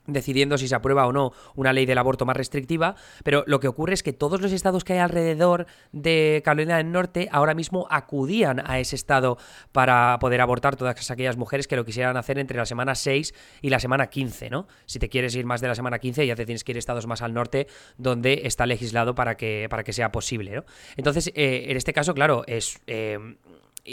decidiendo 0.07 0.59
si 0.59 0.69
se 0.69 0.75
aprueba 0.75 1.07
o 1.07 1.13
no 1.13 1.33
una 1.55 1.73
ley 1.73 1.87
del 1.87 1.99
aborto 1.99 2.27
más 2.27 2.37
restrictiva, 2.37 2.97
pero 3.25 3.45
lo 3.47 3.61
que 3.61 3.69
ocurre 3.69 3.95
es 3.95 4.03
que 4.03 4.13
todos 4.13 4.41
los 4.41 4.53
estados 4.53 4.85
que 4.85 4.95
hay 4.95 4.99
alrededor 5.01 5.67
de 5.93 6.43
Carolina 6.45 6.77
del 6.79 6.93
Norte 6.93 7.29
ahora 7.33 7.55
mismo 7.55 7.87
acudían 7.91 8.63
a 8.69 8.79
ese 8.79 8.97
estado 8.97 9.39
para 9.73 10.19
poder 10.21 10.41
abortar 10.41 10.77
todas 10.77 11.11
aquellas 11.11 11.37
mujeres 11.37 11.67
que 11.69 11.77
lo 11.77 11.85
quisieran 11.85 12.17
hacer 12.17 12.39
entre 12.39 12.57
la 12.57 12.67
semana 12.67 12.95
6 12.95 13.35
y 13.63 13.71
la 13.71 13.81
semana 13.81 14.09
15, 14.09 14.51
¿no? 14.51 14.67
Si 14.87 14.99
te 14.99 15.09
quieres 15.09 15.35
ir 15.35 15.47
más 15.47 15.61
de 15.61 15.69
la 15.69 15.75
semana 15.75 15.99
15 15.99 16.27
ya 16.27 16.37
te 16.37 16.47
tienes 16.47 16.65
que 16.65 16.73
ir 16.73 16.77
a 16.77 16.79
estados 16.79 17.07
más 17.07 17.23
al 17.23 17.35
norte 17.35 17.67
donde 17.99 18.43
está 18.45 18.67
legislado 18.67 19.15
para 19.15 19.37
que, 19.37 19.67
para 19.71 19.85
que 19.85 19.93
sea 19.93 20.13
posible, 20.13 20.53
¿no? 20.53 20.65
Entonces, 20.97 21.29
eh, 21.35 21.67
en 21.69 21.77
este 21.77 21.93
caso, 21.93 22.15
claro, 22.15 22.45
es... 22.47 22.81
Eh, 22.87 23.19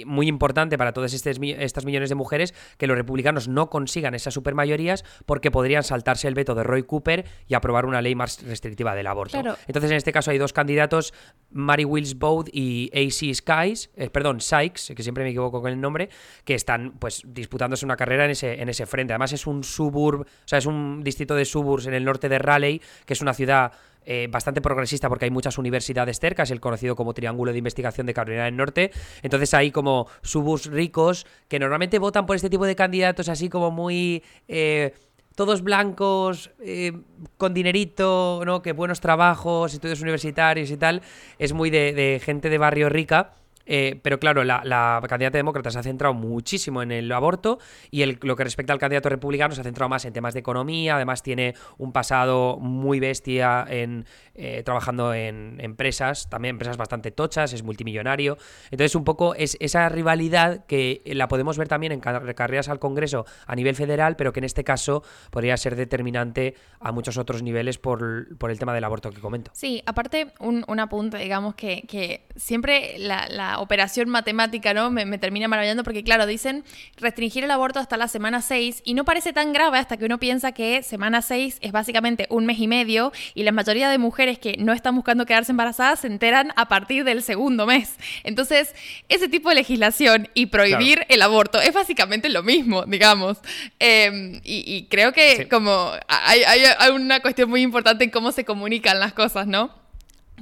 muy 0.06 0.28
importante 0.28 0.78
para 0.78 0.94
todas 0.94 1.14
estas 1.14 1.40
millones 1.86 2.10
de 2.10 2.16
mujeres 2.16 2.54
que 2.78 2.88
los 2.88 2.98
republicanos 2.98 3.48
no 3.48 3.70
consigan 3.70 4.14
esas 4.16 4.34
supermayorías 4.34 5.04
porque 5.26 5.52
podrían 5.52 5.84
saltarse 5.84 6.28
el 6.28 6.34
veto 6.34 6.56
de 6.56 6.64
Roy 6.64 6.84
Cooper 6.84 7.26
y 7.48 7.54
aprobar 7.54 7.86
una 7.86 8.02
ley 8.02 8.16
más 8.16 8.42
restrictiva 8.44 8.96
del 8.96 9.08
aborto. 9.08 9.38
Entonces, 9.68 9.92
en 9.92 9.98
este 9.98 10.12
caso 10.12 10.32
hay 10.32 10.38
dos 10.38 10.54
candidatos 10.54 11.14
Mary 11.52 11.86
Wills 11.86 12.18
Boat 12.18 12.50
y 12.52 12.90
AC 12.94 13.34
Skies, 13.34 13.92
eh, 13.96 14.10
perdón, 14.10 14.42
Sykes, 14.42 14.94
que 14.96 15.04
siempre 15.04 15.24
me 15.24 15.30
equivoco 15.30 15.62
con 15.62 15.72
el 15.72 15.80
nombre, 15.80 16.10
que 16.44 16.56
están 16.56 16.94
pues 17.00 17.22
disputándose 17.26 17.86
una 17.86 17.96
carrera 17.96 18.26
en 18.26 18.32
ese, 18.32 18.62
en 18.62 18.70
ese 18.70 18.86
frente. 18.86 19.14
Además 19.14 19.34
es 19.34 19.48
un 19.48 19.64
suburb, 19.64 20.22
o 20.22 20.48
sea, 20.48 20.60
es 20.60 20.66
un 20.66 21.04
distrito 21.04 21.36
de 21.36 21.46
suburbs 21.46 21.88
en 21.88 21.94
el 21.94 22.04
norte 22.04 22.30
de 22.30 22.40
Raleigh, 22.40 22.82
que 23.06 23.14
es 23.14 23.22
una 23.22 23.34
ciudad 23.34 23.72
eh, 24.06 24.28
bastante 24.30 24.62
progresista 24.62 25.10
porque 25.10 25.26
hay 25.26 25.32
muchas 25.32 25.58
universidades 25.58 26.20
cerca, 26.20 26.44
es 26.44 26.52
el 26.52 26.60
conocido 26.60 26.96
como 26.96 27.14
Triángulo 27.14 27.52
de 27.52 27.58
Investigación 27.58 28.08
de 28.08 28.14
Carolina 28.14 28.46
del 28.46 28.58
Norte. 28.58 28.92
Entonces 29.22 29.54
hay 29.54 29.72
como 29.72 30.08
suburbs 30.22 30.68
ricos 30.68 31.26
que 31.48 31.60
normalmente 31.60 32.00
votan 32.00 32.26
por 32.26 32.36
este 32.36 32.50
tipo 32.50 32.66
de 32.66 32.76
candidatos 32.76 33.30
así 33.30 33.50
como 33.50 33.72
muy... 33.72 34.24
Eh, 34.48 34.94
todos 35.36 35.64
blancos, 35.64 36.52
eh, 36.60 36.92
con 37.38 37.56
dinerito, 37.56 38.44
¿no? 38.46 38.62
Que 38.62 38.72
buenos 38.72 39.00
trabajos, 39.00 39.74
estudios 39.74 40.00
universitarios 40.00 40.70
y 40.70 40.78
tal. 40.78 41.02
Es 41.40 41.54
muy 41.54 41.72
de 41.72 42.22
gente 42.24 42.50
de 42.50 42.60
barrio 42.60 42.88
rica. 42.88 43.32
Eh, 43.66 44.00
pero 44.02 44.20
claro, 44.20 44.44
la, 44.44 44.62
la, 44.66 45.02
candidata 45.08 45.38
demócrata 45.38 45.72
se 45.72 45.80
ha 45.80 45.84
centrado 45.84 46.14
muchísimo 46.14 46.82
en 46.82 46.92
el 46.92 47.12
aborto 47.12 47.60
y 47.92 48.02
el, 48.02 48.20
lo 48.22 48.36
que 48.36 48.44
respecta 48.44 48.74
al 48.74 48.80
candidato 48.80 49.10
republicano 49.10 49.56
se 49.56 49.62
ha 49.62 49.64
centrado 49.64 49.90
más 49.90 50.06
en 50.06 50.14
temas 50.14 50.34
de 50.34 50.42
economía, 50.42 50.96
además 50.96 51.24
tiene 51.24 51.56
un 51.78 51.94
pasado 51.94 52.58
muy 52.60 53.00
bestia 53.00 53.66
en 53.70 54.06
eh, 54.36 54.64
trabajando 54.64 55.14
en 55.14 55.58
empresas, 55.60 56.30
también 56.30 56.56
empresas 56.56 56.76
bastante 56.76 57.12
tochas, 57.12 57.54
es 57.54 57.64
multimillonario. 57.64 58.38
Entonces 58.72 58.96
un 58.96 59.04
poco 59.04 59.36
es 59.36 59.58
esa 59.60 59.88
rivalidad 59.90 60.66
que 60.66 61.02
la 61.06 61.28
podemos 61.28 61.58
ver 61.58 61.68
también 61.68 61.92
en 61.92 62.00
carreras 62.00 62.68
al 62.68 62.80
Congreso 62.80 63.26
a 63.46 63.56
nivel 63.56 63.76
federal, 63.76 64.16
pero 64.16 64.34
que 64.34 64.40
en 64.40 64.46
este 64.46 64.64
caso 64.64 65.04
podría 65.30 65.56
ser 65.58 65.76
determinante 65.76 66.56
a 66.80 66.92
muchos 66.92 67.18
otros 67.18 67.44
niveles 67.44 67.78
por, 67.78 68.38
por 68.38 68.52
el 68.52 68.60
tema 68.60 68.74
del 68.74 68.84
aborto 68.84 69.12
que 69.12 69.22
comento. 69.22 69.52
Sí, 69.54 69.84
aparte 69.86 70.34
un, 70.40 70.66
un 70.68 70.80
apunte, 70.80 71.18
digamos 71.18 71.56
que, 71.56 71.84
que 71.88 72.26
siempre 72.36 72.98
la, 72.98 73.28
la 73.30 73.53
operación 73.60 74.10
matemática, 74.10 74.74
¿no? 74.74 74.92
Me, 74.92 75.06
me, 75.06 75.18
termina 75.18 75.48
maravillando 75.48 75.84
porque, 75.84 76.04
claro, 76.04 76.26
dicen 76.26 76.64
restringir 76.98 77.44
el 77.44 77.52
aborto 77.52 77.80
hasta 77.80 77.98
la 77.98 78.08
semana 78.08 78.42
6 78.42 78.82
y 78.86 78.94
no 78.94 79.06
parece 79.06 79.34
tan 79.34 79.54
grave 79.54 79.78
hasta 79.78 79.98
que 79.98 80.06
uno 80.06 80.20
piensa 80.20 80.52
que 80.52 80.84
semana 80.84 81.22
6 81.22 81.58
es 81.62 81.72
básicamente 81.72 82.28
un 82.30 82.46
mes 82.46 82.60
y 82.60 82.68
medio 82.68 83.12
y 83.34 83.44
la 83.44 83.52
mayoría 83.52 83.90
de 83.90 83.98
mujeres 83.98 84.40
que 84.40 84.56
no 84.58 84.74
están 84.74 84.96
buscando 84.96 85.26
quedarse 85.26 85.52
embarazadas 85.52 86.02
se 86.02 86.08
enteran 86.08 86.52
a 86.56 86.68
partir 86.68 87.04
del 87.04 87.24
segundo 87.24 87.66
mes. 87.66 87.96
Entonces, 88.24 88.74
ese 89.10 89.30
tipo 89.30 89.50
de 89.50 89.56
legislación 89.56 90.30
y 90.34 90.48
prohibir 90.48 91.00
claro. 91.00 91.10
el 91.10 91.22
aborto 91.22 91.62
es 91.62 91.74
básicamente 91.74 92.30
lo 92.30 92.44
mismo, 92.44 92.84
digamos. 92.86 93.38
Eh, 93.80 94.40
y, 94.44 94.64
y, 94.66 94.88
creo 94.88 95.14
que 95.14 95.38
sí. 95.38 95.46
como 95.46 95.92
hay, 96.08 96.44
hay, 96.44 96.62
hay 96.78 96.92
una 96.92 97.20
cuestión 97.20 97.50
muy 97.50 97.62
importante 97.62 98.04
en 98.04 98.10
cómo 98.10 98.32
se 98.32 98.46
comunican 98.46 99.00
las 99.00 99.14
cosas, 99.14 99.48
¿no? 99.48 99.83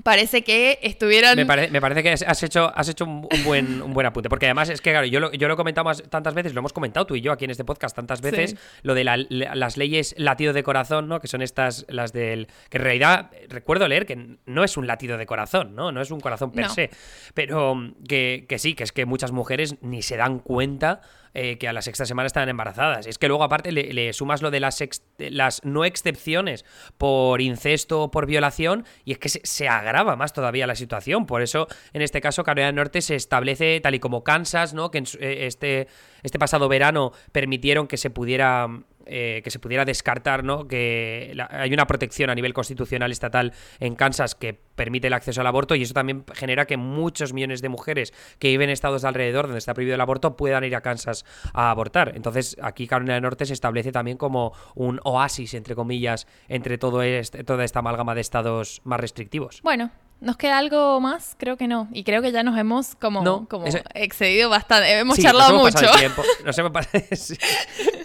Parece 0.03 0.43
que 0.43 0.79
estuvieran... 0.81 1.35
Me, 1.35 1.45
pare, 1.45 1.69
me, 1.69 1.81
parece 1.81 2.03
que 2.03 2.09
has 2.11 2.43
hecho, 2.43 2.71
has 2.75 2.89
hecho 2.89 3.05
un, 3.05 3.27
un, 3.31 3.43
buen, 3.43 3.81
un 3.81 3.93
buen 3.93 4.05
apunte, 4.05 4.29
porque 4.29 4.45
además 4.45 4.69
es 4.69 4.81
que, 4.81 4.91
claro, 4.91 5.05
yo 5.05 5.19
lo, 5.19 5.31
yo 5.31 5.47
lo 5.47 5.53
he 5.53 5.57
comentado 5.57 5.91
tantas 6.09 6.33
veces, 6.33 6.53
lo 6.53 6.59
hemos 6.59 6.73
comentado 6.73 7.05
tú 7.05 7.15
y 7.15 7.21
yo 7.21 7.31
aquí 7.31 7.45
en 7.45 7.51
este 7.51 7.65
podcast 7.65 7.95
tantas 7.95 8.21
veces, 8.21 8.51
sí. 8.51 8.57
lo 8.83 8.93
de 8.93 9.03
la, 9.03 9.17
las 9.17 9.77
leyes 9.77 10.13
latido 10.17 10.53
de 10.53 10.63
corazón, 10.63 11.07
¿no? 11.07 11.19
Que 11.19 11.27
son 11.27 11.41
estas, 11.41 11.85
las 11.89 12.13
del... 12.13 12.47
Que 12.69 12.77
en 12.77 12.83
realidad, 12.83 13.31
recuerdo 13.49 13.87
leer 13.87 14.05
que 14.05 14.37
no 14.45 14.63
es 14.63 14.77
un 14.77 14.87
latido 14.87 15.17
de 15.17 15.25
corazón, 15.25 15.75
¿no? 15.75 15.91
No 15.91 16.01
es 16.01 16.11
un 16.11 16.19
corazón 16.19 16.51
per 16.51 16.65
no. 16.65 16.73
se, 16.73 16.89
pero 17.33 17.75
que, 18.07 18.45
que 18.47 18.59
sí, 18.59 18.73
que 18.73 18.83
es 18.83 18.91
que 18.91 19.05
muchas 19.05 19.31
mujeres 19.31 19.75
ni 19.81 20.01
se 20.01 20.17
dan 20.17 20.39
cuenta 20.39 21.01
eh, 21.33 21.57
que 21.57 21.67
a 21.67 21.73
la 21.73 21.81
sexta 21.81 22.05
semana 22.05 22.27
están 22.27 22.49
embarazadas. 22.49 23.07
Es 23.07 23.17
que 23.17 23.27
luego 23.27 23.43
aparte 23.43 23.71
le, 23.71 24.13
sumas 24.13 24.41
lo 24.41 24.51
de 24.51 24.59
las, 24.59 24.83
las, 25.17 25.63
no 25.63 25.85
excepciones 25.85 26.65
por 26.97 27.41
incesto 27.41 28.03
o 28.03 28.11
por 28.11 28.25
violación 28.25 28.85
y 29.05 29.13
es 29.13 29.17
que 29.17 29.29
se, 29.29 29.41
se, 29.43 29.69
agrava 29.69 30.15
más 30.15 30.33
todavía 30.33 30.67
la 30.67 30.75
situación. 30.75 31.25
Por 31.25 31.41
eso, 31.41 31.67
en 31.93 32.01
este 32.01 32.21
caso, 32.21 32.43
Carolina 32.43 32.67
del 32.67 32.75
Norte 32.75 33.01
se 33.01 33.15
establece 33.15 33.79
tal 33.81 33.95
y 33.95 33.99
como 33.99 34.23
Kansas, 34.23 34.73
¿no? 34.73 34.91
Que 34.91 34.99
en 34.99 35.05
eh, 35.19 35.47
este, 35.47 35.87
este 36.23 36.39
pasado 36.39 36.67
verano 36.67 37.11
permitieron 37.31 37.87
que 37.87 37.97
se 37.97 38.09
pudiera 38.09 38.67
eh, 39.05 39.41
que 39.43 39.51
se 39.51 39.59
pudiera 39.59 39.85
descartar, 39.85 40.43
¿no? 40.43 40.67
Que 40.67 41.31
la, 41.35 41.47
hay 41.51 41.73
una 41.73 41.85
protección 41.87 42.29
a 42.29 42.35
nivel 42.35 42.53
constitucional 42.53 43.11
estatal 43.11 43.53
en 43.79 43.95
Kansas 43.95 44.35
que 44.35 44.53
permite 44.53 45.07
el 45.07 45.13
acceso 45.13 45.41
al 45.41 45.47
aborto 45.47 45.75
y 45.75 45.83
eso 45.83 45.93
también 45.93 46.25
genera 46.33 46.65
que 46.65 46.77
muchos 46.77 47.33
millones 47.33 47.61
de 47.61 47.69
mujeres 47.69 48.13
que 48.39 48.49
viven 48.49 48.69
en 48.69 48.73
estados 48.73 49.01
de 49.03 49.07
alrededor 49.07 49.45
donde 49.45 49.59
está 49.59 49.73
prohibido 49.73 49.95
el 49.95 50.01
aborto 50.01 50.35
puedan 50.35 50.63
ir 50.63 50.75
a 50.75 50.81
Kansas 50.81 51.25
a 51.53 51.69
abortar. 51.69 52.13
Entonces, 52.15 52.57
aquí 52.61 52.87
Carolina 52.87 53.13
del 53.13 53.23
Norte 53.23 53.45
se 53.45 53.53
establece 53.53 53.91
también 53.91 54.17
como 54.17 54.53
un 54.75 54.99
oasis, 55.03 55.53
entre 55.53 55.75
comillas, 55.75 56.27
entre 56.47 56.77
todo 56.77 57.01
este, 57.03 57.43
toda 57.43 57.63
esta 57.63 57.79
amalgama 57.79 58.15
de 58.15 58.21
estados 58.21 58.81
más 58.83 58.99
restrictivos. 58.99 59.61
Bueno, 59.61 59.91
¿Nos 60.21 60.37
queda 60.37 60.59
algo 60.59 60.99
más? 60.99 61.35
Creo 61.39 61.57
que 61.57 61.67
no. 61.67 61.87
Y 61.91 62.03
creo 62.03 62.21
que 62.21 62.31
ya 62.31 62.43
nos 62.43 62.55
hemos 62.55 62.93
como, 62.93 63.23
no, 63.23 63.47
como 63.49 63.65
ese... 63.65 63.83
excedido 63.95 64.51
bastante. 64.51 64.99
Hemos 64.99 65.15
sí, 65.15 65.23
charlado 65.23 65.53
nos 65.53 65.73
hemos 65.73 65.81
mucho. 65.81 66.45
Nos 66.45 66.57
hemos 66.59 66.71
pasado... 66.71 67.03
sí, 67.11 67.35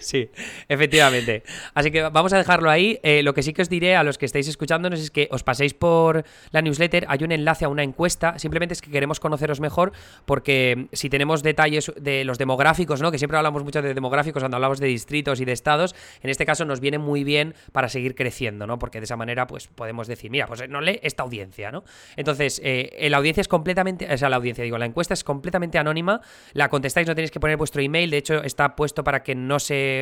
sí, 0.07 0.31
efectivamente. 0.69 1.43
Así 1.75 1.91
que 1.91 2.03
vamos 2.03 2.33
a 2.33 2.39
dejarlo 2.39 2.71
ahí. 2.71 2.99
Eh, 3.03 3.23
lo 3.23 3.35
que 3.35 3.43
sí 3.43 3.53
que 3.53 3.63
os 3.63 3.69
diré 3.69 3.97
a 3.97 4.03
los 4.03 4.19
que 4.19 4.27
estáis 4.27 4.49
escuchándonos 4.49 5.01
es 5.01 5.11
que 5.11 5.29
os 5.31 5.43
paséis 5.43 5.75
por 5.75 6.25
la 6.51 6.63
newsletter. 6.63 7.07
Hay 7.09 7.25
un 7.25 7.33
enlace 7.33 7.65
a 7.65 7.69
una 7.69 7.83
encuesta. 7.83 8.39
Simplemente 8.39 8.75
es 8.75 8.83
que 8.83 8.91
queremos 8.91 9.21
conoceros 9.21 9.61
mejor 9.61 9.93
porque 10.25 10.89
si 10.93 11.11
tenemos 11.11 11.43
detalles 11.43 11.93
de 12.01 12.25
los 12.25 12.39
demográficos, 12.39 13.01
¿no? 13.01 13.11
Que 13.11 13.19
siempre 13.19 13.37
hablamos 13.37 13.65
mucho 13.65 13.83
de 13.83 13.95
demográficos 13.95 14.43
cuando 14.43 14.57
hablamos 14.57 14.81
de 14.81 14.87
distritos 14.87 15.41
y 15.41 15.45
de 15.45 15.53
estados. 15.53 15.95
En 16.23 16.31
este 16.31 16.47
caso 16.47 16.65
nos 16.65 16.81
viene 16.81 16.99
muy 16.99 17.25
bien 17.25 17.55
para 17.73 17.89
seguir 17.89 18.15
creciendo, 18.15 18.67
¿no? 18.67 18.79
Porque 18.79 19.01
de 19.01 19.05
esa 19.05 19.17
manera 19.17 19.47
pues 19.47 19.69
podemos 19.69 20.07
decir, 20.07 20.31
mira, 20.31 20.47
pues 20.47 20.69
no 20.69 20.81
lee 20.81 21.01
esta 21.03 21.23
audiencia, 21.23 21.71
¿no? 21.71 21.85
Entonces, 22.17 22.61
eh, 22.65 23.07
la 23.11 23.17
audiencia 23.17 23.41
es 23.41 23.49
completamente, 23.49 24.13
o 24.13 24.19
sea, 24.19 24.29
la 24.29 24.37
audiencia, 24.37 24.65
digo, 24.65 24.79
la 24.79 24.87
encuesta 24.87 25.15
es 25.15 25.25
completamente 25.25 25.79
anónima, 25.79 26.21
la 26.53 26.69
contestáis, 26.69 27.07
no 27.07 27.15
tenéis 27.15 27.31
que 27.31 27.41
poner 27.41 27.57
vuestro 27.57 27.83
email, 27.83 28.11
de 28.11 28.19
hecho 28.19 28.43
está 28.43 28.77
puesto 28.77 29.05
para 29.05 29.23
que 29.23 29.35
no 29.35 29.59
se 29.59 29.96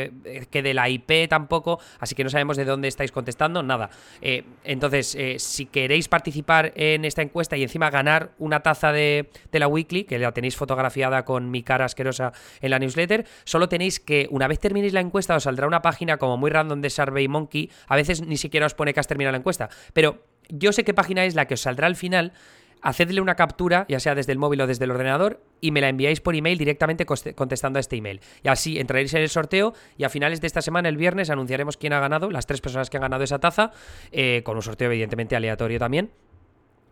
quede 0.51 0.75
la 0.75 0.89
IP 0.89 1.29
tampoco, 1.29 1.81
así 1.99 2.15
que 2.15 2.25
no 2.25 2.31
sabemos 2.31 2.57
de 2.57 2.65
dónde 2.65 2.89
estáis 2.89 3.13
contestando, 3.13 3.63
nada. 3.63 3.91
Eh, 4.21 4.45
entonces, 4.65 5.15
eh, 5.15 5.37
si 5.39 5.67
queréis 5.67 6.09
participar 6.09 6.73
en 6.77 7.05
esta 7.05 7.23
encuesta 7.23 7.57
y 7.57 7.63
encima 7.63 7.91
ganar 7.91 8.33
una 8.39 8.61
taza 8.61 8.93
de, 8.93 9.31
de 9.51 9.59
la 9.59 9.69
Weekly, 9.69 10.05
que 10.05 10.19
la 10.19 10.33
tenéis 10.33 10.57
fotografiada 10.57 11.25
con 11.25 11.51
mi 11.51 11.63
cara 11.63 11.85
asquerosa 11.85 12.33
en 12.61 12.71
la 12.71 12.79
newsletter, 12.79 13.27
solo 13.45 13.69
tenéis 13.69 14.01
que, 14.01 14.29
una 14.31 14.49
vez 14.49 14.59
terminéis 14.59 14.93
la 14.93 15.01
encuesta, 15.01 15.37
os 15.37 15.45
saldrá 15.45 15.67
una 15.67 15.83
página 15.83 16.17
como 16.17 16.37
muy 16.37 16.51
random 16.51 16.81
de 16.81 16.91
Survey 16.91 17.29
Monkey, 17.29 17.71
a 17.89 17.97
veces 17.97 18.23
ni 18.23 18.37
siquiera 18.37 18.67
os 18.67 18.75
pone 18.75 18.95
que 18.95 19.01
has 19.01 19.07
terminado 19.07 19.33
la 19.33 19.39
encuesta, 19.39 19.69
pero 19.93 20.25
yo 20.49 20.73
sé 20.73 20.85
qué 20.85 20.95
página 20.95 21.25
es 21.25 21.35
la 21.35 21.47
que 21.47 21.55
os 21.55 21.61
saldrá 21.61 21.87
al 21.87 21.97
final. 21.97 22.33
Hacedle 22.85 23.23
una 23.23 23.35
captura, 23.35 23.87
ya 23.89 23.99
sea 23.99 24.15
desde 24.15 24.33
el 24.33 24.39
móvil 24.39 24.61
o 24.61 24.67
desde 24.67 24.85
el 24.85 24.91
ordenador, 24.91 25.43
y 25.63 25.71
me 25.71 25.81
la 25.81 25.89
enviáis 25.89 26.21
por 26.21 26.37
email 26.37 26.59
directamente 26.59 27.07
contestando 27.07 27.79
a 27.79 27.81
este 27.81 27.97
email. 27.97 28.21
Y 28.43 28.49
así 28.49 28.79
entraréis 28.79 29.15
en 29.15 29.23
el 29.23 29.31
sorteo 29.31 29.73
y 29.97 30.05
a 30.05 30.11
finales 30.11 30.43
de 30.43 30.47
esta 30.47 30.61
semana, 30.61 30.91
el 30.91 30.99
viernes, 30.99 31.31
anunciaremos 31.31 31.79
quién 31.79 31.95
ha 31.95 32.01
ganado, 32.01 32.31
las 32.31 32.47
tres 32.47 32.61
personas 32.61 32.91
que 32.91 32.99
han 32.99 33.03
ganado 33.03 33.25
esa 33.25 33.39
taza, 33.39 33.73
eh, 34.13 34.43
con 34.45 34.57
un 34.57 34.63
sorteo 34.63 34.91
evidentemente 34.91 35.35
aleatorio 35.35 35.79
también. 35.79 36.11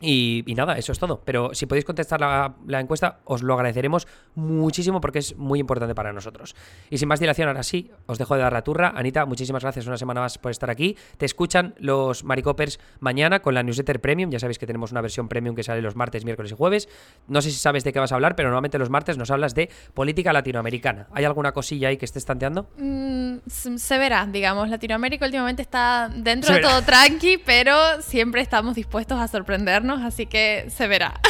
Y, 0.02 0.42
y, 0.46 0.54
nada, 0.54 0.76
eso 0.76 0.90
es 0.90 0.98
todo. 0.98 1.22
Pero 1.24 1.54
si 1.54 1.66
podéis 1.66 1.84
contestar 1.84 2.20
la, 2.20 2.56
la, 2.66 2.80
encuesta, 2.80 3.20
os 3.24 3.42
lo 3.42 3.54
agradeceremos 3.54 4.08
muchísimo 4.34 5.00
porque 5.00 5.20
es 5.20 5.36
muy 5.36 5.60
importante 5.60 5.94
para 5.94 6.12
nosotros. 6.12 6.56
Y 6.90 6.98
sin 6.98 7.06
más 7.06 7.20
dilación, 7.20 7.46
ahora 7.46 7.62
sí, 7.62 7.90
os 8.06 8.18
dejo 8.18 8.34
de 8.34 8.42
dar 8.42 8.52
la 8.52 8.62
turra. 8.62 8.92
Anita, 8.96 9.24
muchísimas 9.26 9.62
gracias 9.62 9.86
una 9.86 9.96
semana 9.96 10.20
más 10.20 10.38
por 10.38 10.50
estar 10.50 10.70
aquí. 10.70 10.96
Te 11.18 11.24
escuchan 11.24 11.74
los 11.78 12.24
Maricopers 12.24 12.80
mañana 12.98 13.40
con 13.42 13.54
la 13.54 13.62
newsletter 13.62 14.00
premium. 14.00 14.30
Ya 14.30 14.40
sabéis 14.40 14.58
que 14.58 14.66
tenemos 14.66 14.90
una 14.90 15.00
versión 15.00 15.28
premium 15.28 15.54
que 15.54 15.62
sale 15.62 15.80
los 15.80 15.94
martes, 15.94 16.24
miércoles 16.24 16.50
y 16.50 16.56
jueves. 16.56 16.88
No 17.28 17.40
sé 17.40 17.50
si 17.50 17.58
sabes 17.58 17.84
de 17.84 17.92
qué 17.92 18.00
vas 18.00 18.10
a 18.10 18.16
hablar, 18.16 18.34
pero 18.34 18.48
normalmente 18.48 18.78
los 18.78 18.90
martes 18.90 19.16
nos 19.16 19.30
hablas 19.30 19.54
de 19.54 19.70
política 19.94 20.32
latinoamericana. 20.32 21.06
¿Hay 21.12 21.24
alguna 21.24 21.52
cosilla 21.52 21.88
ahí 21.88 21.96
que 21.96 22.06
estés 22.06 22.24
tanteando? 22.24 22.68
Mm, 22.76 23.36
se 23.46 23.98
verá, 23.98 24.26
digamos. 24.26 24.68
Latinoamérica 24.68 25.26
últimamente 25.26 25.62
está 25.62 26.10
dentro 26.12 26.54
de 26.54 26.60
todo 26.60 26.82
tranqui, 26.82 27.38
pero 27.38 28.02
siempre 28.02 28.40
estamos 28.40 28.74
dispuestos 28.74 29.20
a 29.20 29.28
sorprendernos 29.28 29.91
así 30.00 30.26
que 30.26 30.66
se 30.68 30.86
verá. 30.86 31.20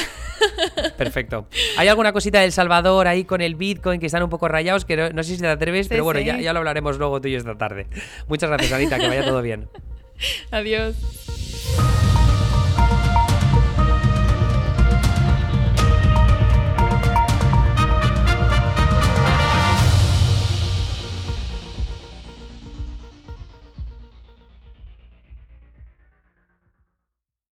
Perfecto. 0.97 1.47
¿Hay 1.77 1.89
alguna 1.89 2.13
cosita 2.13 2.41
del 2.41 2.53
Salvador 2.53 3.09
ahí 3.09 3.25
con 3.25 3.41
el 3.41 3.55
Bitcoin 3.55 4.01
que 4.01 4.07
están 4.07 4.23
un 4.23 4.31
poco 4.31 4.49
rayados? 4.49 4.85
Que 4.85 4.97
no, 4.97 5.11
no 5.11 5.23
sé 5.23 5.37
si 5.37 5.41
te 5.41 5.49
atreves, 5.49 5.87
sí, 5.87 5.91
pero 5.91 6.05
bueno, 6.05 6.21
sí. 6.21 6.27
ya, 6.27 6.41
ya 6.41 6.53
lo 6.53 6.59
hablaremos 6.59 6.99
luego 6.99 7.21
tú 7.21 7.29
y 7.29 7.33
yo 7.33 7.39
esta 7.39 7.57
tarde. 7.57 7.87
Muchas 8.29 8.51
gracias, 8.51 8.73
Anita, 8.73 8.99
que 8.99 9.09
vaya 9.09 9.25
todo 9.25 9.43
bien. 9.43 9.69
Adiós. 10.51 10.97